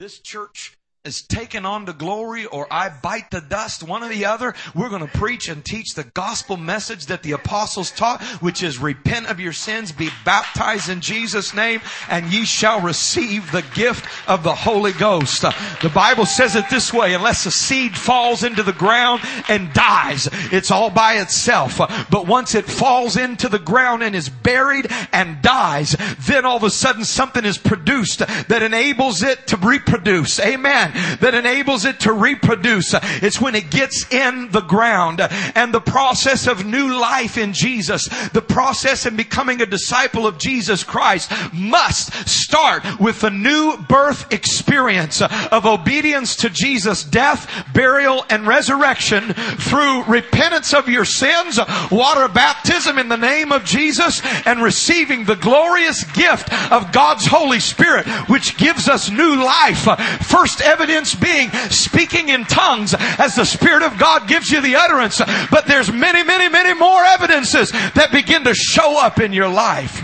this 0.00 0.18
church 0.18 0.77
is 1.04 1.22
taken 1.22 1.64
on 1.64 1.86
to 1.86 1.92
glory 1.94 2.44
or 2.44 2.70
I 2.70 2.90
bite 2.90 3.30
the 3.30 3.40
dust, 3.40 3.82
one 3.82 4.02
or 4.02 4.08
the 4.08 4.26
other, 4.26 4.54
we're 4.74 4.90
going 4.90 5.06
to 5.06 5.18
preach 5.18 5.48
and 5.48 5.64
teach 5.64 5.94
the 5.94 6.04
gospel 6.04 6.58
message 6.58 7.06
that 7.06 7.22
the 7.22 7.32
apostles 7.32 7.90
taught, 7.90 8.22
which 8.42 8.62
is 8.62 8.78
repent 8.78 9.26
of 9.26 9.40
your 9.40 9.54
sins, 9.54 9.90
be 9.90 10.10
baptized 10.26 10.90
in 10.90 11.00
Jesus 11.00 11.54
name, 11.54 11.80
and 12.10 12.30
ye 12.30 12.44
shall 12.44 12.82
receive 12.82 13.50
the 13.50 13.64
gift 13.74 14.04
of 14.28 14.42
the 14.42 14.54
Holy 14.54 14.92
Ghost. 14.92 15.42
The 15.42 15.90
Bible 15.94 16.26
says 16.26 16.56
it 16.56 16.68
this 16.68 16.92
way, 16.92 17.14
unless 17.14 17.46
a 17.46 17.50
seed 17.50 17.96
falls 17.96 18.42
into 18.42 18.62
the 18.62 18.72
ground 18.74 19.22
and 19.48 19.72
dies, 19.72 20.28
it's 20.52 20.70
all 20.70 20.90
by 20.90 21.14
itself. 21.14 21.78
But 22.10 22.26
once 22.26 22.54
it 22.54 22.66
falls 22.66 23.16
into 23.16 23.48
the 23.48 23.58
ground 23.58 24.02
and 24.02 24.14
is 24.14 24.28
buried 24.28 24.88
and 25.12 25.40
dies, 25.40 25.96
then 26.26 26.44
all 26.44 26.58
of 26.58 26.64
a 26.64 26.70
sudden 26.70 27.04
something 27.04 27.46
is 27.46 27.56
produced 27.56 28.18
that 28.18 28.62
enables 28.62 29.22
it 29.22 29.46
to 29.46 29.56
reproduce. 29.56 30.38
Amen 30.40 30.92
that 31.20 31.34
enables 31.34 31.84
it 31.84 32.00
to 32.00 32.12
reproduce. 32.12 32.94
It's 33.22 33.40
when 33.40 33.54
it 33.54 33.70
gets 33.70 34.06
in 34.12 34.50
the 34.50 34.60
ground 34.60 35.20
and 35.20 35.72
the 35.72 35.80
process 35.80 36.46
of 36.46 36.64
new 36.64 36.98
life 36.98 37.38
in 37.38 37.52
Jesus, 37.52 38.08
the 38.32 38.42
process 38.42 39.06
in 39.06 39.16
becoming 39.16 39.60
a 39.60 39.66
disciple 39.66 40.26
of 40.26 40.38
Jesus 40.38 40.84
Christ 40.84 41.30
must 41.52 42.12
start 42.28 42.84
with 43.00 43.20
the 43.20 43.30
new 43.30 43.76
birth 43.88 44.32
experience 44.32 45.22
of 45.22 45.66
obedience 45.66 46.36
to 46.36 46.50
Jesus' 46.50 47.04
death, 47.04 47.66
burial, 47.74 48.24
and 48.30 48.46
resurrection 48.46 49.32
through 49.32 50.04
repentance 50.04 50.72
of 50.72 50.88
your 50.88 51.04
sins, 51.04 51.58
water 51.90 52.28
baptism 52.28 52.98
in 52.98 53.08
the 53.08 53.16
name 53.16 53.52
of 53.52 53.64
Jesus, 53.64 54.22
and 54.46 54.62
receiving 54.62 55.24
the 55.24 55.36
glorious 55.36 56.04
gift 56.12 56.52
of 56.72 56.92
God's 56.92 57.26
Holy 57.26 57.60
Spirit, 57.60 58.06
which 58.28 58.56
gives 58.56 58.88
us 58.88 59.10
new 59.10 59.42
life. 59.42 59.84
First 60.26 60.60
evidence 60.60 60.77
evidence 60.78 61.14
being 61.14 61.50
speaking 61.70 62.28
in 62.28 62.44
tongues 62.44 62.94
as 63.18 63.34
the 63.34 63.44
Spirit 63.44 63.82
of 63.82 63.98
God 63.98 64.28
gives 64.28 64.50
you 64.50 64.60
the 64.60 64.76
utterance. 64.76 65.20
But 65.50 65.66
there's 65.66 65.92
many, 65.92 66.22
many, 66.22 66.48
many 66.48 66.74
more 66.78 67.04
evidences 67.04 67.72
that 67.72 68.10
begin 68.12 68.44
to 68.44 68.54
show 68.54 69.00
up 69.04 69.18
in 69.18 69.32
your 69.32 69.48
life 69.48 70.02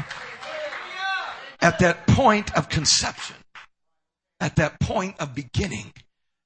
at 1.60 1.78
that 1.78 2.06
point 2.08 2.54
of 2.56 2.68
conception, 2.68 3.36
at 4.40 4.56
that 4.56 4.80
point 4.80 5.14
of 5.20 5.34
beginning, 5.34 5.92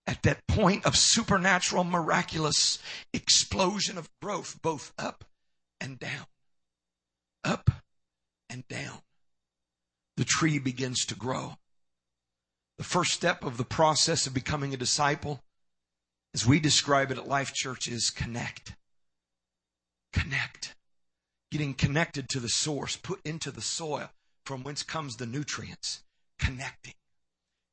at 0.07 0.23
that 0.23 0.47
point 0.47 0.85
of 0.85 0.95
supernatural, 0.95 1.85
miraculous 1.85 2.79
explosion 3.15 3.97
of 3.97 4.09
growth, 4.21 4.61
both 4.63 4.93
up 4.99 5.25
and 5.81 5.99
down. 5.99 6.27
Up 7.45 7.71
and 8.51 8.67
down. 8.69 8.99
The 10.17 10.25
tree 10.25 10.59
begins 10.59 11.05
to 11.07 11.15
grow. 11.15 11.58
The 12.79 12.85
first 12.85 13.13
step 13.13 13.45
of 13.45 13.57
the 13.57 13.65
process 13.65 14.27
of 14.27 14.35
becoming 14.35 14.73
a 14.73 14.77
disciple, 14.77 15.43
as 16.33 16.47
we 16.47 16.61
describe 16.61 17.11
it 17.11 17.19
at 17.19 17.27
Life 17.27 17.53
Church, 17.53 17.89
is 17.89 18.11
connect. 18.11 18.77
Connect. 20.13 20.77
Getting 21.51 21.75
connected 21.75 22.29
to 22.31 22.41
the 22.41 22.49
source, 22.49 22.97
put 22.97 23.21
into 23.25 23.51
the 23.51 23.61
soil 23.61 24.11
from 24.45 24.63
whence 24.63 24.85
comes 24.85 25.17
the 25.17 25.27
nutrients. 25.27 26.05
Connecting. 26.39 26.95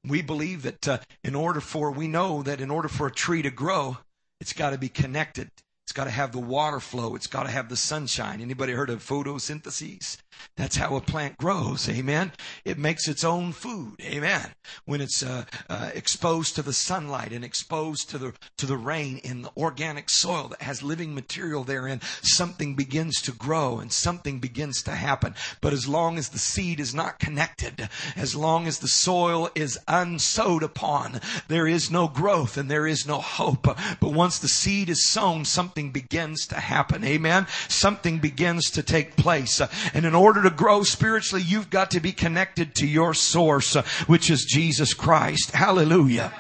We 0.03 0.24
believe 0.24 0.64
that 0.64 0.88
uh, 0.88 0.97
in 1.24 1.36
order 1.36 1.62
for, 1.62 1.91
we 1.91 2.08
know 2.08 2.41
that 2.41 2.60
in 2.60 2.72
order 2.72 2.88
for 2.88 3.08
a 3.08 3.12
tree 3.12 3.43
to 3.43 3.51
grow, 3.51 3.97
it's 4.39 4.53
got 4.53 4.72
to 4.72 4.78
be 4.78 4.89
connected. 4.89 5.49
It's 5.86 5.92
got 5.92 6.06
to 6.06 6.10
have 6.10 6.32
the 6.32 6.40
water 6.40 6.80
flow. 6.80 7.14
It's 7.14 7.28
got 7.28 7.44
to 7.44 7.52
have 7.52 7.70
the 7.70 7.78
sunshine. 7.78 8.42
Anybody 8.42 8.74
heard 8.74 8.90
of 8.90 9.08
photosynthesis? 9.08 10.18
That's 10.58 10.78
how 10.78 10.96
a 10.96 11.02
plant 11.02 11.38
grows. 11.38 11.88
Amen. 11.88 12.32
It 12.64 12.78
makes 12.78 13.08
its 13.08 13.24
own 13.24 13.52
food. 13.52 13.96
Amen. 14.02 14.48
When 14.86 15.00
it's 15.00 15.22
uh, 15.22 15.46
uh, 15.70 15.92
exposed 15.94 16.56
to 16.56 16.62
the 16.62 16.74
sunlight 16.74 17.32
and 17.32 17.44
exposed 17.46 18.10
to 18.10 18.18
the 18.18 18.34
to 18.58 18.66
the 18.66 18.78
rain 18.78 19.20
in 19.20 19.44
the 19.44 19.52
organic 19.56 20.10
soil 20.10 20.48
that 20.50 20.62
has 20.62 20.82
living 20.82 21.14
material 21.14 21.64
therein, 21.64 22.02
something 22.22 22.76
begins 22.76 23.22
to 23.22 23.32
grow 23.32 23.80
and 23.80 23.92
something 23.92 24.40
begins 24.40 24.82
to 24.84 24.92
happen. 24.92 25.36
But 25.62 25.74
as 25.74 25.88
long 25.88 26.18
as 26.18 26.30
the 26.30 26.40
seed 26.40 26.80
is 26.80 26.96
not 26.96 27.20
connected, 27.20 27.90
as 28.16 28.36
long 28.36 28.66
as 28.66 28.80
the 28.80 28.88
soil 28.88 29.50
is 29.56 29.78
unsowed 29.88 30.64
upon, 30.64 31.22
there 31.48 31.68
is 31.68 31.92
no 31.92 32.08
growth 32.08 32.58
and 32.58 32.72
there 32.72 32.88
is 32.88 33.06
no 33.06 33.20
hope. 33.20 33.64
But 33.64 34.14
once 34.14 34.40
the 34.40 34.48
seed 34.48 34.90
is 34.90 35.08
sown, 35.08 35.46
something 35.46 35.75
begins 35.76 36.48
to 36.48 36.56
happen. 36.56 37.04
Amen. 37.04 37.48
Something 37.68 38.20
begins 38.20 38.72
to 38.72 38.84
take 38.84 39.16
place. 39.16 39.62
And 39.94 40.06
in 40.06 40.16
order 40.16 40.42
to 40.44 40.50
grow 40.50 40.84
spiritually, 40.84 41.44
you've 41.44 41.70
got 41.70 41.92
to 41.92 42.00
be 42.00 42.12
connected 42.12 42.76
to 42.76 42.88
your 42.88 43.14
source, 43.14 43.76
which 44.08 44.30
is 44.30 44.46
Jesus 44.46 44.94
Christ. 44.94 45.52
Hallelujah. 45.52 46.34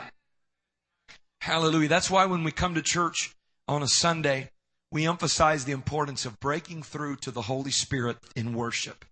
Hallelujah. 1.41 1.89
That's 1.89 2.09
why 2.09 2.25
when 2.25 2.43
we 2.43 2.51
come 2.51 2.73
to 2.75 2.81
church 2.81 3.35
on 3.67 3.83
a 3.83 3.87
Sunday, 3.87 4.49
we 4.91 5.07
emphasize 5.07 5.65
the 5.65 5.73
importance 5.73 6.25
of 6.25 6.39
breaking 6.39 6.83
through 6.83 7.17
to 7.17 7.31
the 7.31 7.43
Holy 7.43 7.71
Spirit 7.71 8.17
in 8.35 8.53
worship. 8.53 9.05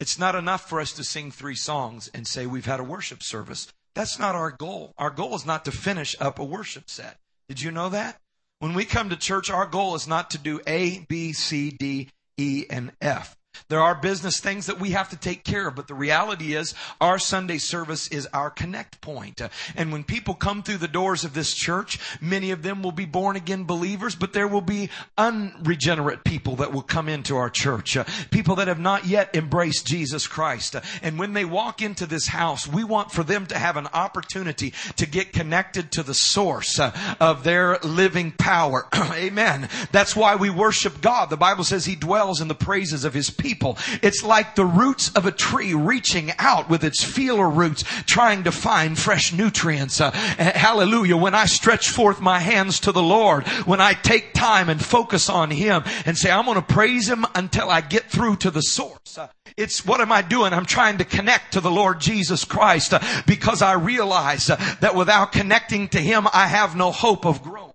It's 0.00 0.18
not 0.18 0.34
enough 0.34 0.68
for 0.68 0.80
us 0.80 0.92
to 0.92 1.04
sing 1.04 1.30
three 1.30 1.54
songs 1.54 2.10
and 2.14 2.26
say 2.26 2.46
we've 2.46 2.66
had 2.66 2.80
a 2.80 2.84
worship 2.84 3.22
service. 3.22 3.72
That's 3.94 4.18
not 4.18 4.34
our 4.34 4.50
goal. 4.50 4.92
Our 4.98 5.10
goal 5.10 5.34
is 5.34 5.46
not 5.46 5.64
to 5.66 5.72
finish 5.72 6.16
up 6.20 6.38
a 6.38 6.44
worship 6.44 6.90
set. 6.90 7.18
Did 7.48 7.60
you 7.60 7.70
know 7.70 7.88
that? 7.90 8.20
When 8.64 8.72
we 8.72 8.86
come 8.86 9.10
to 9.10 9.16
church, 9.16 9.50
our 9.50 9.66
goal 9.66 9.94
is 9.94 10.08
not 10.08 10.30
to 10.30 10.38
do 10.38 10.58
A, 10.66 11.00
B, 11.00 11.34
C, 11.34 11.68
D, 11.68 12.08
E, 12.38 12.64
and 12.70 12.92
F. 12.98 13.36
There 13.68 13.80
are 13.80 13.94
business 13.94 14.40
things 14.40 14.66
that 14.66 14.78
we 14.78 14.90
have 14.90 15.08
to 15.10 15.16
take 15.16 15.42
care 15.42 15.68
of, 15.68 15.74
but 15.74 15.88
the 15.88 15.94
reality 15.94 16.54
is 16.54 16.74
our 17.00 17.18
Sunday 17.18 17.58
service 17.58 18.08
is 18.08 18.26
our 18.26 18.50
connect 18.50 19.00
point. 19.00 19.40
And 19.74 19.90
when 19.90 20.04
people 20.04 20.34
come 20.34 20.62
through 20.62 20.78
the 20.78 20.88
doors 20.88 21.24
of 21.24 21.32
this 21.32 21.54
church, 21.54 21.98
many 22.20 22.50
of 22.50 22.62
them 22.62 22.82
will 22.82 22.92
be 22.92 23.06
born 23.06 23.36
again 23.36 23.64
believers, 23.64 24.14
but 24.14 24.32
there 24.34 24.48
will 24.48 24.60
be 24.60 24.90
unregenerate 25.16 26.24
people 26.24 26.56
that 26.56 26.72
will 26.72 26.82
come 26.82 27.08
into 27.08 27.36
our 27.36 27.48
church. 27.48 27.96
Uh, 27.96 28.04
people 28.30 28.56
that 28.56 28.68
have 28.68 28.78
not 28.78 29.06
yet 29.06 29.34
embraced 29.34 29.86
Jesus 29.86 30.26
Christ. 30.26 30.76
And 31.02 31.18
when 31.18 31.32
they 31.32 31.44
walk 31.46 31.80
into 31.80 32.04
this 32.04 32.26
house, 32.26 32.68
we 32.68 32.84
want 32.84 33.12
for 33.12 33.22
them 33.22 33.46
to 33.46 33.58
have 33.58 33.78
an 33.78 33.86
opportunity 33.94 34.74
to 34.96 35.06
get 35.06 35.32
connected 35.32 35.90
to 35.92 36.02
the 36.02 36.14
source 36.14 36.78
uh, 36.78 36.94
of 37.18 37.44
their 37.44 37.78
living 37.78 38.32
power. 38.32 38.86
Amen. 38.94 39.70
That's 39.90 40.14
why 40.14 40.36
we 40.36 40.50
worship 40.50 41.00
God. 41.00 41.30
The 41.30 41.36
Bible 41.36 41.64
says 41.64 41.86
he 41.86 41.96
dwells 41.96 42.42
in 42.42 42.48
the 42.48 42.54
praises 42.54 43.04
of 43.04 43.14
his 43.14 43.30
people 43.30 43.43
people. 43.44 43.76
It's 44.02 44.24
like 44.24 44.54
the 44.54 44.64
roots 44.64 45.10
of 45.10 45.26
a 45.26 45.30
tree 45.30 45.74
reaching 45.74 46.32
out 46.38 46.70
with 46.70 46.82
its 46.82 47.04
feeler 47.04 47.48
roots, 47.48 47.84
trying 48.06 48.44
to 48.44 48.50
find 48.50 48.98
fresh 48.98 49.34
nutrients. 49.34 50.00
Uh, 50.00 50.10
hallelujah. 50.10 51.18
When 51.18 51.34
I 51.34 51.44
stretch 51.44 51.90
forth 51.90 52.22
my 52.22 52.38
hands 52.38 52.80
to 52.80 52.92
the 52.92 53.02
Lord, 53.02 53.46
when 53.66 53.82
I 53.82 53.92
take 53.92 54.32
time 54.32 54.70
and 54.70 54.82
focus 54.82 55.28
on 55.28 55.50
Him 55.50 55.84
and 56.06 56.16
say, 56.16 56.30
I'm 56.30 56.46
going 56.46 56.56
to 56.56 56.62
praise 56.62 57.06
Him 57.06 57.26
until 57.34 57.68
I 57.68 57.82
get 57.82 58.04
through 58.10 58.36
to 58.36 58.50
the 58.50 58.62
source. 58.62 59.18
Uh, 59.18 59.28
it's 59.58 59.84
what 59.84 60.00
am 60.00 60.10
I 60.10 60.22
doing? 60.22 60.54
I'm 60.54 60.64
trying 60.64 60.98
to 60.98 61.04
connect 61.04 61.52
to 61.52 61.60
the 61.60 61.70
Lord 61.70 62.00
Jesus 62.00 62.46
Christ 62.46 62.94
uh, 62.94 63.00
because 63.26 63.60
I 63.60 63.74
realize 63.74 64.48
uh, 64.48 64.56
that 64.80 64.94
without 64.94 65.32
connecting 65.32 65.88
to 65.88 66.00
Him, 66.00 66.26
I 66.32 66.46
have 66.46 66.74
no 66.74 66.90
hope 66.90 67.26
of 67.26 67.42
growth 67.42 67.73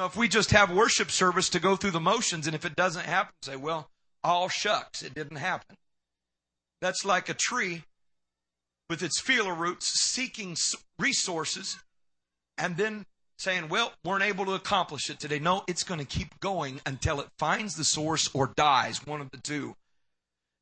know, 0.00 0.06
if 0.06 0.16
we 0.16 0.28
just 0.28 0.50
have 0.50 0.72
worship 0.72 1.10
service 1.10 1.48
to 1.50 1.60
go 1.60 1.76
through 1.76 1.90
the 1.90 2.00
motions 2.00 2.46
and 2.46 2.56
if 2.56 2.64
it 2.64 2.74
doesn't 2.74 3.04
happen, 3.04 3.34
say, 3.42 3.56
well, 3.56 3.88
all 4.24 4.48
shucks, 4.48 5.02
it 5.02 5.14
didn't 5.14 5.36
happen. 5.36 5.76
That's 6.80 7.04
like 7.04 7.28
a 7.28 7.34
tree 7.34 7.84
with 8.88 9.02
its 9.02 9.20
feeler 9.20 9.54
roots 9.54 9.86
seeking 9.86 10.56
resources 10.98 11.78
and 12.56 12.76
then 12.76 13.04
saying, 13.38 13.68
well, 13.68 13.92
weren't 14.04 14.22
able 14.22 14.46
to 14.46 14.54
accomplish 14.54 15.10
it 15.10 15.20
today. 15.20 15.38
No, 15.38 15.62
it's 15.66 15.84
going 15.84 16.00
to 16.00 16.06
keep 16.06 16.40
going 16.40 16.80
until 16.86 17.20
it 17.20 17.28
finds 17.38 17.74
the 17.74 17.84
source 17.84 18.28
or 18.34 18.52
dies, 18.56 19.06
one 19.06 19.20
of 19.20 19.30
the 19.30 19.38
two. 19.38 19.76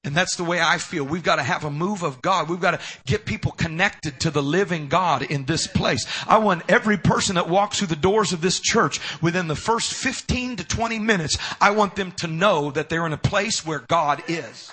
And 0.05 0.15
that's 0.15 0.37
the 0.37 0.45
way 0.45 0.61
I 0.61 0.79
feel. 0.79 1.05
We've 1.05 1.25
got 1.25 1.37
to 1.37 1.43
have 1.43 1.65
a 1.65 1.71
move 1.71 2.03
of 2.03 2.23
God. 2.23 2.49
We've 2.49 2.61
got 2.61 2.79
to 2.79 3.03
get 3.05 3.25
people 3.25 3.51
connected 3.53 4.21
to 4.21 4.31
the 4.31 4.43
living 4.43 4.89
God 4.89 5.23
in 5.23 5.45
this 5.45 5.67
place. 5.67 6.07
I 6.27 6.39
want 6.39 6.63
every 6.69 6.97
person 6.97 7.35
that 7.35 7.49
walks 7.49 7.79
through 7.79 7.89
the 7.89 7.97
doors 7.97 8.33
of 8.33 8.41
this 8.41 8.61
church 8.61 9.01
within 9.21 9.49
the 9.49 9.57
first 9.57 9.93
15 9.95 10.57
to 10.57 10.65
20 10.65 10.99
minutes, 11.01 11.37
I 11.61 11.73
want 11.73 11.97
them 11.97 12.13
to 12.13 12.29
know 12.29 12.71
that 12.71 12.89
they're 12.89 13.07
in 13.07 13.13
a 13.13 13.19
place 13.19 13.67
where 13.67 13.81
God 13.81 14.23
is. 14.29 14.71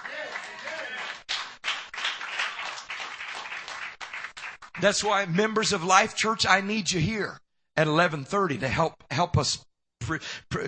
That's 4.81 5.03
why 5.03 5.25
members 5.25 5.73
of 5.73 5.83
Life 5.83 6.15
Church, 6.15 6.45
I 6.45 6.61
need 6.61 6.91
you 6.91 6.99
here 6.99 7.39
at 7.77 7.87
11:30 7.87 8.59
to 8.59 8.67
help 8.67 9.03
help 9.09 9.37
us 9.37 9.65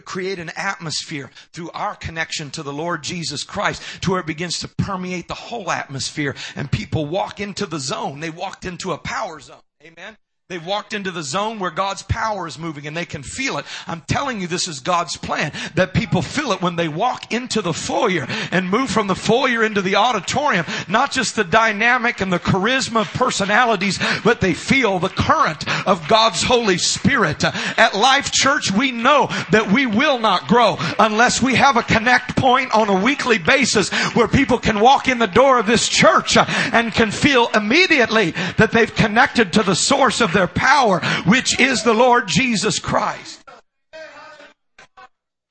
create 0.06 0.40
an 0.40 0.52
atmosphere 0.56 1.30
through 1.54 1.72
our 1.72 1.96
connection 1.96 2.52
to 2.52 2.64
the 2.64 2.74
Lord 2.74 3.04
Jesus 3.04 3.44
Christ 3.44 3.82
to 4.02 4.12
where 4.12 4.20
it 4.20 4.26
begins 4.26 4.60
to 4.60 4.68
permeate 4.68 5.28
the 5.28 5.34
whole 5.34 5.72
atmosphere 5.72 6.36
and 6.56 6.72
people 6.72 7.06
walk 7.06 7.40
into 7.40 7.66
the 7.66 7.80
zone. 7.80 8.20
They 8.20 8.30
walked 8.30 8.66
into 8.66 8.92
a 8.92 8.98
power 8.98 9.40
zone. 9.40 9.62
Amen. 9.84 10.18
They 10.50 10.60
walked 10.60 10.94
into 10.94 11.12
the 11.12 11.24
zone 11.24 11.60
where 11.60 11.72
God's 11.72 12.04
power 12.04 12.48
is 12.48 12.58
moving 12.58 12.88
and 12.88 12.96
they 12.96 13.04
can 13.04 13.22
feel 13.22 13.58
it. 13.58 13.66
I'm 13.86 14.00
telling 14.08 14.40
you, 14.40 14.48
this 14.48 14.70
is 14.70 14.80
God's 14.80 15.18
plan 15.18 15.52
that 15.76 15.94
people 15.94 16.22
feel 16.22 16.54
it 16.54 16.62
when 16.62 16.78
they 16.78 16.88
walk 16.88 17.34
into 17.34 17.62
the 17.62 17.74
foyer 17.74 18.26
and 18.50 18.70
move 18.70 18.90
from 18.90 19.08
the 19.08 19.16
foyer 19.16 19.62
into 19.62 19.82
the 19.82 19.98
auditorium. 19.98 20.66
Not 20.88 21.12
just 21.12 21.36
the 21.36 21.44
dynamic 21.44 22.22
and 22.22 22.32
the 22.32 22.40
charisma 22.40 23.02
of 23.02 23.12
personalities, 23.12 24.00
but 24.24 24.40
they 24.40 24.54
feel 24.54 25.00
the 25.00 25.10
current 25.10 25.68
of 25.86 26.08
God's 26.08 26.44
Holy 26.44 26.78
Spirit. 26.78 27.44
At 27.44 27.94
Life 27.94 28.32
Church, 28.32 28.72
we 28.72 28.94
know 28.94 29.28
that 29.52 29.70
we 29.70 29.86
will 29.86 30.18
not 30.18 30.48
grow 30.48 30.78
unless 30.98 31.42
we 31.42 31.56
have 31.56 31.76
a 31.76 31.84
connect 31.84 32.38
point 32.38 32.74
on 32.74 32.88
a 32.88 33.04
weekly 33.04 33.38
basis 33.38 33.90
where 34.16 34.30
people 34.30 34.60
can 34.60 34.80
walk 34.80 35.10
in 35.10 35.20
the 35.20 35.28
door 35.28 35.60
of 35.60 35.68
this 35.68 35.90
church 35.90 36.38
and 36.38 36.94
can 36.94 37.12
feel 37.12 37.50
immediately 37.54 38.32
that 38.56 38.72
they've 38.72 38.96
connected 38.96 39.52
to 39.52 39.62
the 39.62 39.76
source 39.76 40.22
of 40.22 40.37
their 40.38 40.48
power, 40.48 41.00
which 41.26 41.60
is 41.60 41.84
the 41.84 41.94
Lord 41.94 42.28
Jesus 42.28 42.80
Christ. 42.80 43.44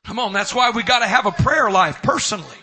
Come 0.04 0.20
on, 0.20 0.32
that's 0.32 0.54
why 0.54 0.70
we 0.70 0.84
gotta 0.84 1.06
have 1.06 1.26
a 1.26 1.32
prayer 1.32 1.70
life 1.70 2.00
personally. 2.02 2.56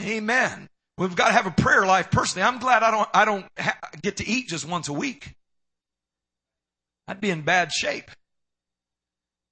Amen. 0.00 0.68
We've 0.96 1.16
got 1.16 1.28
to 1.28 1.32
have 1.32 1.46
a 1.46 1.50
prayer 1.50 1.86
life 1.86 2.10
personally. 2.10 2.46
I'm 2.46 2.58
glad 2.58 2.82
I 2.82 2.90
don't, 2.90 3.08
I 3.14 3.24
don't 3.24 3.46
ha- 3.58 3.78
get 4.02 4.18
to 4.18 4.26
eat 4.26 4.48
just 4.48 4.68
once 4.68 4.88
a 4.88 4.92
week. 4.92 5.34
I'd 7.08 7.20
be 7.20 7.30
in 7.30 7.42
bad 7.42 7.72
shape. 7.72 8.10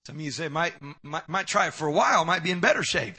Some 0.07 0.16
of 0.16 0.20
you 0.20 0.30
say, 0.30 0.49
might, 0.49 0.74
might, 1.03 1.28
might 1.28 1.47
try 1.47 1.66
it 1.66 1.74
for 1.74 1.86
a 1.86 1.93
while, 1.93 2.24
might 2.24 2.43
be 2.43 2.51
in 2.51 2.61
better 2.61 2.82
shape. 2.82 3.14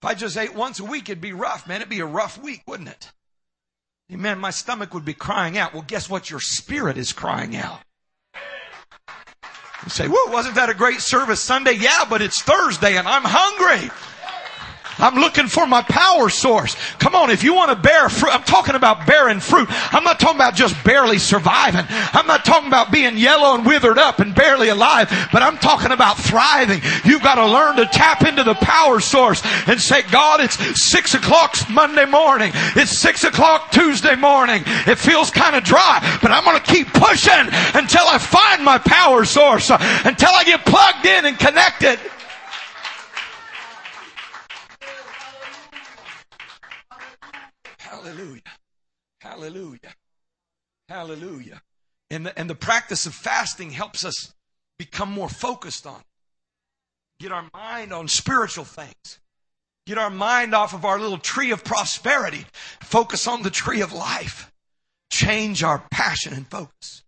If 0.00 0.04
I 0.04 0.14
just 0.14 0.36
ate 0.36 0.54
once 0.54 0.80
a 0.80 0.84
week, 0.84 1.08
it'd 1.08 1.20
be 1.20 1.32
rough, 1.32 1.66
man. 1.66 1.80
It'd 1.80 1.88
be 1.88 2.00
a 2.00 2.06
rough 2.06 2.40
week, 2.40 2.62
wouldn't 2.66 2.88
it? 2.88 3.12
Amen. 4.10 4.38
My 4.38 4.50
stomach 4.50 4.94
would 4.94 5.04
be 5.04 5.14
crying 5.14 5.58
out. 5.58 5.72
Well, 5.72 5.84
guess 5.86 6.08
what? 6.08 6.30
Your 6.30 6.40
spirit 6.40 6.96
is 6.96 7.12
crying 7.12 7.56
out. 7.56 7.80
You 9.84 9.90
say, 9.90 10.06
"Whoa, 10.08 10.30
wasn't 10.30 10.54
that 10.56 10.70
a 10.70 10.74
great 10.74 11.00
service 11.00 11.40
Sunday?" 11.40 11.72
Yeah, 11.72 12.04
but 12.08 12.22
it's 12.22 12.40
Thursday 12.40 12.96
and 12.96 13.08
I'm 13.08 13.24
hungry. 13.24 13.90
I'm 15.02 15.16
looking 15.16 15.48
for 15.48 15.66
my 15.66 15.82
power 15.82 16.28
source. 16.28 16.76
Come 16.98 17.14
on, 17.14 17.30
if 17.30 17.42
you 17.42 17.54
want 17.54 17.70
to 17.70 17.76
bear 17.76 18.08
fruit, 18.08 18.32
I'm 18.32 18.44
talking 18.44 18.74
about 18.74 19.06
bearing 19.06 19.40
fruit. 19.40 19.68
I'm 19.70 20.04
not 20.04 20.20
talking 20.20 20.36
about 20.36 20.54
just 20.54 20.82
barely 20.84 21.18
surviving. 21.18 21.84
I'm 21.88 22.26
not 22.26 22.44
talking 22.44 22.68
about 22.68 22.92
being 22.92 23.18
yellow 23.18 23.54
and 23.54 23.66
withered 23.66 23.98
up 23.98 24.20
and 24.20 24.34
barely 24.34 24.68
alive, 24.68 25.10
but 25.32 25.42
I'm 25.42 25.58
talking 25.58 25.90
about 25.90 26.16
thriving. 26.18 26.80
You've 27.04 27.22
got 27.22 27.34
to 27.34 27.46
learn 27.46 27.76
to 27.76 27.86
tap 27.86 28.22
into 28.22 28.44
the 28.44 28.54
power 28.54 29.00
source 29.00 29.42
and 29.66 29.80
say, 29.80 30.02
God, 30.02 30.40
it's 30.40 30.56
six 30.82 31.14
o'clock 31.14 31.56
Monday 31.68 32.06
morning. 32.06 32.52
It's 32.54 32.96
six 32.96 33.24
o'clock 33.24 33.72
Tuesday 33.72 34.14
morning. 34.14 34.62
It 34.66 34.98
feels 34.98 35.30
kind 35.30 35.56
of 35.56 35.64
dry, 35.64 36.18
but 36.22 36.30
I'm 36.30 36.44
going 36.44 36.60
to 36.60 36.72
keep 36.72 36.86
pushing 36.92 37.48
until 37.74 38.06
I 38.06 38.18
find 38.18 38.64
my 38.64 38.78
power 38.78 39.24
source, 39.24 39.70
uh, 39.70 39.78
until 40.04 40.30
I 40.34 40.44
get 40.44 40.64
plugged 40.64 41.04
in 41.04 41.26
and 41.26 41.38
connected. 41.38 41.98
Hallelujah. 48.02 48.42
Hallelujah. 49.20 49.94
Hallelujah. 50.88 51.62
And 52.10 52.26
the, 52.26 52.38
and 52.38 52.50
the 52.50 52.54
practice 52.56 53.06
of 53.06 53.14
fasting 53.14 53.70
helps 53.70 54.04
us 54.04 54.34
become 54.76 55.10
more 55.10 55.28
focused 55.28 55.86
on, 55.86 56.02
get 57.20 57.30
our 57.30 57.48
mind 57.54 57.92
on 57.92 58.08
spiritual 58.08 58.64
things, 58.64 59.20
get 59.86 59.98
our 59.98 60.10
mind 60.10 60.54
off 60.54 60.74
of 60.74 60.84
our 60.84 60.98
little 60.98 61.18
tree 61.18 61.52
of 61.52 61.62
prosperity, 61.62 62.44
focus 62.80 63.28
on 63.28 63.42
the 63.42 63.50
tree 63.50 63.80
of 63.80 63.92
life, 63.92 64.50
change 65.10 65.62
our 65.62 65.84
passion 65.92 66.32
and 66.34 66.48
focus. 66.48 67.04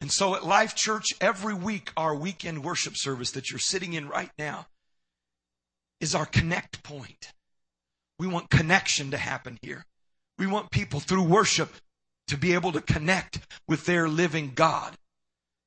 And 0.00 0.10
so 0.10 0.34
at 0.34 0.46
Life 0.46 0.74
Church, 0.74 1.08
every 1.20 1.54
week, 1.54 1.92
our 1.96 2.14
weekend 2.14 2.64
worship 2.64 2.94
service 2.96 3.30
that 3.32 3.50
you're 3.50 3.58
sitting 3.58 3.92
in 3.92 4.08
right 4.08 4.30
now 4.38 4.66
is 6.00 6.14
our 6.14 6.26
connect 6.26 6.82
point. 6.82 7.32
We 8.18 8.26
want 8.26 8.48
connection 8.48 9.10
to 9.10 9.18
happen 9.18 9.58
here. 9.60 9.84
We 10.38 10.46
want 10.46 10.70
people 10.70 11.00
through 11.00 11.24
worship 11.24 11.72
to 12.28 12.36
be 12.36 12.54
able 12.54 12.72
to 12.72 12.80
connect 12.80 13.40
with 13.68 13.86
their 13.86 14.08
living 14.08 14.52
God. 14.54 14.96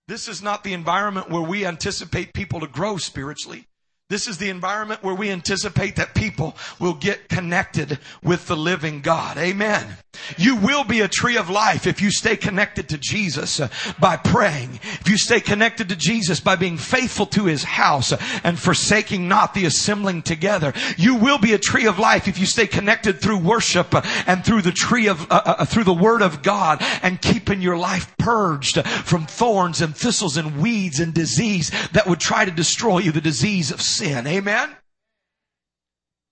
This 0.07 0.27
is 0.27 0.41
not 0.41 0.63
the 0.63 0.73
environment 0.73 1.29
where 1.29 1.41
we 1.41 1.65
anticipate 1.65 2.33
people 2.33 2.59
to 2.61 2.67
grow 2.67 2.97
spiritually. 2.97 3.67
This 4.09 4.29
is 4.29 4.37
the 4.37 4.49
environment 4.49 5.03
where 5.03 5.13
we 5.13 5.29
anticipate 5.29 5.97
that 5.97 6.15
people 6.15 6.55
will 6.79 6.93
get 6.93 7.27
connected 7.27 7.99
with 8.23 8.47
the 8.47 8.55
living 8.55 9.01
God. 9.01 9.37
Amen. 9.37 9.85
You 10.37 10.55
will 10.55 10.85
be 10.85 11.01
a 11.01 11.09
tree 11.09 11.35
of 11.35 11.49
life 11.49 11.85
if 11.85 12.01
you 12.01 12.09
stay 12.09 12.37
connected 12.37 12.87
to 12.89 12.97
Jesus 12.97 13.59
uh, 13.59 13.67
by 13.99 14.15
praying. 14.15 14.79
If 15.01 15.09
you 15.09 15.17
stay 15.17 15.41
connected 15.41 15.89
to 15.89 15.95
Jesus 15.95 16.39
by 16.39 16.55
being 16.55 16.77
faithful 16.77 17.25
to 17.27 17.45
His 17.45 17.63
house 17.63 18.13
uh, 18.13 18.21
and 18.45 18.57
forsaking 18.57 19.27
not 19.27 19.53
the 19.53 19.65
assembling 19.65 20.21
together. 20.21 20.73
You 20.97 21.15
will 21.15 21.37
be 21.37 21.53
a 21.53 21.59
tree 21.59 21.85
of 21.85 21.99
life 21.99 22.29
if 22.29 22.39
you 22.39 22.45
stay 22.45 22.65
connected 22.65 23.19
through 23.19 23.39
worship 23.39 23.93
uh, 23.93 24.01
and 24.25 24.43
through 24.43 24.61
the 24.61 24.71
tree 24.71 25.07
of, 25.07 25.29
uh, 25.29 25.41
uh, 25.45 25.65
through 25.65 25.83
the 25.83 25.93
Word 25.93 26.21
of 26.21 26.41
God 26.41 26.81
and 27.03 27.21
keeping 27.21 27.61
your 27.61 27.77
life 27.77 28.15
purged 28.17 28.81
from 28.87 29.25
thorns 29.25 29.81
and 29.81 29.95
thistles 29.95 30.37
and 30.37 30.59
weeds 30.59 30.99
and 30.99 31.13
disease 31.13 31.71
that 31.91 32.07
would 32.07 32.19
try 32.19 32.45
to 32.45 32.51
destroy 32.51 32.99
you, 32.99 33.11
the 33.11 33.21
disease 33.21 33.69
of. 33.69 33.81
Amen? 34.01 34.75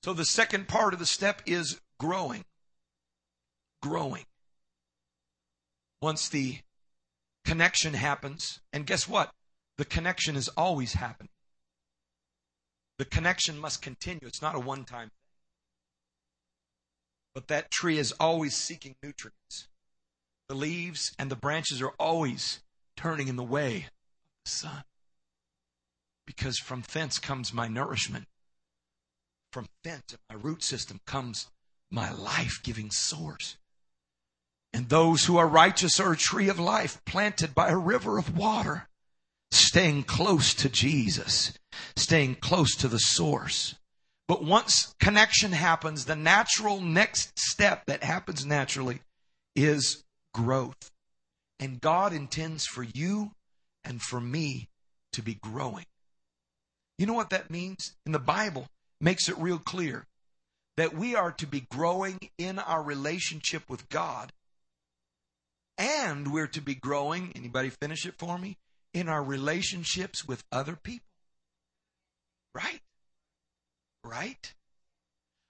So 0.03 0.13
the 0.13 0.26
second 0.26 0.68
part 0.68 0.93
of 0.93 0.99
the 0.99 1.05
step 1.05 1.41
is 1.45 1.80
growing. 1.99 2.45
Growing. 3.82 4.26
Once 6.01 6.30
the 6.30 6.59
connection 7.43 7.93
happens, 7.93 8.59
and 8.72 8.86
guess 8.86 9.07
what? 9.07 9.32
The 9.78 9.86
connection 9.86 10.36
is 10.36 10.47
always 10.49 10.93
happening. 10.93 11.32
The 12.97 13.05
connection 13.05 13.57
must 13.57 13.82
continue. 13.82 14.28
It's 14.28 14.41
not 14.41 14.55
a 14.55 14.59
one 14.59 14.86
time 14.86 15.09
thing. 15.09 15.26
But 17.34 17.47
that 17.47 17.72
tree 17.72 17.97
is 17.97 18.13
always 18.20 18.55
seeking 18.55 18.95
nutrients. 19.03 19.68
The 20.47 20.55
leaves 20.55 21.13
and 21.20 21.30
the 21.30 21.36
branches 21.36 21.82
are 21.82 21.93
always 21.99 22.61
turning 22.95 23.28
in 23.28 23.36
the 23.36 23.43
way 23.43 23.78
of 23.78 23.84
the 24.45 24.51
sun 24.51 24.84
because 26.26 26.57
from 26.57 26.84
thence 26.91 27.19
comes 27.19 27.53
my 27.53 27.67
nourishment. 27.67 28.26
From 29.51 29.67
thence, 29.84 30.17
my 30.30 30.36
root 30.36 30.63
system, 30.63 30.99
comes 31.05 31.47
my 31.91 32.11
life 32.11 32.59
giving 32.63 32.91
source. 32.91 33.57
And 34.73 34.89
those 34.89 35.26
who 35.26 35.38
are 35.38 35.47
righteous 35.47 35.99
are 35.99 36.11
a 36.11 36.17
tree 36.17 36.49
of 36.49 36.59
life 36.59 37.01
planted 37.05 37.55
by 37.55 37.69
a 37.69 37.78
river 37.78 38.17
of 38.17 38.38
water, 38.38 38.89
staying 39.51 40.03
close 40.03 40.53
to 40.55 40.67
Jesus, 40.67 41.53
staying 41.95 42.36
close 42.36 42.76
to 42.76 42.89
the 42.89 42.99
source. 42.99 43.76
But 44.28 44.43
once 44.43 44.93
connection 44.99 45.53
happens, 45.53 46.05
the 46.05 46.15
natural 46.15 46.82
next 46.82 47.39
step 47.39 47.86
that 47.86 48.03
happens 48.03 48.45
naturally 48.45 48.99
is 49.55 50.03
growth. 50.34 50.91
And 51.59 51.80
God 51.80 52.11
intends 52.11 52.65
for 52.65 52.84
you 52.84 53.32
and 53.84 54.01
for 54.01 54.19
me 54.19 54.67
to 55.13 55.21
be 55.21 55.36
growing. 55.36 55.86
You 56.98 57.06
know 57.06 57.14
what 57.14 57.30
that 57.32 57.52
means? 57.52 57.96
In 58.06 58.12
the 58.12 58.20
Bible, 58.20 58.68
makes 59.02 59.28
it 59.28 59.38
real 59.38 59.60
clear 59.60 60.06
that 60.78 60.96
we 60.96 61.16
are 61.16 61.32
to 61.32 61.48
be 61.48 61.62
growing 61.62 62.20
in 62.38 62.60
our 62.60 62.82
relationship 62.82 63.70
with 63.70 63.89
God 63.89 64.32
and 65.78 66.32
we're 66.32 66.48
to 66.48 66.62
be 66.62 66.76
growing, 66.76 67.34
anybody 67.36 67.70
finish 67.70 68.06
it 68.06 68.16
for 68.18 68.38
me? 68.38 68.58
In 68.93 69.10
our 69.10 69.24
relationships 69.24 70.26
with 70.26 70.43
other 70.52 70.78
people. 70.82 71.08
Right? 72.54 72.80
Right? 74.04 74.54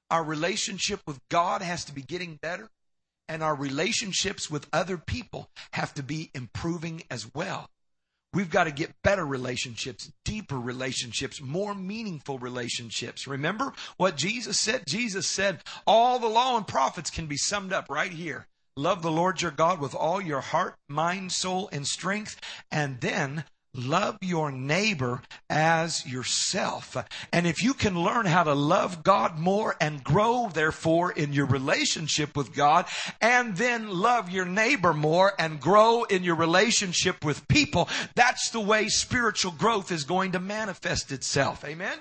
Our 0.09 0.23
relationship 0.23 1.01
with 1.05 1.19
God 1.29 1.61
has 1.61 1.85
to 1.85 1.93
be 1.93 2.01
getting 2.01 2.39
better 2.41 2.69
and 3.27 3.43
our 3.43 3.55
relationships 3.55 4.49
with 4.49 4.67
other 4.71 4.97
people 4.97 5.49
have 5.73 5.93
to 5.95 6.03
be 6.03 6.31
improving 6.33 7.03
as 7.09 7.33
well. 7.33 7.69
We've 8.35 8.49
got 8.49 8.65
to 8.65 8.71
get 8.71 9.01
better 9.01 9.25
relationships, 9.25 10.11
deeper 10.25 10.59
relationships, 10.59 11.41
more 11.41 11.73
meaningful 11.73 12.37
relationships. 12.37 13.27
Remember 13.27 13.71
what 13.95 14.17
Jesus 14.17 14.59
said? 14.59 14.83
Jesus 14.85 15.25
said, 15.25 15.63
all 15.87 16.19
the 16.19 16.27
law 16.27 16.57
and 16.57 16.67
prophets 16.67 17.09
can 17.09 17.27
be 17.27 17.37
summed 17.37 17.71
up 17.71 17.89
right 17.89 18.11
here. 18.11 18.45
Love 18.75 19.01
the 19.01 19.09
Lord 19.09 19.41
your 19.41 19.51
God 19.51 19.79
with 19.79 19.95
all 19.95 20.19
your 20.19 20.41
heart, 20.41 20.75
mind, 20.89 21.31
soul, 21.31 21.69
and 21.71 21.87
strength, 21.87 22.41
and 22.69 22.99
then 22.99 23.45
love 23.77 24.17
your 24.21 24.51
neighbor 24.51 25.21
as 25.49 26.05
yourself. 26.05 26.97
And 27.31 27.47
if 27.47 27.63
you 27.63 27.73
can 27.73 28.01
learn 28.01 28.25
how 28.25 28.43
to 28.43 28.53
love 28.53 29.03
God 29.03 29.39
more 29.39 29.75
and 29.79 30.03
grow 30.03 30.49
therefore 30.53 31.11
in 31.11 31.33
your 31.33 31.45
relationship 31.45 32.35
with 32.35 32.53
God 32.53 32.85
and 33.21 33.55
then 33.57 33.89
love 33.89 34.29
your 34.29 34.45
neighbor 34.45 34.93
more 34.93 35.33
and 35.39 35.59
grow 35.59 36.03
in 36.03 36.23
your 36.23 36.35
relationship 36.35 37.23
with 37.23 37.47
people, 37.47 37.89
that's 38.15 38.49
the 38.49 38.59
way 38.59 38.87
spiritual 38.87 39.51
growth 39.51 39.91
is 39.91 40.03
going 40.03 40.31
to 40.33 40.39
manifest 40.39 41.11
itself. 41.11 41.63
Amen? 41.65 41.97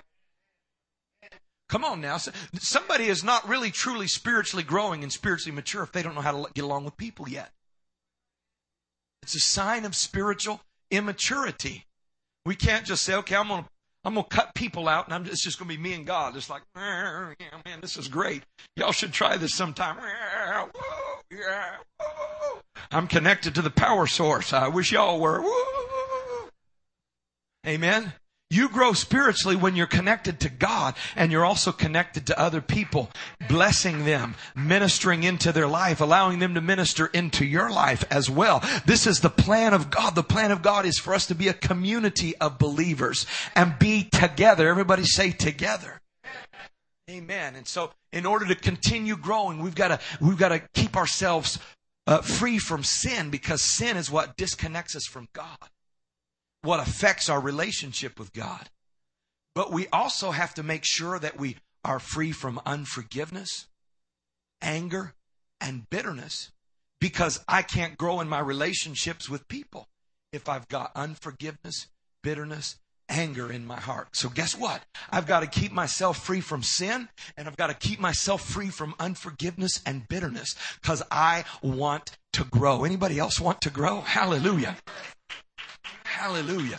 Come 1.69 1.85
on 1.85 2.01
now. 2.01 2.19
Somebody 2.59 3.07
is 3.07 3.25
not 3.25 3.49
really 3.49 3.71
truly 3.71 4.07
spiritually 4.07 4.63
growing 4.63 5.03
and 5.03 5.13
spiritually 5.13 5.55
mature 5.55 5.83
if 5.83 5.93
they 5.93 6.03
don't 6.03 6.15
know 6.15 6.21
how 6.21 6.45
to 6.45 6.53
get 6.53 6.65
along 6.65 6.85
with 6.85 6.97
people 6.97 7.29
yet. 7.29 7.51
It's 9.23 9.35
a 9.35 9.41
sign 9.41 9.87
of 9.87 9.97
spiritual 9.97 10.61
immaturity. 10.91 11.87
We 12.45 12.55
can't 12.57 12.85
just 12.85 13.03
say, 13.03 13.15
okay, 13.15 13.37
I'm 13.37 13.49
going 13.49 13.65
to 13.65 13.69
I'm 14.05 14.15
gonna 14.15 14.27
cut 14.29 14.55
people 14.55 14.87
out, 14.87 15.07
and 15.07 15.15
I'm, 15.15 15.25
it's 15.25 15.43
just 15.43 15.59
gonna 15.59 15.71
be 15.71 15.79
me 15.79 15.95
and 15.95 16.07
God. 16.07 16.37
It's 16.37 16.51
like, 16.51 16.63
yeah, 16.77 17.33
man, 17.65 17.81
this 17.81 17.97
is 17.97 18.07
great. 18.07 18.43
Y'all 18.77 18.93
should 18.93 19.13
try 19.13 19.39
this 19.39 19.55
sometime. 19.55 19.97
I'm 22.91 23.07
connected 23.07 23.55
to 23.55 23.63
the 23.63 23.71
power 23.71 24.07
source. 24.07 24.53
I 24.53 24.69
wish 24.69 24.93
y'all 24.93 25.21
were. 25.21 25.43
Amen. 27.67 28.13
You 28.51 28.69
grow 28.69 28.93
spiritually 28.93 29.57
when 29.57 29.75
you're 29.75 29.87
connected 29.87 30.39
to 30.41 30.49
God 30.49 30.95
and 31.17 31.33
you're 31.33 31.45
also 31.45 31.73
connected 31.73 32.27
to 32.27 32.39
other 32.39 32.61
people, 32.61 33.11
blessing 33.49 34.05
them, 34.05 34.35
ministering 34.55 35.25
into 35.25 35.51
their 35.51 35.67
life, 35.67 36.01
allowing 36.01 36.39
them 36.39 36.55
to 36.55 36.61
minister 36.61 37.07
into 37.07 37.45
your 37.45 37.71
life 37.71 38.05
as 38.11 38.29
well. 38.29 38.63
This 38.85 39.07
is 39.07 39.21
the 39.21 39.31
plan 39.31 39.73
of 39.73 39.91
God. 39.91 40.15
The 40.15 40.23
plan 40.23 40.51
of 40.51 40.63
God 40.63 40.85
is 40.85 40.99
for 40.99 41.15
us 41.15 41.27
to 41.27 41.35
be 41.35 41.49
a 41.49 41.55
community 41.55 42.37
of 42.37 42.59
believers 42.59 43.27
and 43.57 43.79
be 43.79 44.05
together. 44.05 44.69
Everybody 44.69 45.05
say 45.05 45.31
together. 45.31 46.01
Amen. 47.11 47.57
And 47.57 47.67
so 47.67 47.93
in 48.13 48.25
order 48.25 48.47
to 48.47 48.55
continue 48.55 49.17
growing, 49.17 49.61
we've 49.61 49.75
got 49.75 49.89
to, 49.89 50.01
we've 50.21 50.39
got 50.39 50.51
to 50.51 50.61
keep 50.75 50.97
ourselves 50.97 51.59
uh, 52.07 52.19
free 52.19 52.59
from 52.59 52.85
sin 52.85 53.31
because 53.31 53.63
sin 53.63 53.97
is 53.97 54.11
what 54.11 54.37
disconnects 54.37 54.95
us 54.95 55.07
from 55.07 55.29
God 55.33 55.59
what 56.65 56.81
affects 56.81 57.29
our 57.29 57.41
relationship 57.41 58.19
with 58.19 58.33
God. 58.33 58.71
But 59.55 59.73
we 59.73 59.87
also 59.89 60.33
have 60.33 60.55
to 60.55 60.63
make 60.63 60.85
sure 60.85 61.19
that 61.19 61.39
we 61.39 61.57
are 61.85 61.99
free 61.99 62.33
from 62.33 62.61
unforgiveness, 62.67 63.67
anger, 64.61 65.15
and 65.61 65.89
bitterness 65.91 66.51
because 67.01 67.45
I 67.47 67.63
can't 67.63 67.99
grow 67.99 68.21
in 68.21 68.29
my 68.29 68.41
relationships 68.41 69.29
with 69.29 69.47
people 69.49 69.89
if 70.33 70.49
I've 70.49 70.69
got 70.69 70.91
unforgiveness, 70.97 71.89
bitterness, 72.23 72.77
anger 73.09 73.53
in 73.53 73.67
my 73.67 73.79
heart. 73.79 74.17
So 74.17 74.29
guess 74.29 74.57
what? 74.57 74.83
I've 75.11 75.27
got 75.27 75.41
to 75.41 75.47
keep 75.47 75.73
myself 75.73 76.25
free 76.25 76.41
from 76.41 76.63
sin 76.63 77.09
and 77.37 77.47
I've 77.47 77.57
got 77.57 77.69
to 77.69 77.75
keep 77.75 78.01
myself 78.01 78.43
free 78.43 78.71
from 78.71 78.95
unforgiveness 78.99 79.83
and 79.85 80.09
bitterness 80.09 80.55
because 80.81 81.03
I 81.11 81.45
want 81.63 82.17
to 82.33 82.45
grow. 82.45 82.85
Anybody 82.85 83.19
else 83.19 83.39
want 83.39 83.61
to 83.63 83.71
grow? 83.71 84.01
Hallelujah. 84.01 84.77
Hallelujah. 86.15 86.79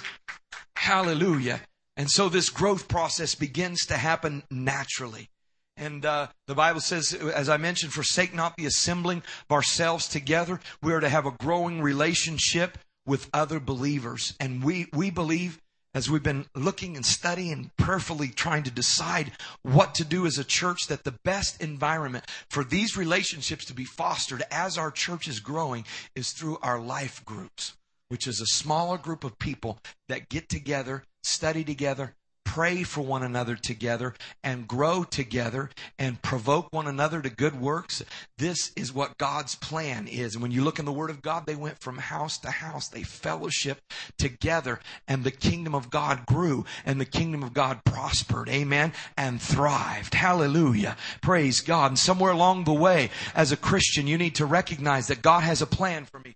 Hallelujah. 0.77 1.59
And 1.97 2.09
so 2.09 2.29
this 2.29 2.49
growth 2.49 2.88
process 2.88 3.36
begins 3.36 3.86
to 3.88 3.97
happen 3.97 4.43
naturally. 4.49 5.27
And 5.75 6.05
uh, 6.05 6.27
the 6.47 6.55
Bible 6.55 6.79
says, 6.79 7.13
as 7.13 7.49
I 7.49 7.57
mentioned, 7.57 7.91
forsake 7.91 8.33
not 8.33 8.55
the 8.55 8.65
assembling 8.65 9.23
of 9.49 9.53
ourselves 9.53 10.07
together. 10.07 10.61
We 10.81 10.93
are 10.93 11.01
to 11.01 11.09
have 11.09 11.25
a 11.25 11.31
growing 11.31 11.81
relationship 11.81 12.77
with 13.05 13.29
other 13.33 13.59
believers. 13.59 14.36
And 14.39 14.63
we, 14.63 14.88
we 14.93 15.09
believe, 15.09 15.59
as 15.93 16.09
we've 16.09 16.23
been 16.23 16.45
looking 16.55 16.95
and 16.95 17.05
studying 17.05 17.51
and 17.51 17.75
prayerfully 17.75 18.29
trying 18.29 18.63
to 18.63 18.71
decide 18.71 19.33
what 19.63 19.95
to 19.95 20.05
do 20.05 20.25
as 20.25 20.38
a 20.38 20.45
church, 20.45 20.88
that 20.88 21.03
the 21.03 21.19
best 21.25 21.61
environment 21.61 22.23
for 22.49 22.63
these 22.63 22.95
relationships 22.95 23.65
to 23.65 23.73
be 23.73 23.83
fostered 23.83 24.43
as 24.49 24.77
our 24.77 24.91
church 24.91 25.27
is 25.27 25.41
growing 25.41 25.86
is 26.15 26.31
through 26.31 26.57
our 26.61 26.79
life 26.79 27.23
groups 27.25 27.73
which 28.10 28.28
is 28.28 28.41
a 28.41 28.45
smaller 28.45 28.97
group 28.97 29.24
of 29.24 29.39
people 29.39 29.80
that 30.08 30.30
get 30.30 30.49
together, 30.49 31.03
study 31.24 31.64
together, 31.64 32.14
pray 32.56 32.84
for 32.84 33.01
one 33.01 33.22
another 33.22 33.58
together, 33.58 34.14
and 34.41 34.66
grow 34.66 35.03
together 35.03 35.70
and 35.99 36.22
provoke 36.22 36.72
one 36.72 36.88
another 36.88 37.22
to 37.22 37.30
good 37.30 37.60
works. 37.60 38.01
This 38.38 38.72
is 38.78 38.93
what 38.93 39.18
God's 39.18 39.56
plan 39.56 40.08
is. 40.08 40.36
And 40.36 40.41
when 40.41 40.51
you 40.51 40.64
look 40.64 40.80
in 40.80 40.86
the 40.86 40.93
Word 40.93 41.10
of 41.10 41.22
God, 41.22 41.45
they 41.45 41.56
went 41.56 41.82
from 41.82 41.97
house 41.97 42.38
to 42.38 42.51
house. 42.51 42.88
They 42.88 43.03
fellowship 43.03 43.82
together, 44.18 44.80
and 45.06 45.26
the 45.26 45.32
kingdom 45.32 45.76
of 45.76 45.89
God 45.89 46.26
grew, 46.26 46.64
and 46.86 47.01
the 47.01 47.06
kingdom 47.06 47.43
of 47.43 47.53
God 47.53 47.84
prospered. 47.84 48.47
Amen. 48.47 48.93
And 49.18 49.41
thrived. 49.41 50.14
Hallelujah. 50.14 50.95
Praise 51.22 51.60
God. 51.60 51.91
And 51.91 51.99
somewhere 51.99 52.32
along 52.32 52.64
the 52.64 52.74
way, 52.74 53.10
as 53.34 53.51
a 53.51 53.58
Christian, 53.58 54.08
you 54.08 54.18
need 54.18 54.36
to 54.36 54.45
recognize 54.45 55.08
that 55.08 55.22
God 55.22 55.43
has 55.43 55.62
a 55.62 55.68
plan 55.68 56.06
for 56.06 56.20
me. 56.20 56.36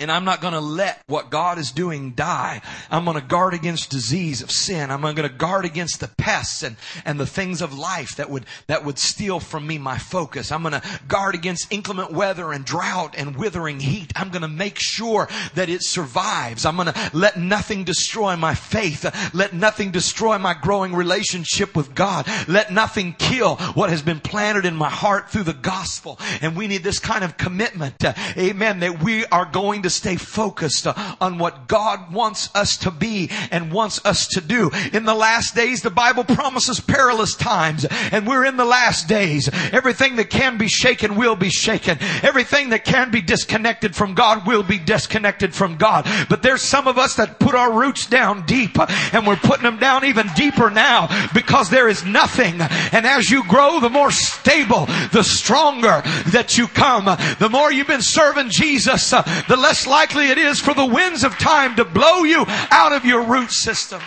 And 0.00 0.12
I'm 0.12 0.24
not 0.24 0.40
going 0.40 0.52
to 0.52 0.60
let 0.60 1.02
what 1.08 1.30
God 1.30 1.58
is 1.58 1.72
doing 1.72 2.12
die. 2.12 2.62
I'm 2.90 3.04
going 3.04 3.20
to 3.20 3.26
guard 3.26 3.52
against 3.52 3.90
disease 3.90 4.42
of 4.42 4.50
sin. 4.50 4.90
I'm 4.90 5.00
going 5.00 5.16
to 5.16 5.28
guard 5.28 5.64
against 5.64 5.98
the 5.98 6.08
pests 6.08 6.62
and, 6.62 6.76
and 7.04 7.18
the 7.18 7.26
things 7.26 7.62
of 7.62 7.76
life 7.76 8.16
that 8.16 8.30
would, 8.30 8.46
that 8.68 8.84
would 8.84 8.98
steal 8.98 9.40
from 9.40 9.66
me 9.66 9.76
my 9.76 9.98
focus. 9.98 10.52
I'm 10.52 10.62
going 10.62 10.80
to 10.80 11.00
guard 11.08 11.34
against 11.34 11.72
inclement 11.72 12.12
weather 12.12 12.52
and 12.52 12.64
drought 12.64 13.14
and 13.18 13.36
withering 13.36 13.80
heat. 13.80 14.12
I'm 14.14 14.30
going 14.30 14.42
to 14.42 14.48
make 14.48 14.78
sure 14.78 15.28
that 15.54 15.68
it 15.68 15.82
survives. 15.82 16.64
I'm 16.64 16.76
going 16.76 16.92
to 16.92 17.10
let 17.12 17.36
nothing 17.36 17.84
destroy 17.84 18.36
my 18.36 18.54
faith. 18.54 19.04
Let 19.34 19.52
nothing 19.52 19.90
destroy 19.90 20.38
my 20.38 20.54
growing 20.54 20.94
relationship 20.94 21.74
with 21.74 21.94
God. 21.94 22.26
Let 22.46 22.72
nothing 22.72 23.14
kill 23.18 23.56
what 23.56 23.90
has 23.90 24.02
been 24.02 24.20
planted 24.20 24.64
in 24.64 24.76
my 24.76 24.90
heart 24.90 25.30
through 25.30 25.44
the 25.44 25.52
gospel. 25.52 26.18
And 26.40 26.56
we 26.56 26.68
need 26.68 26.84
this 26.84 27.00
kind 27.00 27.24
of 27.24 27.36
commitment. 27.36 27.96
Amen. 28.36 28.80
That 28.80 29.02
we 29.02 29.26
are 29.26 29.44
going 29.44 29.82
to 29.82 29.87
to 29.88 29.94
stay 29.94 30.16
focused 30.16 30.86
on 31.20 31.38
what 31.38 31.66
God 31.66 32.12
wants 32.12 32.50
us 32.54 32.76
to 32.78 32.90
be 32.90 33.30
and 33.50 33.72
wants 33.72 34.04
us 34.04 34.28
to 34.28 34.40
do. 34.40 34.70
In 34.92 35.04
the 35.04 35.14
last 35.14 35.54
days, 35.54 35.82
the 35.82 35.90
Bible 35.90 36.24
promises 36.24 36.80
perilous 36.80 37.34
times 37.34 37.86
and 38.12 38.26
we're 38.26 38.44
in 38.44 38.56
the 38.56 38.64
last 38.64 39.08
days. 39.08 39.48
Everything 39.72 40.16
that 40.16 40.30
can 40.30 40.58
be 40.58 40.68
shaken 40.68 41.16
will 41.16 41.36
be 41.36 41.50
shaken. 41.50 41.98
Everything 42.22 42.70
that 42.70 42.84
can 42.84 43.10
be 43.10 43.22
disconnected 43.22 43.96
from 43.96 44.14
God 44.14 44.46
will 44.46 44.62
be 44.62 44.78
disconnected 44.78 45.54
from 45.54 45.76
God. 45.76 46.06
But 46.28 46.42
there's 46.42 46.62
some 46.62 46.86
of 46.86 46.98
us 46.98 47.16
that 47.16 47.38
put 47.38 47.54
our 47.54 47.72
roots 47.72 48.06
down 48.06 48.44
deep 48.46 48.78
and 49.14 49.26
we're 49.26 49.36
putting 49.36 49.64
them 49.64 49.78
down 49.78 50.04
even 50.04 50.26
deeper 50.36 50.70
now 50.70 51.08
because 51.32 51.70
there 51.70 51.88
is 51.88 52.04
nothing. 52.04 52.60
And 52.60 53.06
as 53.06 53.30
you 53.30 53.46
grow, 53.48 53.80
the 53.80 53.90
more 53.90 54.10
stable, 54.10 54.86
the 55.12 55.22
stronger 55.22 56.02
that 56.32 56.58
you 56.58 56.66
come. 56.68 57.04
The 57.38 57.48
more 57.50 57.72
you've 57.72 57.86
been 57.86 58.02
serving 58.02 58.50
Jesus, 58.50 59.10
the 59.10 59.56
less 59.58 59.67
less 59.68 59.86
likely 59.86 60.30
it 60.30 60.38
is 60.38 60.58
for 60.58 60.72
the 60.72 60.86
winds 60.86 61.24
of 61.24 61.36
time 61.36 61.76
to 61.76 61.84
blow 61.84 62.22
you 62.22 62.42
out 62.70 62.94
of 62.94 63.04
your 63.04 63.22
root 63.22 63.50
system. 63.50 64.00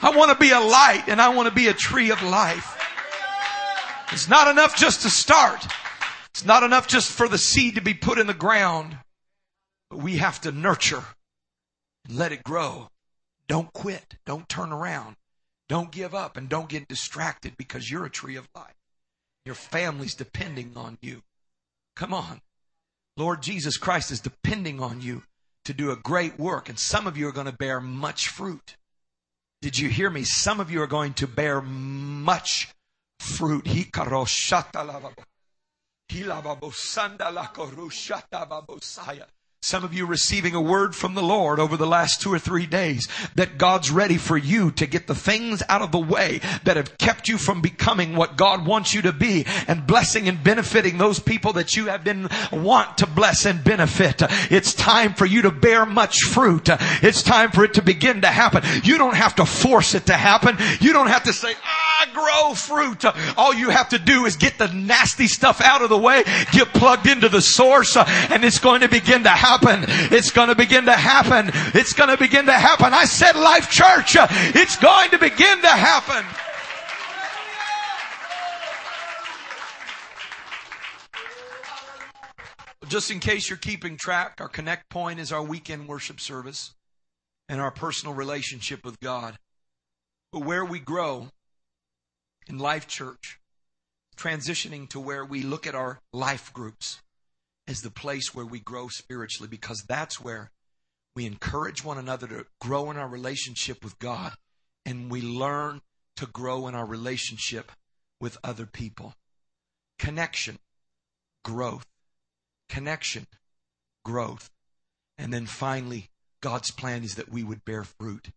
I 0.00 0.16
want 0.16 0.30
to 0.30 0.38
be 0.38 0.52
a 0.52 0.60
light 0.60 1.08
and 1.08 1.20
I 1.20 1.30
want 1.30 1.48
to 1.48 1.54
be 1.54 1.66
a 1.66 1.74
tree 1.74 2.12
of 2.12 2.22
life. 2.22 2.78
It's 4.12 4.28
not 4.28 4.46
enough 4.46 4.76
just 4.76 5.02
to 5.02 5.10
start. 5.10 5.66
It's 6.30 6.44
not 6.44 6.62
enough 6.62 6.86
just 6.86 7.10
for 7.10 7.26
the 7.26 7.36
seed 7.36 7.74
to 7.74 7.80
be 7.80 7.94
put 7.94 8.20
in 8.20 8.28
the 8.28 8.32
ground. 8.32 8.96
But 9.90 9.98
we 9.98 10.18
have 10.18 10.40
to 10.42 10.52
nurture 10.52 11.02
and 12.06 12.16
let 12.16 12.30
it 12.30 12.44
grow. 12.44 12.90
Don't 13.48 13.72
quit. 13.72 14.18
Don't 14.24 14.48
turn 14.48 14.72
around. 14.72 15.16
Don't 15.68 15.90
give 15.90 16.14
up 16.14 16.36
and 16.36 16.48
don't 16.48 16.68
get 16.68 16.86
distracted 16.86 17.56
because 17.56 17.90
you're 17.90 18.06
a 18.06 18.10
tree 18.10 18.36
of 18.36 18.48
life. 18.54 18.78
Your 19.44 19.56
family's 19.56 20.14
depending 20.14 20.74
on 20.76 20.98
you. 21.00 21.22
Come 21.96 22.14
on. 22.14 22.40
Lord 23.16 23.42
Jesus 23.42 23.76
Christ 23.76 24.10
is 24.10 24.20
depending 24.20 24.80
on 24.80 25.00
you 25.00 25.22
to 25.64 25.74
do 25.74 25.90
a 25.90 25.96
great 25.96 26.38
work, 26.38 26.68
and 26.68 26.78
some 26.78 27.06
of 27.06 27.16
you 27.16 27.28
are 27.28 27.32
going 27.32 27.46
to 27.46 27.52
bear 27.52 27.80
much 27.80 28.28
fruit. 28.28 28.76
Did 29.60 29.78
you 29.78 29.88
hear 29.88 30.10
me? 30.10 30.24
Some 30.24 30.60
of 30.60 30.70
you 30.70 30.82
are 30.82 30.86
going 30.86 31.14
to 31.14 31.26
bear 31.26 31.60
much 31.60 32.74
fruit. 33.20 33.66
Some 39.64 39.84
of 39.84 39.94
you 39.94 40.06
receiving 40.06 40.56
a 40.56 40.60
word 40.60 40.92
from 40.92 41.14
the 41.14 41.22
Lord 41.22 41.60
over 41.60 41.76
the 41.76 41.86
last 41.86 42.20
two 42.20 42.34
or 42.34 42.40
three 42.40 42.66
days 42.66 43.06
that 43.36 43.58
God's 43.58 43.92
ready 43.92 44.16
for 44.16 44.36
you 44.36 44.72
to 44.72 44.86
get 44.88 45.06
the 45.06 45.14
things 45.14 45.62
out 45.68 45.82
of 45.82 45.92
the 45.92 46.00
way 46.00 46.40
that 46.64 46.76
have 46.76 46.98
kept 46.98 47.28
you 47.28 47.38
from 47.38 47.60
becoming 47.60 48.16
what 48.16 48.36
God 48.36 48.66
wants 48.66 48.92
you 48.92 49.02
to 49.02 49.12
be 49.12 49.46
and 49.68 49.86
blessing 49.86 50.26
and 50.26 50.42
benefiting 50.42 50.98
those 50.98 51.20
people 51.20 51.52
that 51.52 51.76
you 51.76 51.86
have 51.86 52.02
been 52.02 52.28
want 52.50 52.98
to 52.98 53.06
bless 53.06 53.46
and 53.46 53.62
benefit. 53.62 54.20
It's 54.50 54.74
time 54.74 55.14
for 55.14 55.26
you 55.26 55.42
to 55.42 55.52
bear 55.52 55.86
much 55.86 56.22
fruit. 56.22 56.68
It's 57.00 57.22
time 57.22 57.52
for 57.52 57.62
it 57.62 57.74
to 57.74 57.82
begin 57.82 58.22
to 58.22 58.28
happen. 58.28 58.64
You 58.82 58.98
don't 58.98 59.14
have 59.14 59.36
to 59.36 59.46
force 59.46 59.94
it 59.94 60.06
to 60.06 60.14
happen. 60.14 60.56
You 60.80 60.92
don't 60.92 61.06
have 61.06 61.22
to 61.22 61.32
say, 61.32 61.54
ah, 61.62 61.91
grow 62.12 62.54
fruit. 62.54 63.04
All 63.36 63.54
you 63.54 63.70
have 63.70 63.88
to 63.90 63.98
do 63.98 64.26
is 64.26 64.36
get 64.36 64.58
the 64.58 64.68
nasty 64.68 65.26
stuff 65.26 65.60
out 65.60 65.82
of 65.82 65.88
the 65.88 65.98
way, 65.98 66.22
get 66.52 66.68
plugged 66.68 67.06
into 67.06 67.28
the 67.28 67.40
source, 67.40 67.96
and 67.96 68.44
it's 68.44 68.58
going 68.58 68.80
to 68.82 68.88
begin 68.88 69.24
to 69.24 69.30
happen. 69.30 69.84
It's 70.12 70.30
going 70.30 70.48
to 70.48 70.54
begin 70.54 70.86
to 70.86 70.92
happen. 70.92 71.50
It's 71.74 71.92
going 71.92 72.10
to 72.10 72.16
begin 72.16 72.46
to 72.46 72.52
happen. 72.52 72.92
I 72.92 73.04
said 73.04 73.36
Life 73.36 73.70
Church, 73.70 74.16
it's 74.54 74.76
going 74.76 75.10
to 75.10 75.18
begin 75.18 75.60
to 75.62 75.68
happen. 75.68 76.24
Just 82.88 83.10
in 83.10 83.20
case 83.20 83.48
you're 83.48 83.56
keeping 83.56 83.96
track, 83.96 84.36
our 84.38 84.48
connect 84.48 84.90
point 84.90 85.18
is 85.18 85.32
our 85.32 85.42
weekend 85.42 85.88
worship 85.88 86.20
service 86.20 86.74
and 87.48 87.58
our 87.58 87.70
personal 87.70 88.14
relationship 88.14 88.84
with 88.84 89.00
God. 89.00 89.38
But 90.30 90.44
where 90.44 90.64
we 90.64 90.78
grow 90.78 91.28
in 92.46 92.58
Life 92.58 92.86
Church, 92.86 93.38
transitioning 94.16 94.88
to 94.90 95.00
where 95.00 95.24
we 95.24 95.42
look 95.42 95.66
at 95.66 95.74
our 95.74 96.00
life 96.12 96.52
groups 96.52 97.00
as 97.66 97.80
the 97.80 97.90
place 97.90 98.34
where 98.34 98.46
we 98.46 98.60
grow 98.60 98.88
spiritually 98.88 99.48
because 99.48 99.84
that's 99.88 100.20
where 100.20 100.50
we 101.14 101.26
encourage 101.26 101.84
one 101.84 101.98
another 101.98 102.26
to 102.26 102.46
grow 102.60 102.90
in 102.90 102.96
our 102.96 103.08
relationship 103.08 103.84
with 103.84 103.98
God 103.98 104.32
and 104.84 105.10
we 105.10 105.20
learn 105.20 105.80
to 106.16 106.26
grow 106.26 106.66
in 106.66 106.74
our 106.74 106.86
relationship 106.86 107.70
with 108.20 108.36
other 108.42 108.66
people. 108.66 109.14
Connection, 109.98 110.58
growth 111.44 111.86
connection, 112.72 113.26
growth. 114.02 114.50
And 115.18 115.32
then 115.32 115.44
finally, 115.44 116.08
God's 116.40 116.70
plan 116.70 117.04
is 117.04 117.16
that 117.16 117.30
we 117.30 117.44
would 117.44 117.64
bear 117.66 117.84
fruit. 117.84 118.30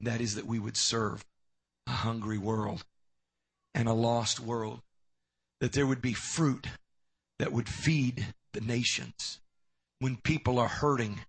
That 0.00 0.20
is, 0.20 0.34
that 0.34 0.46
we 0.46 0.58
would 0.58 0.76
serve 0.76 1.24
a 1.86 1.92
hungry 1.92 2.38
world 2.38 2.84
and 3.74 3.88
a 3.88 3.92
lost 3.92 4.40
world. 4.40 4.80
That 5.60 5.72
there 5.72 5.86
would 5.86 6.02
be 6.02 6.12
fruit 6.12 6.66
that 7.38 7.52
would 7.52 7.68
feed 7.68 8.34
the 8.52 8.60
nations. 8.60 9.40
When 9.98 10.16
people 10.16 10.58
are 10.58 10.68
hurting, 10.68 11.20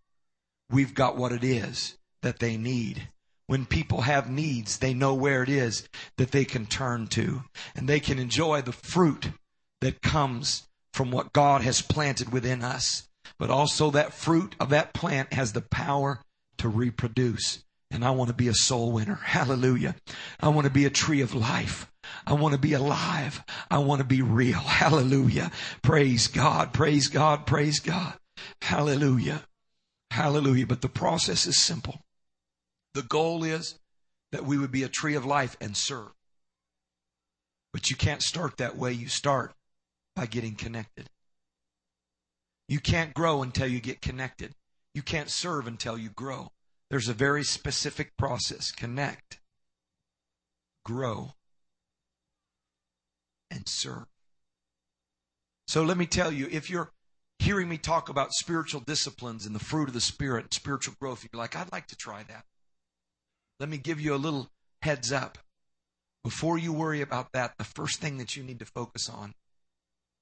we've 0.70 0.94
got 0.94 1.18
what 1.18 1.32
it 1.32 1.44
is 1.44 1.98
that 2.22 2.39
they 2.39 2.58
need. 2.58 3.10
When 3.48 3.66
people 3.66 4.02
have 4.02 4.30
needs, 4.30 4.78
they 4.78 4.94
know 4.94 5.14
where 5.14 5.44
it 5.44 5.50
is 5.50 5.88
that 6.18 6.32
they 6.32 6.46
can 6.46 6.66
turn 6.66 7.08
to 7.08 7.44
and 7.76 7.88
they 7.88 8.00
can 8.00 8.18
enjoy 8.18 8.62
the 8.62 8.72
fruit 8.72 9.30
that 9.82 10.02
comes 10.02 10.64
from 10.94 11.12
what 11.12 11.34
God 11.34 11.62
has 11.62 11.82
planted 11.82 12.32
within 12.32 12.64
us. 12.64 13.08
But 13.38 13.50
also 13.50 13.91
that 13.91 14.14
fruit 14.14 14.56
of 14.60 14.70
that 14.70 14.94
plant 14.94 15.34
has 15.34 15.54
the 15.54 15.62
power 15.62 16.22
to 16.58 16.70
reproduce. 16.70 17.64
And 17.91 18.06
I 18.06 18.12
want 18.12 18.30
to 18.30 18.36
be 18.36 18.48
a 18.48 18.54
soul 18.54 18.91
winner. 18.91 19.16
Hallelujah. 19.24 19.96
I 20.39 20.50
want 20.50 20.66
to 20.66 20.74
be 20.74 20.86
a 20.86 20.89
tree 20.89 21.22
of 21.22 21.36
life. 21.36 21.91
I 22.26 22.34
want 22.34 22.54
to 22.54 22.60
be 22.60 22.74
alive. 22.74 23.43
I 23.70 23.80
want 23.80 23.99
to 23.99 24.08
be 24.08 24.22
real. 24.22 24.60
Hallelujah. 24.60 25.51
Praise 25.82 26.28
God. 26.28 26.74
Praise 26.74 27.08
God. 27.08 27.45
Praise 27.45 27.80
God. 27.80 28.14
Hallelujah. 28.62 29.43
Hallelujah. 30.12 30.68
But 30.68 30.82
the 30.82 30.89
process 30.89 31.45
is 31.45 31.62
simple. 31.62 32.01
The 32.93 33.04
goal 33.04 33.43
is 33.43 33.80
that 34.32 34.45
we 34.45 34.58
would 34.58 34.72
be 34.72 34.84
a 34.84 34.89
tree 34.89 35.16
of 35.16 35.26
life 35.26 35.56
and 35.60 35.76
serve. 35.76 36.12
But 37.72 37.89
you 37.89 37.95
can't 37.95 38.22
start 38.22 38.58
that 38.58 38.78
way. 38.78 38.93
You 38.93 39.08
start 39.08 39.54
by 40.16 40.28
getting 40.28 40.56
connected. 40.56 41.10
You 42.68 42.80
can't 42.80 43.14
grow 43.14 43.41
until 43.41 43.68
you 43.68 43.80
get 43.80 44.01
connected. 44.01 44.54
You 44.93 45.01
can't 45.01 45.30
serve 45.30 45.68
until 45.68 45.97
you 45.97 46.10
grow. 46.10 46.49
There's 46.89 47.10
a 47.10 47.14
very 47.14 47.43
specific 47.43 48.16
process 48.18 48.72
connect, 48.72 49.39
grow, 50.86 51.32
and 53.54 53.68
serve. 53.68 54.06
So 55.68 55.84
let 55.84 55.97
me 55.97 56.06
tell 56.06 56.32
you 56.32 56.47
if 56.51 56.70
you're 56.70 56.91
hearing 57.39 57.70
me 57.70 57.78
talk 57.78 58.10
about 58.10 58.34
spiritual 58.34 58.82
disciplines 58.82 59.45
and 59.45 59.56
the 59.56 59.64
fruit 59.64 59.88
of 59.88 59.93
the 59.93 60.01
Spirit, 60.01 60.45
and 60.45 60.54
spiritual 60.54 60.95
growth, 60.99 61.24
you're 61.24 61.39
like, 61.39 61.56
I'd 61.56 61.72
like 61.72 61.88
to 61.88 61.95
try 61.95 62.24
that. 62.24 62.45
Let 63.60 63.70
me 63.70 63.78
give 63.78 63.99
you 63.99 64.14
a 64.14 64.18
little 64.18 64.49
heads 64.82 65.12
up. 65.12 65.38
Before 66.24 66.58
you 66.58 66.72
worry 66.72 67.01
about 67.01 67.34
that, 67.34 67.58
the 67.58 67.64
first 67.64 67.99
thing 67.99 68.18
that 68.18 68.36
you 68.36 68.43
need 68.43 68.60
to 68.60 68.66
focus 68.66 69.10
on 69.10 69.34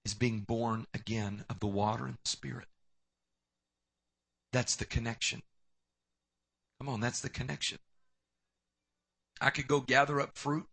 is 0.03 0.13
being 0.13 0.39
born 0.39 0.87
again 0.93 1.45
of 1.49 1.59
the 1.59 1.67
water 1.67 2.05
and 2.05 2.17
the 2.23 2.29
Spirit. 2.29 2.65
That's 4.51 4.75
the 4.75 4.85
connection. 4.85 5.43
Come 6.79 6.89
on, 6.89 6.99
that's 6.99 7.21
the 7.21 7.29
connection. 7.29 7.77
I 9.39 9.51
could 9.51 9.67
go 9.67 9.79
gather 9.79 10.19
up 10.19 10.37
fruit, 10.37 10.65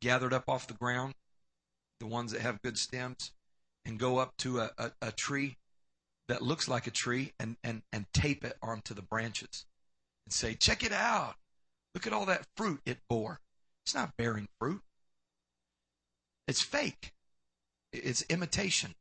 gathered 0.00 0.32
up 0.32 0.48
off 0.48 0.66
the 0.66 0.74
ground, 0.74 1.14
the 2.00 2.06
ones 2.06 2.32
that 2.32 2.40
have 2.40 2.62
good 2.62 2.78
stems, 2.78 3.32
and 3.84 3.98
go 3.98 4.18
up 4.18 4.36
to 4.38 4.60
a, 4.60 4.70
a, 4.78 4.90
a 5.02 5.12
tree 5.12 5.56
that 6.28 6.42
looks 6.42 6.68
like 6.68 6.86
a 6.86 6.90
tree 6.90 7.32
and, 7.38 7.56
and, 7.62 7.82
and 7.92 8.06
tape 8.12 8.44
it 8.44 8.56
onto 8.62 8.94
the 8.94 9.02
branches 9.02 9.64
and 10.26 10.32
say, 10.32 10.54
check 10.54 10.82
it 10.82 10.92
out. 10.92 11.36
Look 11.94 12.06
at 12.06 12.12
all 12.12 12.26
that 12.26 12.46
fruit 12.56 12.80
it 12.84 12.98
bore. 13.08 13.40
It's 13.84 13.94
not 13.94 14.16
bearing 14.16 14.48
fruit. 14.58 14.82
It's 16.48 16.62
fake. 16.62 17.12
It's 17.92 18.24
imitation. 18.28 18.94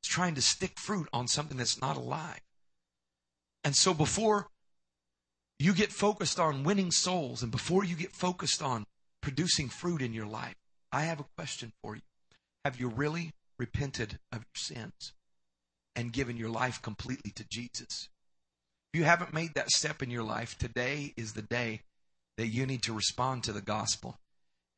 It's 0.00 0.08
trying 0.08 0.34
to 0.36 0.42
stick 0.42 0.78
fruit 0.78 1.08
on 1.12 1.26
something 1.26 1.58
that's 1.58 1.80
not 1.80 1.96
alive. 1.96 2.40
And 3.64 3.74
so 3.74 3.92
before 3.92 4.46
you 5.58 5.74
get 5.74 5.90
focused 5.90 6.38
on 6.38 6.62
winning 6.62 6.92
souls 6.92 7.42
and 7.42 7.50
before 7.50 7.84
you 7.84 7.96
get 7.96 8.12
focused 8.12 8.62
on 8.62 8.86
producing 9.20 9.68
fruit 9.68 10.02
in 10.02 10.12
your 10.12 10.26
life, 10.26 10.54
I 10.92 11.02
have 11.02 11.20
a 11.20 11.26
question 11.36 11.72
for 11.82 11.94
you. 11.96 12.02
Have 12.64 12.80
you 12.80 12.88
really 12.88 13.32
repented 13.58 14.18
of 14.32 14.38
your 14.38 14.56
sins 14.56 15.12
and 15.94 16.12
given 16.12 16.36
your 16.36 16.50
life 16.50 16.80
completely 16.82 17.30
to 17.32 17.44
Jesus? 17.48 18.08
If 18.92 19.00
you 19.00 19.04
haven't 19.04 19.34
made 19.34 19.54
that 19.54 19.70
step 19.70 20.02
in 20.02 20.10
your 20.10 20.22
life, 20.22 20.56
today 20.56 21.12
is 21.16 21.32
the 21.32 21.42
day 21.42 21.82
that 22.38 22.48
you 22.48 22.66
need 22.66 22.82
to 22.84 22.92
respond 22.92 23.44
to 23.44 23.52
the 23.52 23.60
gospel 23.60 24.18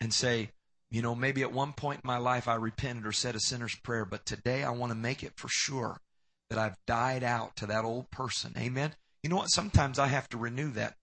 and 0.01 0.12
say, 0.12 0.51
you 0.91 1.03
know, 1.03 1.14
maybe 1.14 1.43
at 1.43 1.53
one 1.53 1.72
point 1.72 2.01
in 2.03 2.09
my 2.09 2.16
life 2.16 2.49
I 2.49 2.57
repented 2.57 3.07
or 3.07 3.12
said 3.12 3.36
a 3.36 3.41
sinner's 3.41 3.76
prayer, 3.76 4.05
but 4.05 4.26
today 4.26 4.64
I 4.64 4.70
want 4.70 4.91
to 4.91 4.99
make 4.99 5.22
it 5.22 5.34
for 5.36 5.49
sure 5.49 6.01
that 6.49 6.59
I've 6.59 6.76
died 6.86 7.22
out 7.22 7.55
to 7.57 7.66
that 7.66 7.84
old 7.84 8.11
person. 8.11 8.55
Amen. 8.59 8.95
You 9.22 9.30
know 9.30 9.36
what? 9.36 9.47
Sometimes 9.47 9.99
I 9.99 10.09
have 10.09 10.28
to 10.30 10.38
renew 10.38 10.72
that 10.72 10.97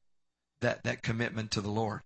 that 0.59 0.83
that 0.83 1.03
commitment 1.03 1.51
to 1.51 1.61
the 1.61 1.69
Lord. 1.69 2.01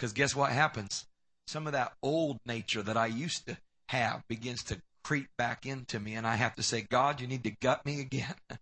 Because 0.00 0.14
guess 0.14 0.34
what 0.34 0.50
happens? 0.50 1.04
Some 1.46 1.66
of 1.66 1.74
that 1.74 1.92
old 2.02 2.38
nature 2.46 2.80
that 2.80 2.96
I 2.96 3.04
used 3.04 3.46
to 3.46 3.58
have 3.90 4.26
begins 4.28 4.62
to 4.64 4.80
creep 5.04 5.28
back 5.36 5.66
into 5.66 6.00
me 6.00 6.14
and 6.14 6.26
I 6.26 6.36
have 6.36 6.54
to 6.54 6.62
say, 6.62 6.80
God, 6.80 7.20
you 7.20 7.26
need 7.26 7.44
to 7.44 7.50
gut 7.50 7.84
me 7.84 8.00
again. 8.00 8.34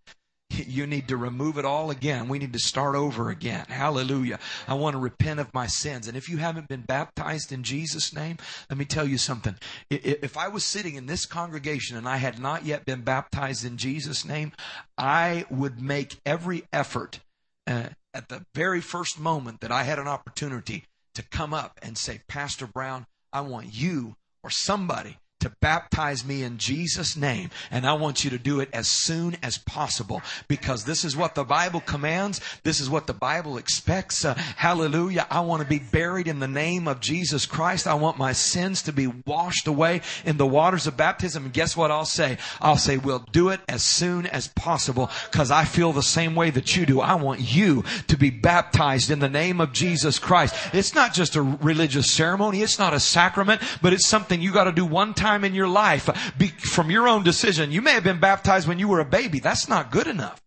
You 0.51 0.87
need 0.87 1.07
to 1.09 1.15
remove 1.15 1.57
it 1.59 1.63
all 1.63 1.91
again. 1.91 2.27
We 2.27 2.39
need 2.39 2.51
to 2.53 2.59
start 2.59 2.95
over 2.95 3.29
again. 3.29 3.67
Hallelujah. 3.69 4.39
I 4.67 4.73
want 4.73 4.95
to 4.95 4.99
repent 4.99 5.39
of 5.39 5.53
my 5.53 5.67
sins. 5.67 6.07
And 6.07 6.17
if 6.17 6.27
you 6.27 6.37
haven't 6.37 6.67
been 6.67 6.81
baptized 6.81 7.51
in 7.53 7.63
Jesus' 7.63 8.13
name, 8.13 8.37
let 8.67 8.77
me 8.77 8.83
tell 8.83 9.07
you 9.07 9.19
something. 9.19 9.55
If 9.91 10.35
I 10.35 10.47
was 10.47 10.65
sitting 10.65 10.95
in 10.95 11.05
this 11.05 11.27
congregation 11.27 11.95
and 11.95 12.09
I 12.09 12.17
had 12.17 12.39
not 12.39 12.65
yet 12.65 12.83
been 12.83 13.03
baptized 13.03 13.63
in 13.63 13.77
Jesus' 13.77 14.25
name, 14.25 14.51
I 14.97 15.45
would 15.51 15.81
make 15.81 16.19
every 16.25 16.63
effort 16.73 17.19
uh, 17.67 17.89
at 18.13 18.27
the 18.27 18.43
very 18.55 18.81
first 18.81 19.19
moment 19.19 19.61
that 19.61 19.71
I 19.71 19.83
had 19.83 19.99
an 19.99 20.07
opportunity 20.07 20.83
to 21.15 21.23
come 21.23 21.53
up 21.53 21.79
and 21.81 21.97
say, 21.97 22.21
Pastor 22.27 22.67
Brown, 22.67 23.05
I 23.31 23.41
want 23.41 23.73
you 23.73 24.15
or 24.43 24.49
somebody 24.49 25.17
to 25.39 25.49
baptize 25.61 26.25
me 26.25 26.43
in 26.43 26.57
Jesus' 26.57 27.15
name. 27.15 27.49
And 27.71 27.85
I 27.85 27.93
want 27.93 28.23
you 28.23 28.29
to 28.31 28.37
do 28.37 28.59
it 28.59 28.69
as 28.73 28.87
soon 28.89 29.37
as 29.41 29.57
possible 29.57 30.21
because 30.47 30.83
this 30.83 31.05
is 31.05 31.15
what 31.15 31.35
the 31.35 31.43
Bible 31.43 31.81
commands. 31.81 32.41
This 32.63 32.79
is 32.79 32.89
what 32.89 33.07
the 33.07 33.13
Bible 33.13 33.57
expects. 33.57 34.25
Uh, 34.25 34.33
hallelujah. 34.33 35.25
I 35.29 35.41
want 35.41 35.61
to 35.61 35.67
be 35.67 35.79
buried 35.79 36.27
in 36.27 36.39
the 36.39 36.47
name 36.47 36.87
of 36.87 36.99
Jesus 36.99 37.45
Christ. 37.45 37.87
I 37.87 37.93
want 37.93 38.17
my 38.17 38.33
sins 38.33 38.83
to 38.83 38.91
be 38.91 39.07
washed 39.07 39.67
away 39.67 40.01
in 40.25 40.37
the 40.37 40.45
waters 40.45 40.87
of 40.87 40.97
baptism. 40.97 41.45
And 41.45 41.53
guess 41.53 41.77
what 41.77 41.91
I'll 41.91 42.05
say? 42.05 42.37
I'll 42.59 42.77
say, 42.77 42.97
we'll 42.97 43.25
do 43.31 43.49
it 43.49 43.61
as 43.69 43.83
soon 43.83 44.25
as 44.25 44.47
possible 44.49 45.09
because 45.31 45.51
I 45.51 45.63
feel 45.63 45.93
the 45.93 46.03
same 46.03 46.35
way 46.35 46.49
that 46.49 46.75
you 46.75 46.85
do. 46.85 46.99
I 46.99 47.15
want 47.15 47.39
you 47.39 47.83
to 48.07 48.17
be 48.17 48.29
baptized 48.29 49.09
in 49.09 49.19
the 49.19 49.29
name 49.29 49.61
of 49.61 49.71
Jesus 49.71 50.19
Christ. 50.19 50.55
It's 50.73 50.95
not 50.95 51.13
just 51.13 51.35
a 51.35 51.41
religious 51.41 52.11
ceremony. 52.11 52.61
It's 52.61 52.79
not 52.79 52.93
a 52.93 52.99
sacrament, 52.99 53.61
but 53.81 53.93
it's 53.93 54.07
something 54.07 54.41
you 54.41 54.51
got 54.51 54.65
to 54.65 54.71
do 54.71 54.85
one 54.85 55.13
time 55.13 55.28
time 55.29 55.43
in 55.43 55.53
your 55.53 55.67
life 55.67 56.09
be, 56.37 56.47
from 56.47 56.89
your 56.89 57.07
own 57.07 57.23
decision. 57.23 57.71
You 57.71 57.81
may 57.81 57.91
have 57.91 58.03
been 58.03 58.19
baptized 58.19 58.67
when 58.67 58.79
you 58.79 58.87
were 58.87 58.99
a 58.99 59.05
baby. 59.05 59.39
That's 59.39 59.69
not 59.69 59.91
good 59.91 60.07
enough. 60.07 60.41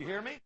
You 0.00 0.06
hear 0.06 0.22
me? 0.22 0.38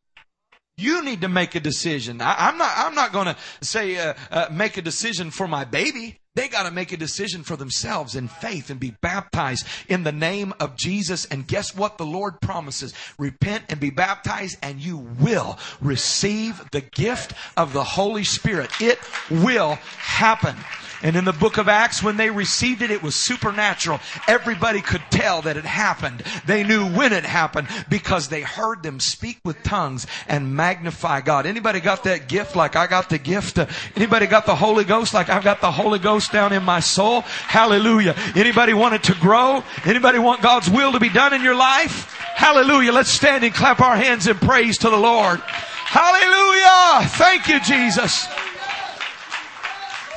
You 0.76 1.02
need 1.02 1.22
to 1.22 1.28
make 1.28 1.54
a 1.54 1.60
decision. 1.60 2.20
I, 2.20 2.50
am 2.50 2.58
not. 2.58 2.72
I'm 2.76 2.94
not 2.94 3.10
going 3.12 3.26
to 3.26 3.36
say 3.62 3.96
uh, 3.96 4.12
uh, 4.30 4.48
make 4.52 4.76
a 4.76 4.82
decision 4.82 5.30
for 5.30 5.48
my 5.48 5.64
baby. 5.64 6.18
They 6.34 6.48
got 6.48 6.64
to 6.64 6.70
make 6.70 6.92
a 6.92 6.98
decision 6.98 7.44
for 7.44 7.56
themselves 7.56 8.14
in 8.14 8.28
faith 8.28 8.68
and 8.68 8.78
be 8.78 8.94
baptized 9.00 9.66
in 9.88 10.02
the 10.02 10.12
name 10.12 10.52
of 10.60 10.76
Jesus. 10.76 11.24
And 11.24 11.46
guess 11.46 11.74
what 11.74 11.96
the 11.96 12.04
Lord 12.04 12.42
promises? 12.42 12.92
Repent 13.18 13.64
and 13.70 13.80
be 13.80 13.88
baptized 13.88 14.58
and 14.62 14.78
you 14.78 14.98
will 14.98 15.58
receive 15.80 16.62
the 16.72 16.82
gift 16.82 17.32
of 17.56 17.72
the 17.72 17.84
Holy 17.84 18.24
Spirit. 18.24 18.70
It 18.82 18.98
will 19.30 19.76
happen. 19.96 20.56
And 21.02 21.16
in 21.16 21.24
the 21.24 21.32
book 21.32 21.58
of 21.58 21.68
Acts, 21.68 22.02
when 22.02 22.16
they 22.16 22.30
received 22.30 22.82
it, 22.82 22.90
it 22.90 23.02
was 23.02 23.14
supernatural. 23.16 24.00
Everybody 24.26 24.80
could 24.80 25.02
tell 25.10 25.42
that 25.42 25.56
it 25.56 25.64
happened. 25.64 26.22
They 26.46 26.64
knew 26.64 26.86
when 26.88 27.12
it 27.12 27.24
happened 27.24 27.68
because 27.88 28.28
they 28.28 28.42
heard 28.42 28.82
them 28.82 29.00
speak 29.00 29.38
with 29.44 29.62
tongues 29.62 30.06
and 30.28 30.54
magnify 30.54 31.20
God. 31.20 31.46
Anybody 31.46 31.80
got 31.80 32.04
that 32.04 32.28
gift 32.28 32.56
like 32.56 32.76
I 32.76 32.86
got 32.86 33.10
the 33.10 33.18
gift? 33.18 33.58
Anybody 33.96 34.26
got 34.26 34.46
the 34.46 34.56
Holy 34.56 34.84
Ghost 34.84 35.14
like 35.14 35.28
I've 35.28 35.44
got 35.44 35.60
the 35.60 35.70
Holy 35.70 35.98
Ghost 35.98 36.32
down 36.32 36.52
in 36.52 36.62
my 36.62 36.80
soul? 36.80 37.20
Hallelujah. 37.20 38.14
Anybody 38.34 38.74
want 38.74 38.94
it 38.94 39.04
to 39.04 39.14
grow? 39.14 39.62
Anybody 39.84 40.18
want 40.18 40.42
God's 40.42 40.70
will 40.70 40.92
to 40.92 41.00
be 41.00 41.10
done 41.10 41.34
in 41.34 41.42
your 41.42 41.54
life? 41.54 42.12
Hallelujah. 42.36 42.92
Let's 42.92 43.10
stand 43.10 43.44
and 43.44 43.54
clap 43.54 43.80
our 43.80 43.96
hands 43.96 44.26
in 44.26 44.36
praise 44.36 44.78
to 44.78 44.90
the 44.90 44.96
Lord. 44.96 45.40
Hallelujah. 45.40 47.08
Thank 47.10 47.48
you, 47.48 47.60
Jesus. 47.60 48.26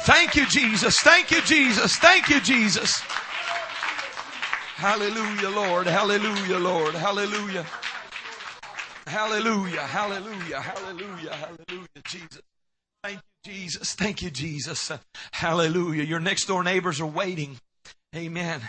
Thank 0.10 0.36
you, 0.36 0.48
Jesus. 0.48 1.00
Thank 1.02 1.30
you, 1.30 1.40
Jesus. 1.44 1.96
Thank 1.98 2.30
you, 2.30 2.42
Jesus. 2.42 3.00
Hallelujah, 4.76 5.50
Lord. 5.52 5.86
Hallelujah, 5.86 6.58
Lord. 6.58 6.96
Hallelujah. 6.96 7.64
Hallelujah. 9.06 9.82
Hallelujah. 9.82 10.62
Hallelujah. 10.62 11.32
Hallelujah, 11.32 12.02
Jesus. 12.06 12.42
Thank 13.04 13.18
you, 13.18 13.52
Jesus. 13.54 13.94
Thank 13.94 14.22
you, 14.24 14.32
Jesus. 14.32 14.92
Hallelujah. 15.32 16.02
Your 16.02 16.20
next 16.20 16.46
door 16.46 16.64
neighbors 16.64 17.00
are 17.00 17.06
waiting. 17.06 17.60
Amen. 18.16 18.62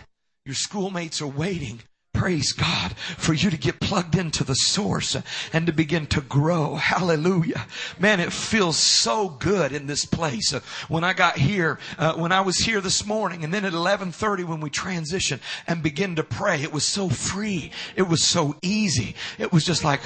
Your 0.44 0.54
schoolmates 0.54 1.22
are 1.22 1.26
waiting 1.26 1.80
praise 2.12 2.52
God, 2.52 2.92
for 3.16 3.32
you 3.32 3.48
to 3.48 3.56
get 3.56 3.80
plugged 3.80 4.14
into 4.14 4.44
the 4.44 4.54
source 4.54 5.16
and 5.54 5.66
to 5.66 5.72
begin 5.72 6.06
to 6.08 6.20
grow. 6.20 6.74
Hallelujah. 6.74 7.66
Man, 7.98 8.20
it 8.20 8.30
feels 8.30 8.76
so 8.76 9.30
good 9.30 9.72
in 9.72 9.86
this 9.86 10.04
place. 10.04 10.52
When 10.88 11.02
I 11.02 11.14
got 11.14 11.38
here, 11.38 11.78
uh, 11.98 12.14
when 12.14 12.30
I 12.30 12.42
was 12.42 12.58
here 12.58 12.82
this 12.82 13.06
morning 13.06 13.42
and 13.42 13.54
then 13.54 13.64
at 13.64 13.72
1130 13.72 14.44
when 14.44 14.60
we 14.60 14.68
transitioned 14.68 15.40
and 15.66 15.82
begin 15.82 16.16
to 16.16 16.22
pray, 16.22 16.62
it 16.62 16.72
was 16.74 16.84
so 16.84 17.08
free. 17.08 17.70
It 17.96 18.02
was 18.02 18.22
so 18.22 18.54
easy. 18.60 19.14
It 19.38 19.50
was 19.50 19.64
just 19.64 19.82
like, 19.82 20.00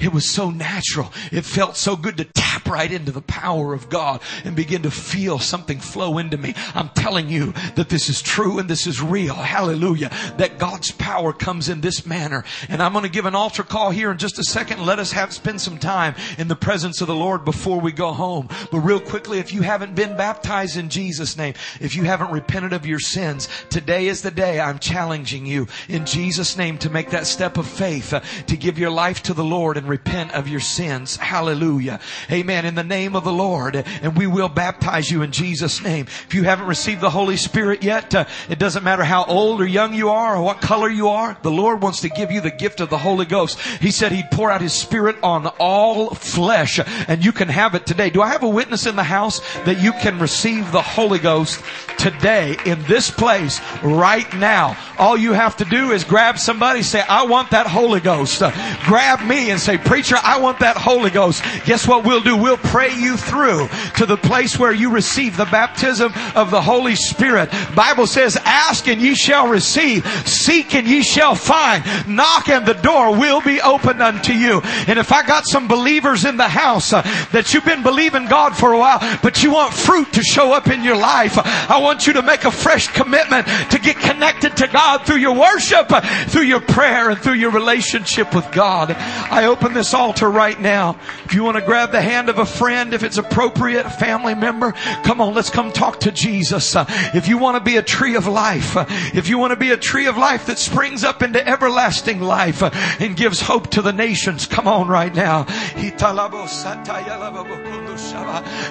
it 0.00 0.12
was 0.12 0.28
so 0.28 0.50
natural. 0.50 1.12
It 1.30 1.44
felt 1.44 1.76
so 1.76 1.94
good 1.94 2.16
to 2.16 2.24
tap 2.24 2.66
right 2.66 2.90
into 2.90 3.12
the 3.12 3.22
power 3.22 3.74
of 3.74 3.88
God 3.88 4.22
and 4.44 4.56
begin 4.56 4.82
to 4.82 4.90
feel 4.90 5.38
something 5.38 5.78
flow 5.78 6.18
into 6.18 6.36
me. 6.36 6.54
I'm 6.74 6.88
telling 6.90 7.28
you 7.28 7.52
that 7.76 7.90
this 7.90 8.08
is 8.08 8.20
true 8.22 8.58
and 8.58 8.68
this 8.68 8.88
is 8.88 9.00
real. 9.00 9.34
Hallelujah. 9.34 10.10
That 10.38 10.58
God's 10.58 10.90
power 10.90 11.17
power 11.18 11.32
comes 11.32 11.68
in 11.68 11.80
this 11.80 12.06
manner. 12.06 12.44
And 12.68 12.80
I'm 12.80 12.92
going 12.92 13.02
to 13.02 13.10
give 13.10 13.26
an 13.26 13.34
altar 13.34 13.64
call 13.64 13.90
here 13.90 14.12
in 14.12 14.18
just 14.18 14.38
a 14.38 14.44
second. 14.44 14.86
Let 14.86 15.00
us 15.00 15.10
have 15.12 15.32
spend 15.32 15.60
some 15.60 15.76
time 15.76 16.14
in 16.38 16.46
the 16.46 16.54
presence 16.54 17.00
of 17.00 17.08
the 17.08 17.14
Lord 17.14 17.44
before 17.44 17.80
we 17.80 17.90
go 17.90 18.12
home. 18.12 18.48
But 18.70 18.78
real 18.80 19.00
quickly, 19.00 19.40
if 19.40 19.52
you 19.52 19.62
haven't 19.62 19.96
been 19.96 20.16
baptized 20.16 20.76
in 20.76 20.90
Jesus' 20.90 21.36
name, 21.36 21.54
if 21.80 21.96
you 21.96 22.04
haven't 22.04 22.30
repented 22.30 22.72
of 22.72 22.86
your 22.86 23.00
sins, 23.00 23.48
today 23.68 24.06
is 24.06 24.22
the 24.22 24.30
day 24.30 24.60
I'm 24.60 24.78
challenging 24.78 25.44
you 25.44 25.66
in 25.88 26.06
Jesus' 26.06 26.56
name 26.56 26.78
to 26.78 26.90
make 26.90 27.10
that 27.10 27.26
step 27.26 27.58
of 27.58 27.66
faith, 27.66 28.12
uh, 28.12 28.20
to 28.46 28.56
give 28.56 28.78
your 28.78 28.90
life 28.90 29.24
to 29.24 29.34
the 29.34 29.42
Lord 29.42 29.76
and 29.76 29.88
repent 29.88 30.34
of 30.34 30.46
your 30.46 30.60
sins. 30.60 31.16
Hallelujah. 31.16 31.98
Amen. 32.30 32.64
In 32.64 32.76
the 32.76 32.84
name 32.84 33.16
of 33.16 33.24
the 33.24 33.32
Lord. 33.32 33.74
And 33.74 34.16
we 34.16 34.28
will 34.28 34.48
baptize 34.48 35.10
you 35.10 35.22
in 35.22 35.32
Jesus' 35.32 35.82
name. 35.82 36.06
If 36.26 36.34
you 36.34 36.44
haven't 36.44 36.68
received 36.68 37.00
the 37.00 37.10
Holy 37.10 37.36
Spirit 37.36 37.82
yet, 37.82 38.14
uh, 38.14 38.26
it 38.48 38.60
doesn't 38.60 38.84
matter 38.84 39.02
how 39.02 39.24
old 39.24 39.60
or 39.60 39.66
young 39.66 39.94
you 39.94 40.10
are 40.10 40.36
or 40.36 40.42
what 40.42 40.60
color 40.60 40.88
you 40.88 41.07
are 41.07 41.07
are, 41.10 41.36
the 41.42 41.50
Lord 41.50 41.82
wants 41.82 42.00
to 42.02 42.08
give 42.08 42.30
you 42.30 42.40
the 42.40 42.50
gift 42.50 42.80
of 42.80 42.90
the 42.90 42.98
Holy 42.98 43.26
Ghost. 43.26 43.60
He 43.80 43.90
said 43.90 44.12
He'd 44.12 44.30
pour 44.30 44.50
out 44.50 44.60
His 44.60 44.72
Spirit 44.72 45.16
on 45.22 45.46
all 45.58 46.10
flesh 46.10 46.80
and 47.08 47.24
you 47.24 47.32
can 47.32 47.48
have 47.48 47.74
it 47.74 47.86
today. 47.86 48.10
Do 48.10 48.22
I 48.22 48.28
have 48.28 48.42
a 48.42 48.48
witness 48.48 48.86
in 48.86 48.96
the 48.96 49.02
house 49.02 49.40
that 49.64 49.80
you 49.80 49.92
can 49.92 50.18
receive 50.18 50.70
the 50.72 50.82
Holy 50.82 51.18
Ghost 51.18 51.62
today 51.98 52.56
in 52.64 52.82
this 52.84 53.10
place 53.10 53.60
right 53.82 54.32
now? 54.34 54.76
All 54.98 55.16
you 55.16 55.32
have 55.32 55.56
to 55.58 55.64
do 55.64 55.92
is 55.92 56.04
grab 56.04 56.38
somebody, 56.38 56.82
say, 56.82 57.00
I 57.00 57.24
want 57.24 57.50
that 57.50 57.66
Holy 57.66 58.00
Ghost. 58.00 58.42
Uh, 58.42 58.50
grab 58.86 59.26
me 59.26 59.50
and 59.50 59.60
say, 59.60 59.78
preacher, 59.78 60.16
I 60.22 60.40
want 60.40 60.60
that 60.60 60.76
Holy 60.76 61.10
Ghost. 61.10 61.42
Guess 61.64 61.86
what 61.86 62.04
we'll 62.04 62.22
do? 62.22 62.36
We'll 62.36 62.56
pray 62.56 62.94
you 62.94 63.16
through 63.16 63.68
to 63.96 64.06
the 64.06 64.16
place 64.16 64.58
where 64.58 64.72
you 64.72 64.90
receive 64.90 65.36
the 65.36 65.44
baptism 65.46 66.12
of 66.34 66.50
the 66.50 66.60
Holy 66.60 66.96
Spirit. 66.96 67.50
Bible 67.74 68.06
says, 68.06 68.36
ask 68.44 68.88
and 68.88 69.00
ye 69.00 69.14
shall 69.14 69.48
receive. 69.48 70.06
Seek 70.26 70.74
and 70.74 70.86
ye 70.86 70.97
shall 71.02 71.34
find. 71.34 71.84
Knock 72.08 72.48
and 72.48 72.66
the 72.66 72.74
door 72.74 73.16
will 73.16 73.40
be 73.40 73.60
opened 73.60 74.02
unto 74.02 74.32
you. 74.32 74.60
And 74.86 74.98
if 74.98 75.12
I 75.12 75.26
got 75.26 75.46
some 75.46 75.68
believers 75.68 76.24
in 76.24 76.36
the 76.36 76.48
house 76.48 76.92
uh, 76.92 77.02
that 77.32 77.52
you've 77.52 77.64
been 77.64 77.82
believing 77.82 78.26
God 78.26 78.56
for 78.56 78.72
a 78.72 78.78
while, 78.78 78.98
but 79.22 79.42
you 79.42 79.52
want 79.52 79.74
fruit 79.74 80.12
to 80.14 80.22
show 80.22 80.52
up 80.52 80.68
in 80.68 80.82
your 80.82 80.96
life, 80.96 81.38
I 81.38 81.78
want 81.80 82.06
you 82.06 82.14
to 82.14 82.22
make 82.22 82.44
a 82.44 82.50
fresh 82.50 82.88
commitment 82.88 83.46
to 83.70 83.78
get 83.78 83.96
connected 83.96 84.56
to 84.58 84.66
God 84.68 85.06
through 85.06 85.16
your 85.16 85.34
worship, 85.34 85.88
through 86.28 86.42
your 86.42 86.60
prayer, 86.60 87.10
and 87.10 87.18
through 87.18 87.34
your 87.34 87.50
relationship 87.50 88.34
with 88.34 88.50
God. 88.52 88.92
I 88.92 89.46
open 89.46 89.74
this 89.74 89.94
altar 89.94 90.30
right 90.30 90.58
now. 90.58 90.98
If 91.24 91.34
you 91.34 91.44
want 91.44 91.56
to 91.56 91.62
grab 91.62 91.92
the 91.92 92.02
hand 92.02 92.28
of 92.28 92.38
a 92.38 92.46
friend, 92.46 92.94
if 92.94 93.02
it's 93.02 93.18
appropriate, 93.18 93.86
a 93.86 93.90
family 93.90 94.34
member, 94.34 94.72
come 95.04 95.20
on, 95.20 95.34
let's 95.34 95.50
come 95.50 95.72
talk 95.72 96.00
to 96.00 96.12
Jesus. 96.12 96.74
If 97.14 97.28
you 97.28 97.38
want 97.38 97.56
to 97.56 97.62
be 97.62 97.76
a 97.76 97.82
tree 97.82 98.16
of 98.16 98.26
life, 98.26 98.76
if 99.14 99.28
you 99.28 99.38
want 99.38 99.52
to 99.52 99.56
be 99.56 99.70
a 99.70 99.76
tree 99.76 100.06
of 100.06 100.16
life 100.16 100.46
that 100.46 100.58
springs 100.58 100.87
up 101.04 101.22
into 101.22 101.46
everlasting 101.46 102.20
life 102.20 102.62
uh, 102.62 102.70
and 103.00 103.16
gives 103.16 103.40
hope 103.40 103.70
to 103.72 103.82
the 103.82 103.92
nations, 103.92 104.46
come 104.46 104.66
on 104.66 104.88
right 104.88 105.14
now. 105.14 105.44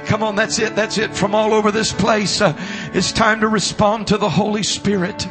Come 0.06 0.24
on, 0.24 0.36
that's 0.36 0.60
it. 0.60 0.76
That's 0.76 0.98
it 0.98 1.16
from 1.16 1.36
all 1.36 1.54
over 1.54 1.72
this 1.72 1.94
place. 1.94 2.42
Uh, 2.42 2.56
it's 2.94 3.12
time 3.12 3.42
to 3.42 3.48
respond 3.48 4.08
to 4.08 4.18
the 4.18 4.30
Holy 4.30 4.64
Spirit. 4.64 5.28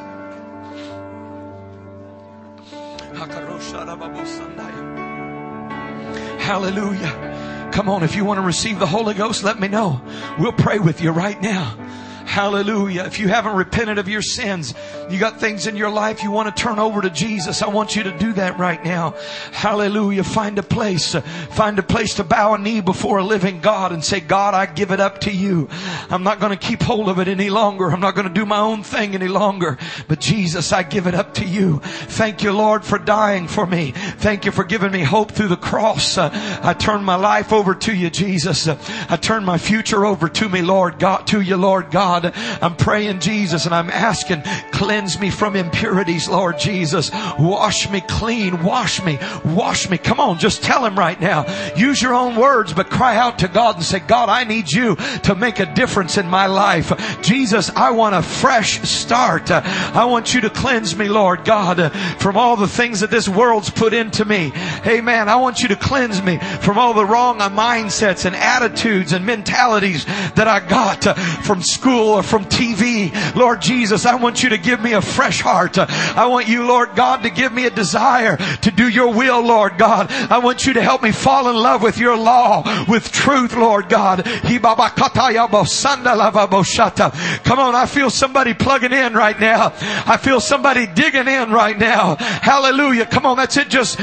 Hallelujah. 6.40 7.70
Come 7.72 7.88
on, 7.88 8.02
if 8.02 8.14
you 8.14 8.24
want 8.24 8.38
to 8.38 8.42
receive 8.42 8.78
the 8.78 8.86
Holy 8.86 9.14
Ghost, 9.14 9.42
let 9.42 9.58
me 9.58 9.68
know. 9.68 10.00
We'll 10.38 10.52
pray 10.52 10.78
with 10.78 11.02
you 11.02 11.10
right 11.10 11.40
now. 11.42 11.76
Hallelujah. 12.26 13.04
If 13.04 13.18
you 13.20 13.28
haven't 13.28 13.56
repented 13.56 13.98
of 13.98 14.08
your 14.08 14.20
sins, 14.20 14.74
you 15.08 15.18
got 15.18 15.40
things 15.40 15.66
in 15.66 15.76
your 15.76 15.90
life 15.90 16.22
you 16.22 16.30
want 16.30 16.54
to 16.54 16.62
turn 16.62 16.78
over 16.78 17.00
to 17.00 17.08
Jesus. 17.08 17.62
I 17.62 17.68
want 17.68 17.96
you 17.96 18.02
to 18.02 18.18
do 18.18 18.32
that 18.34 18.58
right 18.58 18.84
now. 18.84 19.14
Hallelujah. 19.52 20.24
Find 20.24 20.58
a 20.58 20.62
place. 20.62 21.14
Find 21.14 21.78
a 21.78 21.82
place 21.82 22.14
to 22.14 22.24
bow 22.24 22.54
a 22.54 22.58
knee 22.58 22.80
before 22.80 23.18
a 23.18 23.24
living 23.24 23.60
God 23.60 23.92
and 23.92 24.04
say, 24.04 24.20
God, 24.20 24.54
I 24.54 24.66
give 24.66 24.90
it 24.90 25.00
up 25.00 25.20
to 25.22 25.32
you. 25.32 25.68
I'm 26.10 26.24
not 26.24 26.40
going 26.40 26.50
to 26.50 26.58
keep 26.58 26.82
hold 26.82 27.08
of 27.08 27.20
it 27.20 27.28
any 27.28 27.48
longer. 27.48 27.90
I'm 27.90 28.00
not 28.00 28.14
going 28.14 28.28
to 28.28 28.34
do 28.34 28.44
my 28.44 28.58
own 28.58 28.82
thing 28.82 29.14
any 29.14 29.28
longer. 29.28 29.78
But 30.08 30.20
Jesus, 30.20 30.72
I 30.72 30.82
give 30.82 31.06
it 31.06 31.14
up 31.14 31.34
to 31.34 31.44
you. 31.44 31.78
Thank 31.80 32.42
you, 32.42 32.52
Lord, 32.52 32.84
for 32.84 32.98
dying 32.98 33.46
for 33.46 33.66
me. 33.66 33.92
Thank 33.92 34.44
you 34.44 34.50
for 34.50 34.64
giving 34.64 34.90
me 34.90 35.04
hope 35.04 35.30
through 35.30 35.48
the 35.48 35.56
cross. 35.56 36.18
I 36.18 36.74
turn 36.74 37.04
my 37.04 37.16
life 37.16 37.52
over 37.52 37.74
to 37.74 37.94
you, 37.94 38.10
Jesus. 38.10 38.68
I 38.68 39.16
turn 39.16 39.44
my 39.44 39.58
future 39.58 40.04
over 40.04 40.28
to 40.28 40.48
me, 40.48 40.62
Lord 40.62 40.98
God, 40.98 41.26
to 41.28 41.40
you, 41.40 41.56
Lord 41.56 41.90
God. 41.90 42.15
God. 42.20 42.32
I'm 42.62 42.76
praying, 42.76 43.20
Jesus, 43.20 43.66
and 43.66 43.74
I'm 43.74 43.90
asking, 43.90 44.42
cleanse 44.70 45.18
me 45.20 45.30
from 45.30 45.56
impurities, 45.56 46.28
Lord 46.28 46.58
Jesus. 46.58 47.10
Wash 47.38 47.90
me 47.90 48.00
clean. 48.00 48.62
Wash 48.62 49.02
me. 49.02 49.18
Wash 49.44 49.88
me. 49.88 49.98
Come 49.98 50.20
on, 50.20 50.38
just 50.38 50.62
tell 50.62 50.84
him 50.84 50.98
right 50.98 51.20
now. 51.20 51.44
Use 51.76 52.00
your 52.00 52.14
own 52.14 52.36
words, 52.36 52.72
but 52.72 52.90
cry 52.90 53.16
out 53.16 53.40
to 53.40 53.48
God 53.48 53.76
and 53.76 53.84
say, 53.84 54.00
God, 54.00 54.28
I 54.28 54.44
need 54.44 54.70
you 54.70 54.96
to 55.24 55.34
make 55.34 55.60
a 55.60 55.74
difference 55.74 56.18
in 56.18 56.28
my 56.28 56.46
life. 56.46 56.92
Jesus, 57.22 57.70
I 57.70 57.90
want 57.90 58.14
a 58.14 58.22
fresh 58.22 58.80
start. 58.82 59.50
I 59.50 60.04
want 60.06 60.34
you 60.34 60.40
to 60.42 60.50
cleanse 60.50 60.96
me, 60.96 61.08
Lord 61.08 61.44
God, 61.44 61.92
from 62.18 62.36
all 62.36 62.56
the 62.56 62.68
things 62.68 63.00
that 63.00 63.10
this 63.10 63.28
world's 63.28 63.70
put 63.70 63.92
into 63.92 64.24
me. 64.24 64.52
Amen. 64.86 65.28
I 65.28 65.36
want 65.36 65.62
you 65.62 65.68
to 65.68 65.76
cleanse 65.76 66.22
me 66.22 66.38
from 66.38 66.78
all 66.78 66.94
the 66.94 67.04
wrong 67.04 67.38
mindsets 67.38 68.24
and 68.24 68.34
attitudes 68.34 69.12
and 69.12 69.24
mentalities 69.26 70.04
that 70.04 70.48
I 70.48 70.60
got 70.60 71.16
from 71.44 71.62
school 71.62 72.05
or 72.08 72.22
from 72.22 72.44
TV. 72.44 73.12
Lord 73.34 73.60
Jesus, 73.60 74.06
I 74.06 74.16
want 74.16 74.42
you 74.42 74.50
to 74.50 74.58
give 74.58 74.80
me 74.80 74.92
a 74.92 75.02
fresh 75.02 75.40
heart. 75.40 75.78
I 75.78 76.26
want 76.26 76.48
you, 76.48 76.66
Lord 76.66 76.94
God, 76.94 77.22
to 77.22 77.30
give 77.30 77.52
me 77.52 77.66
a 77.66 77.70
desire 77.70 78.36
to 78.36 78.70
do 78.70 78.88
your 78.88 79.12
will, 79.12 79.40
Lord 79.40 79.78
God. 79.78 80.10
I 80.10 80.38
want 80.38 80.66
you 80.66 80.74
to 80.74 80.82
help 80.82 81.02
me 81.02 81.12
fall 81.12 81.48
in 81.48 81.56
love 81.56 81.82
with 81.82 81.98
your 81.98 82.16
law, 82.16 82.84
with 82.86 83.10
truth, 83.12 83.54
Lord 83.56 83.88
God. 83.88 84.24
Come 87.44 87.58
on, 87.58 87.74
I 87.74 87.86
feel 87.86 88.10
somebody 88.10 88.54
plugging 88.54 88.92
in 88.92 89.14
right 89.14 89.38
now. 89.38 89.72
I 90.06 90.16
feel 90.16 90.40
somebody 90.40 90.86
digging 90.86 91.28
in 91.28 91.50
right 91.50 91.78
now. 91.78 92.16
Hallelujah. 92.16 93.06
Come 93.06 93.26
on, 93.26 93.36
that's 93.36 93.56
it. 93.56 93.68
Just, 93.68 93.98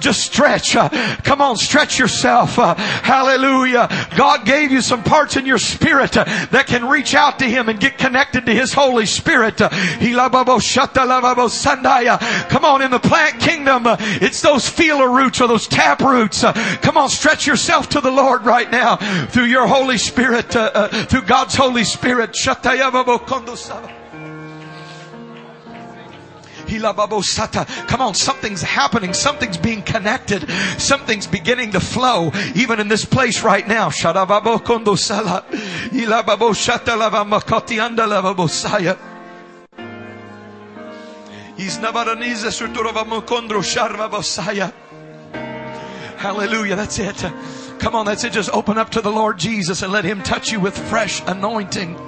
just 0.00 0.20
stretch. 0.20 0.72
Come 0.72 1.40
on, 1.40 1.56
stretch 1.56 1.98
yourself. 1.98 2.56
Hallelujah. 2.56 3.88
God 4.16 4.44
gave 4.44 4.70
you 4.72 4.80
some 4.80 5.02
parts 5.02 5.36
in 5.36 5.46
your 5.46 5.58
spirit 5.58 6.12
that 6.12 6.64
can 6.66 6.88
reach 6.88 7.14
out 7.14 7.37
to 7.38 7.46
Him 7.46 7.68
and 7.68 7.78
get 7.78 7.98
connected 7.98 8.46
to 8.46 8.54
His 8.54 8.72
Holy 8.72 9.06
Spirit. 9.06 9.58
Come 9.58 9.70
on, 12.64 12.82
in 12.82 12.90
the 12.90 13.00
plant 13.02 13.40
kingdom, 13.40 13.84
it's 13.86 14.42
those 14.42 14.68
feeler 14.68 15.10
roots 15.10 15.40
or 15.40 15.48
those 15.48 15.66
tap 15.66 16.00
roots. 16.00 16.42
Come 16.42 16.96
on, 16.96 17.08
stretch 17.08 17.46
yourself 17.46 17.88
to 17.90 18.00
the 18.00 18.10
Lord 18.10 18.44
right 18.44 18.70
now 18.70 18.96
through 19.26 19.44
your 19.44 19.66
Holy 19.66 19.98
Spirit, 19.98 20.54
uh, 20.56 20.70
uh, 20.74 21.04
through 21.06 21.22
God's 21.22 21.54
Holy 21.54 21.84
Spirit. 21.84 22.36
Come 27.88 28.00
on, 28.00 28.14
something's 28.14 28.62
happening. 28.62 29.12
Something's 29.12 29.56
being 29.56 29.82
connected. 29.82 30.48
Something's 30.78 31.26
beginning 31.26 31.72
to 31.72 31.80
flow, 31.80 32.30
even 32.54 32.80
in 32.80 32.88
this 32.88 33.04
place 33.04 33.42
right 33.42 33.66
now. 33.66 33.90
Hallelujah. 46.18 46.76
That's 46.76 46.98
it. 46.98 47.16
Come 47.80 47.94
on, 47.94 48.06
that's 48.06 48.24
it. 48.24 48.32
Just 48.32 48.50
open 48.50 48.78
up 48.78 48.90
to 48.90 49.00
the 49.00 49.10
Lord 49.10 49.38
Jesus 49.38 49.82
and 49.82 49.92
let 49.92 50.04
Him 50.04 50.22
touch 50.22 50.50
you 50.50 50.60
with 50.60 50.76
fresh 50.88 51.22
anointing. 51.26 52.07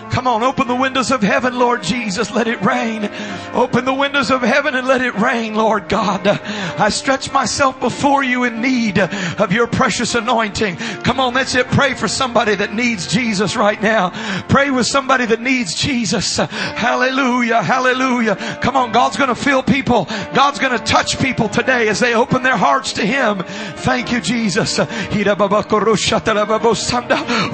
Come 0.11 0.27
on, 0.27 0.43
open 0.43 0.67
the 0.67 0.75
windows 0.75 1.09
of 1.09 1.21
heaven, 1.21 1.57
Lord 1.57 1.81
Jesus. 1.81 2.31
Let 2.31 2.47
it 2.47 2.61
rain. 2.61 3.09
Open 3.53 3.85
the 3.85 3.93
windows 3.93 4.29
of 4.29 4.41
heaven 4.41 4.75
and 4.75 4.85
let 4.85 5.01
it 5.01 5.15
rain, 5.15 5.55
Lord 5.55 5.87
God. 5.87 6.27
I 6.27 6.89
stretch 6.89 7.31
myself 7.31 7.79
before 7.79 8.21
you 8.21 8.43
in 8.43 8.61
need 8.61 8.99
of 8.99 9.53
your 9.53 9.67
precious 9.67 10.13
anointing. 10.13 10.75
Come 10.75 11.19
on, 11.21 11.33
that's 11.33 11.55
it. 11.55 11.65
Pray 11.67 11.93
for 11.93 12.09
somebody 12.09 12.55
that 12.55 12.73
needs 12.73 13.07
Jesus 13.07 13.55
right 13.55 13.81
now. 13.81 14.11
Pray 14.49 14.69
with 14.69 14.85
somebody 14.85 15.25
that 15.27 15.41
needs 15.41 15.75
Jesus. 15.75 16.37
Hallelujah, 16.37 17.63
hallelujah. 17.63 18.35
Come 18.61 18.75
on, 18.75 18.91
God's 18.91 19.15
going 19.15 19.29
to 19.29 19.35
fill 19.35 19.63
people. 19.63 20.05
God's 20.33 20.59
going 20.59 20.77
to 20.77 20.83
touch 20.83 21.19
people 21.19 21.47
today 21.47 21.87
as 21.87 21.99
they 21.99 22.15
open 22.15 22.43
their 22.43 22.57
hearts 22.57 22.91
to 22.93 23.05
Him. 23.05 23.43
Thank 23.43 24.11
you, 24.11 24.19
Jesus. 24.19 24.77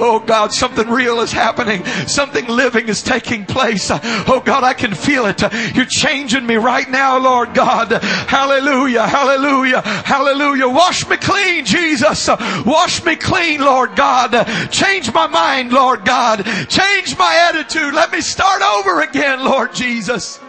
Oh 0.00 0.22
God, 0.26 0.52
something 0.52 0.88
real 0.88 1.20
is 1.20 1.30
happening. 1.30 1.84
Something 2.06 2.47
living 2.48 2.88
is 2.88 3.02
taking 3.02 3.44
place. 3.44 3.90
Oh 3.90 4.42
God, 4.44 4.64
I 4.64 4.74
can 4.74 4.94
feel 4.94 5.26
it. 5.26 5.42
You're 5.74 5.84
changing 5.84 6.46
me 6.46 6.56
right 6.56 6.88
now, 6.88 7.18
Lord 7.18 7.54
God. 7.54 7.92
Hallelujah, 8.02 9.06
hallelujah, 9.06 9.80
hallelujah. 9.82 10.68
Wash 10.68 11.08
me 11.08 11.16
clean, 11.16 11.64
Jesus. 11.64 12.28
Wash 12.66 13.04
me 13.04 13.16
clean, 13.16 13.60
Lord 13.60 13.96
God. 13.96 14.32
Change 14.70 15.12
my 15.12 15.26
mind, 15.26 15.72
Lord 15.72 16.04
God. 16.04 16.44
Change 16.68 17.16
my 17.18 17.48
attitude. 17.48 17.94
Let 17.94 18.12
me 18.12 18.20
start 18.20 18.62
over 18.62 19.00
again, 19.00 19.44
Lord 19.44 19.74
Jesus. 19.74 20.40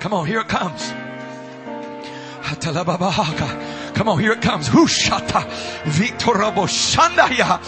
Come 0.00 0.14
on, 0.14 0.26
here 0.26 0.40
it 0.40 0.48
comes. 0.48 0.94
Come 2.50 4.08
on, 4.08 4.18
here 4.18 4.32
it 4.32 4.42
comes. 4.42 4.68
Hushata 4.68 5.42
Victorabo 5.84 6.66
Shandaya. 6.66 7.60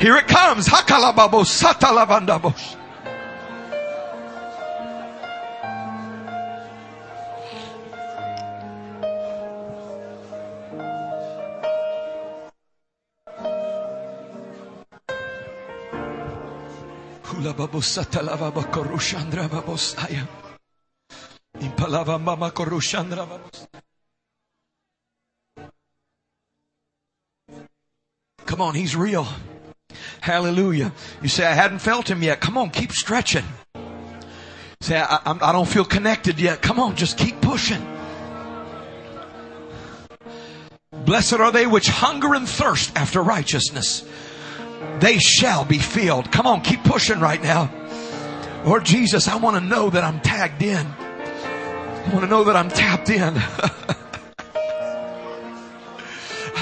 Here 0.00 0.16
it 0.16 0.28
comes. 0.28 0.66
Hakalababo 0.66 1.44
Satalavandabos. 1.44 2.76
Hulababo 17.24 17.82
Satalavaba 17.82 18.64
Korushandra 18.70 19.48
Babosaya. 19.48 20.26
Impalava 21.58 22.18
Mama 22.18 22.50
Korushandra 22.50 23.26
Babosaya. 23.26 23.89
Come 28.46 28.60
on, 28.60 28.74
He's 28.74 28.96
real. 28.96 29.26
Hallelujah. 30.20 30.92
You 31.22 31.28
say, 31.28 31.46
I 31.46 31.54
hadn't 31.54 31.80
felt 31.80 32.08
Him 32.10 32.22
yet. 32.22 32.40
Come 32.40 32.58
on, 32.58 32.70
keep 32.70 32.92
stretching. 32.92 33.44
Say, 34.82 34.98
I, 34.98 35.20
I, 35.24 35.52
don't 35.52 35.68
feel 35.68 35.84
connected 35.84 36.40
yet. 36.40 36.62
Come 36.62 36.80
on, 36.80 36.96
just 36.96 37.18
keep 37.18 37.40
pushing. 37.40 37.86
Blessed 41.04 41.34
are 41.34 41.52
they 41.52 41.66
which 41.66 41.88
hunger 41.88 42.34
and 42.34 42.48
thirst 42.48 42.96
after 42.96 43.22
righteousness. 43.22 44.06
They 45.00 45.18
shall 45.18 45.64
be 45.64 45.78
filled. 45.78 46.32
Come 46.32 46.46
on, 46.46 46.62
keep 46.62 46.82
pushing 46.84 47.20
right 47.20 47.42
now. 47.42 47.70
Lord 48.64 48.84
Jesus, 48.84 49.28
I 49.28 49.36
want 49.36 49.56
to 49.56 49.60
know 49.62 49.90
that 49.90 50.04
I'm 50.04 50.20
tagged 50.20 50.62
in. 50.62 50.86
I 50.86 52.10
want 52.12 52.24
to 52.24 52.30
know 52.30 52.44
that 52.44 52.56
I'm 52.56 52.70
tapped 52.70 53.10
in. 53.10 53.34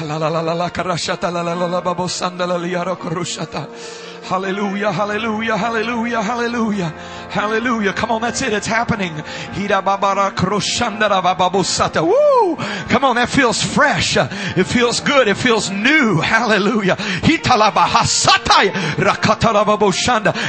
La 0.06 0.16
la 0.16 0.28
la 0.28 0.40
la 0.40 0.54
la 0.54 0.70
karashata 0.70 1.30
la 1.30 1.42
la 1.42 1.54
la 1.54 1.66
la 1.66 1.80
babosanda 1.80 2.46
la 2.46 2.56
liaro 2.56 2.96
korushata. 2.96 3.68
Hallelujah, 4.28 4.92
hallelujah, 4.92 5.56
hallelujah, 5.56 6.22
hallelujah, 6.22 6.90
hallelujah. 7.30 7.94
Come 7.94 8.10
on, 8.10 8.20
that's 8.20 8.42
it. 8.42 8.52
It's 8.52 8.66
happening. 8.66 9.14
Woo! 12.04 12.56
Come 12.90 13.04
on, 13.04 13.16
that 13.16 13.30
feels 13.30 13.62
fresh. 13.62 14.18
It 14.18 14.64
feels 14.64 15.00
good. 15.00 15.28
It 15.28 15.38
feels 15.38 15.70
new. 15.70 16.20
Hallelujah. 16.20 16.96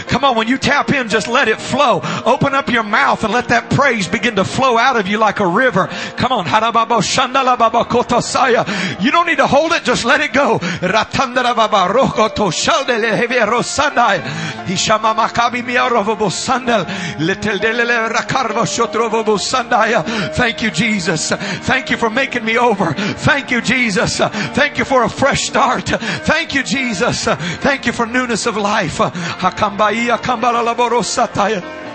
Come 0.07 0.23
on, 0.25 0.35
when 0.35 0.47
you 0.49 0.57
tap 0.57 0.91
in, 0.91 1.07
just 1.07 1.29
let 1.29 1.47
it 1.47 1.61
flow. 1.61 2.01
Open 2.25 2.53
up 2.53 2.69
your 2.69 2.83
mouth 2.83 3.23
and 3.23 3.31
let 3.31 3.47
that 3.47 3.69
praise 3.69 4.09
begin 4.09 4.35
to 4.35 4.43
flow 4.43 4.77
out 4.77 4.97
of 4.97 5.07
you 5.07 5.19
like 5.19 5.39
a 5.39 5.47
river. 5.47 5.87
Come 6.17 6.33
on. 6.33 6.45
You 8.99 9.11
don't 9.11 9.27
need 9.27 9.37
to 9.37 9.47
hold 9.47 9.71
it, 9.71 9.83
just 9.83 10.03
let 10.03 10.19
it 10.19 10.33
go. 10.33 10.59
Sandai. 13.77 14.19
Hishama 14.65 15.15
Makabi 15.15 15.61
Miarovo 15.61 16.31
Sandal. 16.31 16.85
Little 17.19 17.59
Delele 17.59 18.09
Rakarvo 18.09 18.65
Shotrovo 18.65 19.37
Sandaya. 19.37 20.03
Thank 20.33 20.61
you, 20.63 20.71
Jesus. 20.71 21.31
Thank 21.31 21.89
you 21.89 21.97
for 21.97 22.09
making 22.09 22.45
me 22.45 22.57
over. 22.57 22.93
Thank 22.93 23.51
you, 23.51 23.61
Jesus. 23.61 24.17
Thank 24.17 24.77
you 24.77 24.85
for 24.85 25.03
a 25.03 25.09
fresh 25.09 25.47
start. 25.47 25.87
Thank 25.87 26.53
you, 26.55 26.63
Jesus. 26.63 27.25
Thank 27.25 27.85
you 27.85 27.93
for 27.93 28.05
newness 28.05 28.45
of 28.45 28.57
life. 28.57 28.97
Hakambai 28.97 30.15
Akambala 30.15 30.63
Laboro 30.63 31.01
Sataya. 31.03 31.88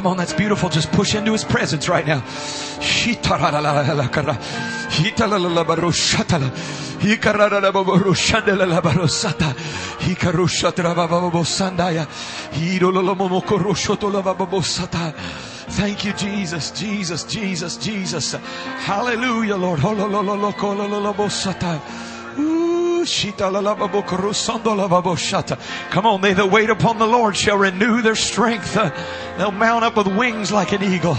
Come 0.00 0.12
on, 0.12 0.16
that's 0.16 0.32
beautiful. 0.32 0.70
Just 0.70 0.90
push 0.92 1.14
into 1.14 1.32
His 1.32 1.44
presence 1.44 1.86
right 1.86 2.06
now. 2.06 2.22
Thank 15.68 16.06
you, 16.06 16.14
Jesus, 16.14 16.70
Jesus, 16.70 17.24
Jesus, 17.24 17.76
Jesus. 17.76 18.32
Hallelujah, 18.86 19.56
Lord. 19.58 19.80
Come 25.90 26.06
on, 26.06 26.20
they 26.20 26.32
that 26.32 26.50
wait 26.50 26.70
upon 26.70 26.98
the 26.98 27.06
Lord 27.06 27.36
shall 27.36 27.58
renew 27.58 28.02
their 28.02 28.14
strength. 28.14 28.74
They'll 29.36 29.50
mount 29.52 29.84
up 29.84 29.96
with 29.96 30.06
wings 30.06 30.52
like 30.52 30.72
an 30.72 30.82
eagle. 30.82 31.16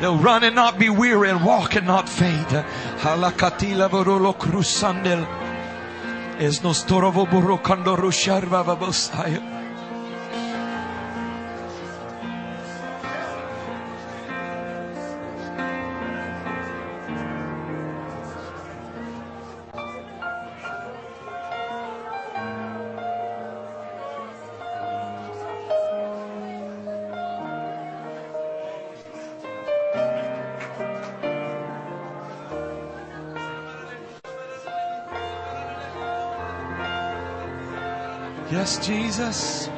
They'll 0.00 0.18
run 0.18 0.44
and 0.44 0.54
not 0.54 0.78
be 0.78 0.88
weary 0.88 1.30
and 1.30 1.44
walk 1.44 1.76
and 1.76 1.86
not 1.86 2.08
faint. 2.08 2.52
Es 6.40 6.60
nostorovo 6.60 7.30
burro 7.30 7.58
kando 7.58 7.96
rushar 7.96 8.42
vavabosaya. 8.42 9.59
Jesus. 38.78 39.70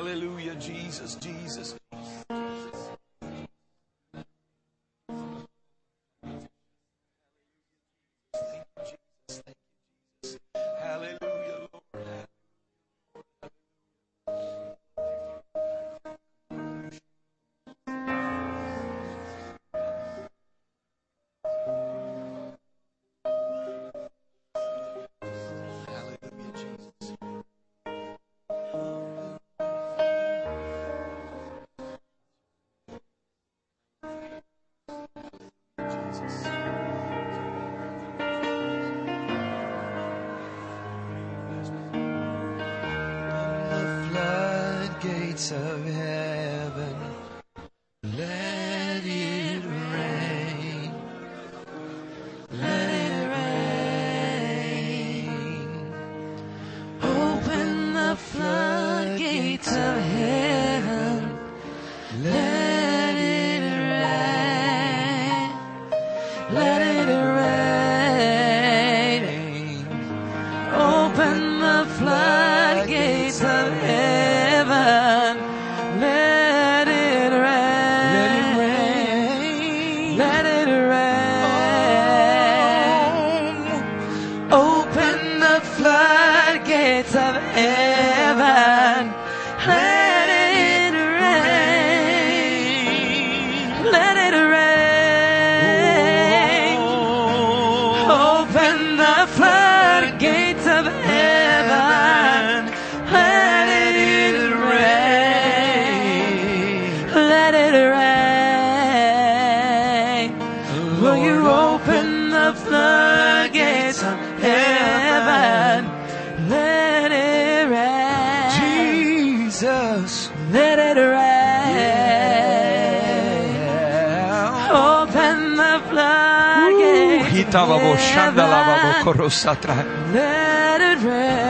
Hallelujah, 0.00 0.54
Jesus, 0.54 1.16
Jesus. 1.16 1.79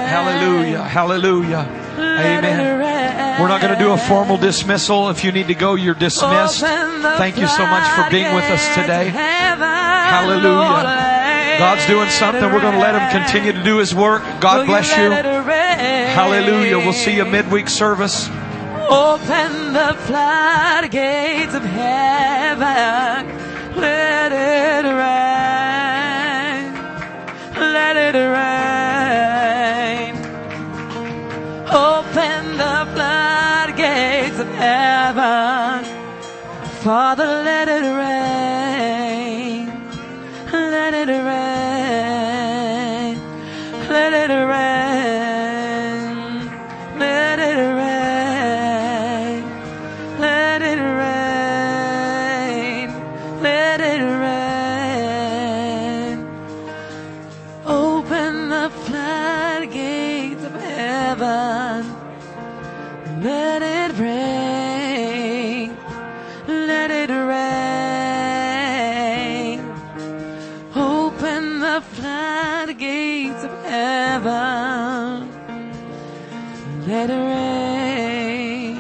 Hallelujah. 0.09 0.83
Hallelujah. 0.83 1.67
Amen. 1.99 3.41
We're 3.41 3.49
not 3.49 3.61
going 3.61 3.73
to 3.73 3.79
do 3.79 3.93
a 3.93 3.99
formal 3.99 4.37
dismissal. 4.37 5.09
If 5.11 5.25
you 5.25 5.33
need 5.33 5.49
to 5.49 5.55
go, 5.55 5.75
you're 5.75 5.95
dismissed. 5.95 6.61
Thank 6.61 7.39
you 7.39 7.47
so 7.47 7.67
much 7.67 7.87
for 7.95 8.11
being 8.11 8.35
with 8.35 8.45
us 8.45 8.67
today. 8.75 9.09
Hallelujah. 9.09 10.51
Hallelujah. 10.51 11.59
God's 11.59 11.87
doing 11.87 12.09
something. 12.11 12.45
We're 12.53 12.61
going 12.61 12.75
to 12.75 12.81
let 12.81 12.95
Him 12.95 13.11
continue 13.11 13.53
to 13.53 13.63
do 13.63 13.79
His 13.79 13.95
work. 13.95 14.23
God 14.41 14.67
bless 14.67 14.97
you. 14.97 15.11
Hallelujah. 15.11 16.79
We'll 16.79 16.93
see 16.93 17.17
you 17.17 17.25
midweek 17.25 17.69
service. 17.69 18.29
Open 18.89 19.73
the 19.73 19.97
floodgates 20.07 21.55
of 21.55 21.63
heaven. 21.63 23.27
Heaven. 34.61 35.85
Father, 36.85 37.20
heaven. 74.11 75.31
Let 76.89 77.09
it 77.17 77.25
rain. 77.35 78.75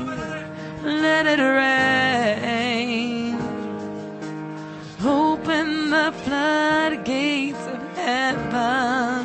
Let 1.05 1.25
it 1.35 1.43
rain. 1.61 3.39
Open 5.05 5.67
the 5.97 6.09
floodgates 6.25 7.65
of 7.75 7.81
heaven. 7.97 9.19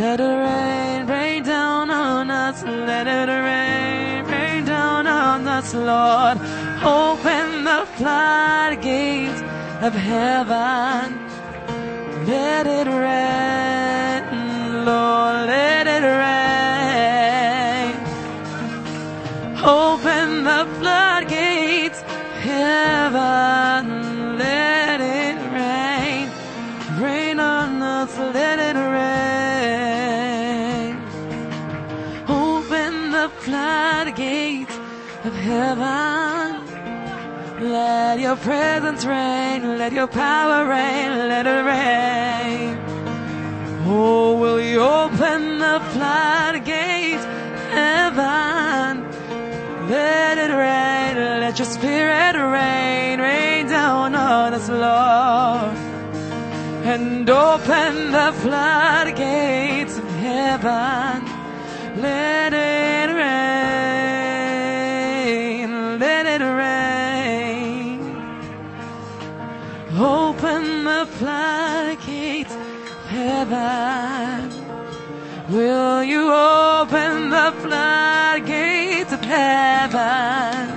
Let 0.00 0.18
it 0.28 0.36
rain, 0.46 1.06
rain 1.06 1.42
down 1.42 1.90
on 1.90 2.30
us. 2.30 2.62
Let 2.62 3.06
it 3.06 3.28
rain, 3.48 4.24
rain 4.32 4.64
down 4.64 5.06
on 5.06 5.46
us, 5.46 5.68
Lord. 5.74 6.36
Open 7.02 7.46
the 7.70 7.82
floodgates 7.96 9.40
of 9.86 9.92
heaven. 10.10 11.26
Let 12.26 12.66
it 12.66 12.88
rain, 12.88 13.75
rain. 16.24 17.94
Open 19.64 20.44
the 20.44 20.66
floodgates, 20.78 22.00
heaven. 22.42 23.84
Let 24.38 25.00
it 25.00 25.38
rain. 25.52 26.30
Rain 27.00 27.40
on 27.40 27.82
us, 27.82 28.16
let 28.18 28.58
it 28.58 28.76
rain. 28.98 29.26
Open 32.28 33.10
the 33.10 33.28
floodgates 33.40 34.76
of 35.24 35.34
heaven. 35.34 36.66
Let 37.60 38.20
your 38.20 38.36
presence 38.36 39.06
reign, 39.06 39.78
let 39.78 39.92
your 39.92 40.06
power 40.06 40.66
reign, 40.68 41.28
let 41.28 41.46
it 41.46 41.64
rain. 41.64 42.85
Oh, 43.88 44.36
will 44.36 44.60
you 44.60 44.80
open 44.80 45.58
the 45.60 45.80
floodgates, 45.92 47.24
heaven? 47.70 49.06
Let 49.88 50.38
it 50.38 50.52
rain, 50.52 51.16
let 51.40 51.56
your 51.56 51.66
spirit 51.66 52.34
rain, 52.34 53.20
rain 53.20 53.68
down 53.68 54.16
on 54.16 54.54
us, 54.54 54.68
Lord. 54.68 55.76
And 56.84 57.30
open 57.30 58.10
the 58.10 58.32
floodgates 58.42 59.98
of 59.98 60.10
heaven. 60.16 61.24
Let 62.02 62.52
it 62.52 63.12
rain, 65.62 65.98
let 66.00 66.26
it 66.26 66.42
rain. 66.42 68.00
Open 69.96 70.82
the 70.82 71.06
floodgates 71.18 71.65
heaven. 73.36 74.50
Will 75.50 76.02
you 76.02 76.32
open 76.32 77.30
the 77.30 77.52
floodgates 77.60 79.12
of 79.12 79.20
heaven? 79.20 80.72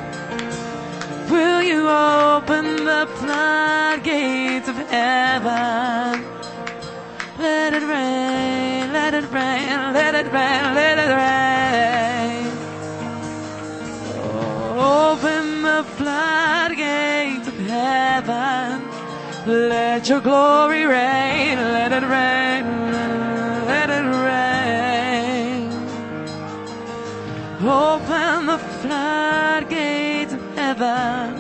Will 1.32 1.64
you 1.64 1.88
open 1.90 2.66
the 2.86 3.08
floodgates 3.16 4.68
of 4.68 4.76
heaven? 4.76 6.26
Let 7.38 7.74
it 7.74 7.84
rain, 7.84 8.92
let 8.92 9.14
it 9.14 9.32
rain, 9.32 9.94
let 9.94 10.14
it 10.16 10.28
rain, 10.34 10.64
let 10.80 10.98
it 11.06 11.12
rain. 11.22 12.52
Open 14.78 15.62
the 15.62 15.84
floodgates 15.98 17.48
of 17.48 17.58
heaven. 17.68 18.89
Let 19.46 20.10
your 20.10 20.20
glory 20.20 20.86
rain, 20.86 21.58
let 21.58 21.92
it 21.94 22.04
rain, 22.04 22.66
let 23.66 23.90
it 23.90 24.06
rain. 24.26 25.72
Open 27.62 28.46
the 28.46 28.58
floodgates 28.82 30.34
of 30.34 30.42
heaven. 30.56 31.39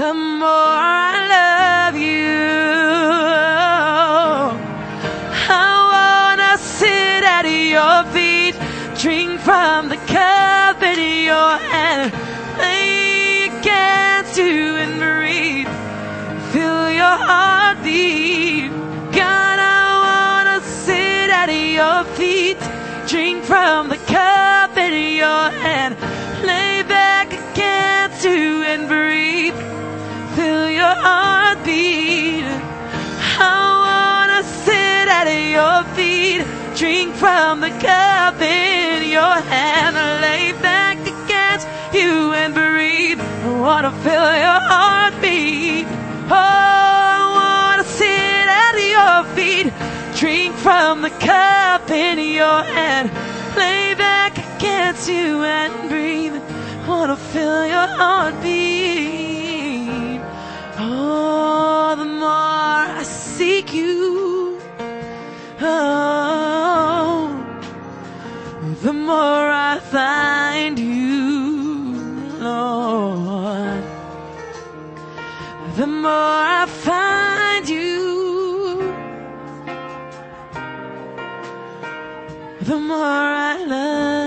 The 0.00 0.14
more 0.14 0.48
I 0.48 1.12
love 1.36 1.94
you. 1.94 2.32
I 5.62 5.72
wanna 5.92 6.56
sit 6.56 7.22
at 7.36 7.44
your 7.44 7.98
feet, 8.14 8.56
drink 8.98 9.40
from 9.40 9.90
the 9.90 10.00
cup 10.16 10.82
in 10.82 11.24
your 11.30 11.52
hand, 11.72 12.14
lay 12.56 13.50
against 13.50 14.38
you 14.38 14.76
and 14.82 14.92
breathe. 15.04 15.68
Feel 16.52 16.84
your 17.02 17.16
heartbeat. 17.28 18.70
God, 19.12 19.58
I 19.60 19.84
wanna 20.06 20.58
sit 20.64 21.28
at 21.42 21.50
your 21.78 22.04
feet, 22.16 22.60
drink 23.06 23.44
from 23.44 23.90
the 23.90 24.00
cup 24.16 24.78
in 24.78 24.94
your 25.22 25.50
hand, 25.64 25.92
lay 26.42 26.82
back 26.84 27.26
against 27.34 28.24
you 28.24 28.62
and 28.62 28.88
breathe. 28.88 29.69
Heartbeat. 31.02 32.44
I 33.38 33.56
wanna 33.84 34.42
sit 34.64 35.06
at 35.18 35.28
your 35.56 35.82
feet, 35.96 36.44
drink 36.76 37.14
from 37.14 37.60
the 37.60 37.70
cup 37.70 38.40
in 38.40 39.08
your 39.08 39.36
hand, 39.52 39.96
lay 40.20 40.52
back 40.60 40.98
against 41.00 41.66
you 41.92 42.32
and 42.32 42.52
breathe. 42.54 43.20
I 43.20 43.60
wanna 43.60 43.92
feel 44.04 44.30
your 44.46 44.60
heartbeat. 44.72 45.86
Oh, 46.30 46.34
I 46.34 47.18
wanna 47.38 47.84
sit 47.84 48.46
at 48.64 48.76
your 48.96 49.16
feet, 49.36 49.72
drink 50.20 50.54
from 50.56 51.02
the 51.02 51.10
cup 51.10 51.90
in 51.90 52.18
your 52.18 52.62
hand, 52.76 53.10
lay 53.56 53.94
back 53.94 54.32
against 54.56 55.08
you 55.08 55.44
and 55.44 55.88
breathe. 55.88 56.36
I 56.36 56.88
Wanna 56.88 57.16
feel 57.16 57.66
your 57.66 57.88
heartbeat. 57.98 59.19
More 62.30 62.86
I 63.00 63.02
seek 63.02 63.68
you, 63.74 64.60
oh, 65.60 67.18
the 68.84 68.92
more 68.92 69.46
I 69.70 69.74
find 69.96 70.78
you, 70.78 71.94
Lord. 72.48 73.84
The 75.80 75.88
more 76.04 76.40
I 76.60 76.66
find 76.88 77.64
you, 77.68 77.98
the 82.70 82.78
more 82.90 83.14
I 83.48 83.52
love 83.72 84.19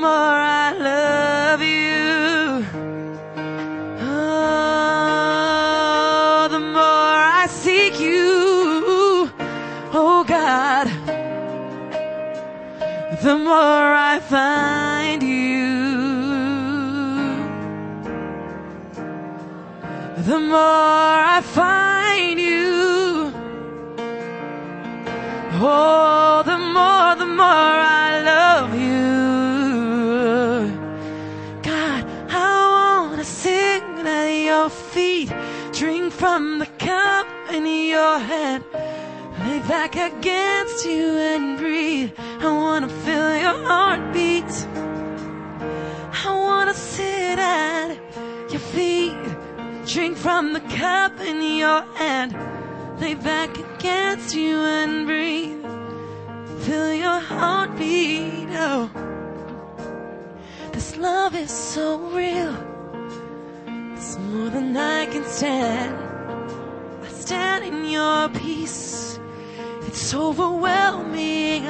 more 0.00 0.08
I 0.08 0.72
love 0.72 1.62
you. 1.62 2.64
Oh, 4.88 5.28
the 6.50 6.60
more 6.60 7.18
I 7.42 7.46
seek 7.48 7.98
you, 7.98 9.30
oh 9.92 10.24
God, 10.26 10.88
the 13.22 13.36
more 13.38 13.94
I 14.12 14.20
find 14.20 15.22
you. 15.22 15.56
The 20.30 20.40
more 20.40 21.16
I 21.36 21.40
find 21.42 22.40
you, 22.40 23.32
oh, 25.62 26.42
the 26.44 26.58
more, 26.58 27.14
the 27.16 27.26
more 27.26 27.46
I 27.46 28.22
love 28.22 28.74
you. 28.74 29.45
Your 34.66 34.70
feet, 34.70 35.32
drink 35.72 36.12
from 36.12 36.58
the 36.58 36.66
cup 36.66 37.28
in 37.52 37.64
your 37.64 38.18
hand, 38.18 38.64
lay 39.44 39.60
back 39.60 39.94
against 39.94 40.84
you 40.84 41.16
and 41.16 41.56
breathe. 41.56 42.10
I 42.40 42.46
wanna 42.46 42.88
feel 42.88 43.30
your 43.44 43.58
heartbeat. 43.68 44.52
I 46.26 46.32
wanna 46.46 46.74
sit 46.74 47.38
at 47.38 47.96
your 48.50 48.64
feet, 48.74 49.14
drink 49.86 50.16
from 50.16 50.52
the 50.52 50.64
cup 50.82 51.20
in 51.20 51.40
your 51.40 51.82
hand, 52.02 52.34
lay 53.00 53.14
back 53.14 53.56
against 53.56 54.34
you 54.34 54.56
and 54.58 55.06
breathe. 55.06 55.62
Feel 56.64 56.92
your 56.92 57.20
heartbeat. 57.20 58.48
Oh. 58.50 58.90
This 60.72 60.96
love 60.96 61.36
is 61.36 61.52
so 61.52 61.98
real. 62.20 62.75
It's 63.96 64.18
more 64.18 64.50
than 64.50 64.76
I 64.76 65.06
can 65.06 65.24
stand. 65.24 65.96
I 67.02 67.08
stand 67.08 67.64
in 67.64 67.86
your 67.86 68.28
peace. 68.28 69.18
It's 69.86 70.12
overwhelming. 70.12 71.64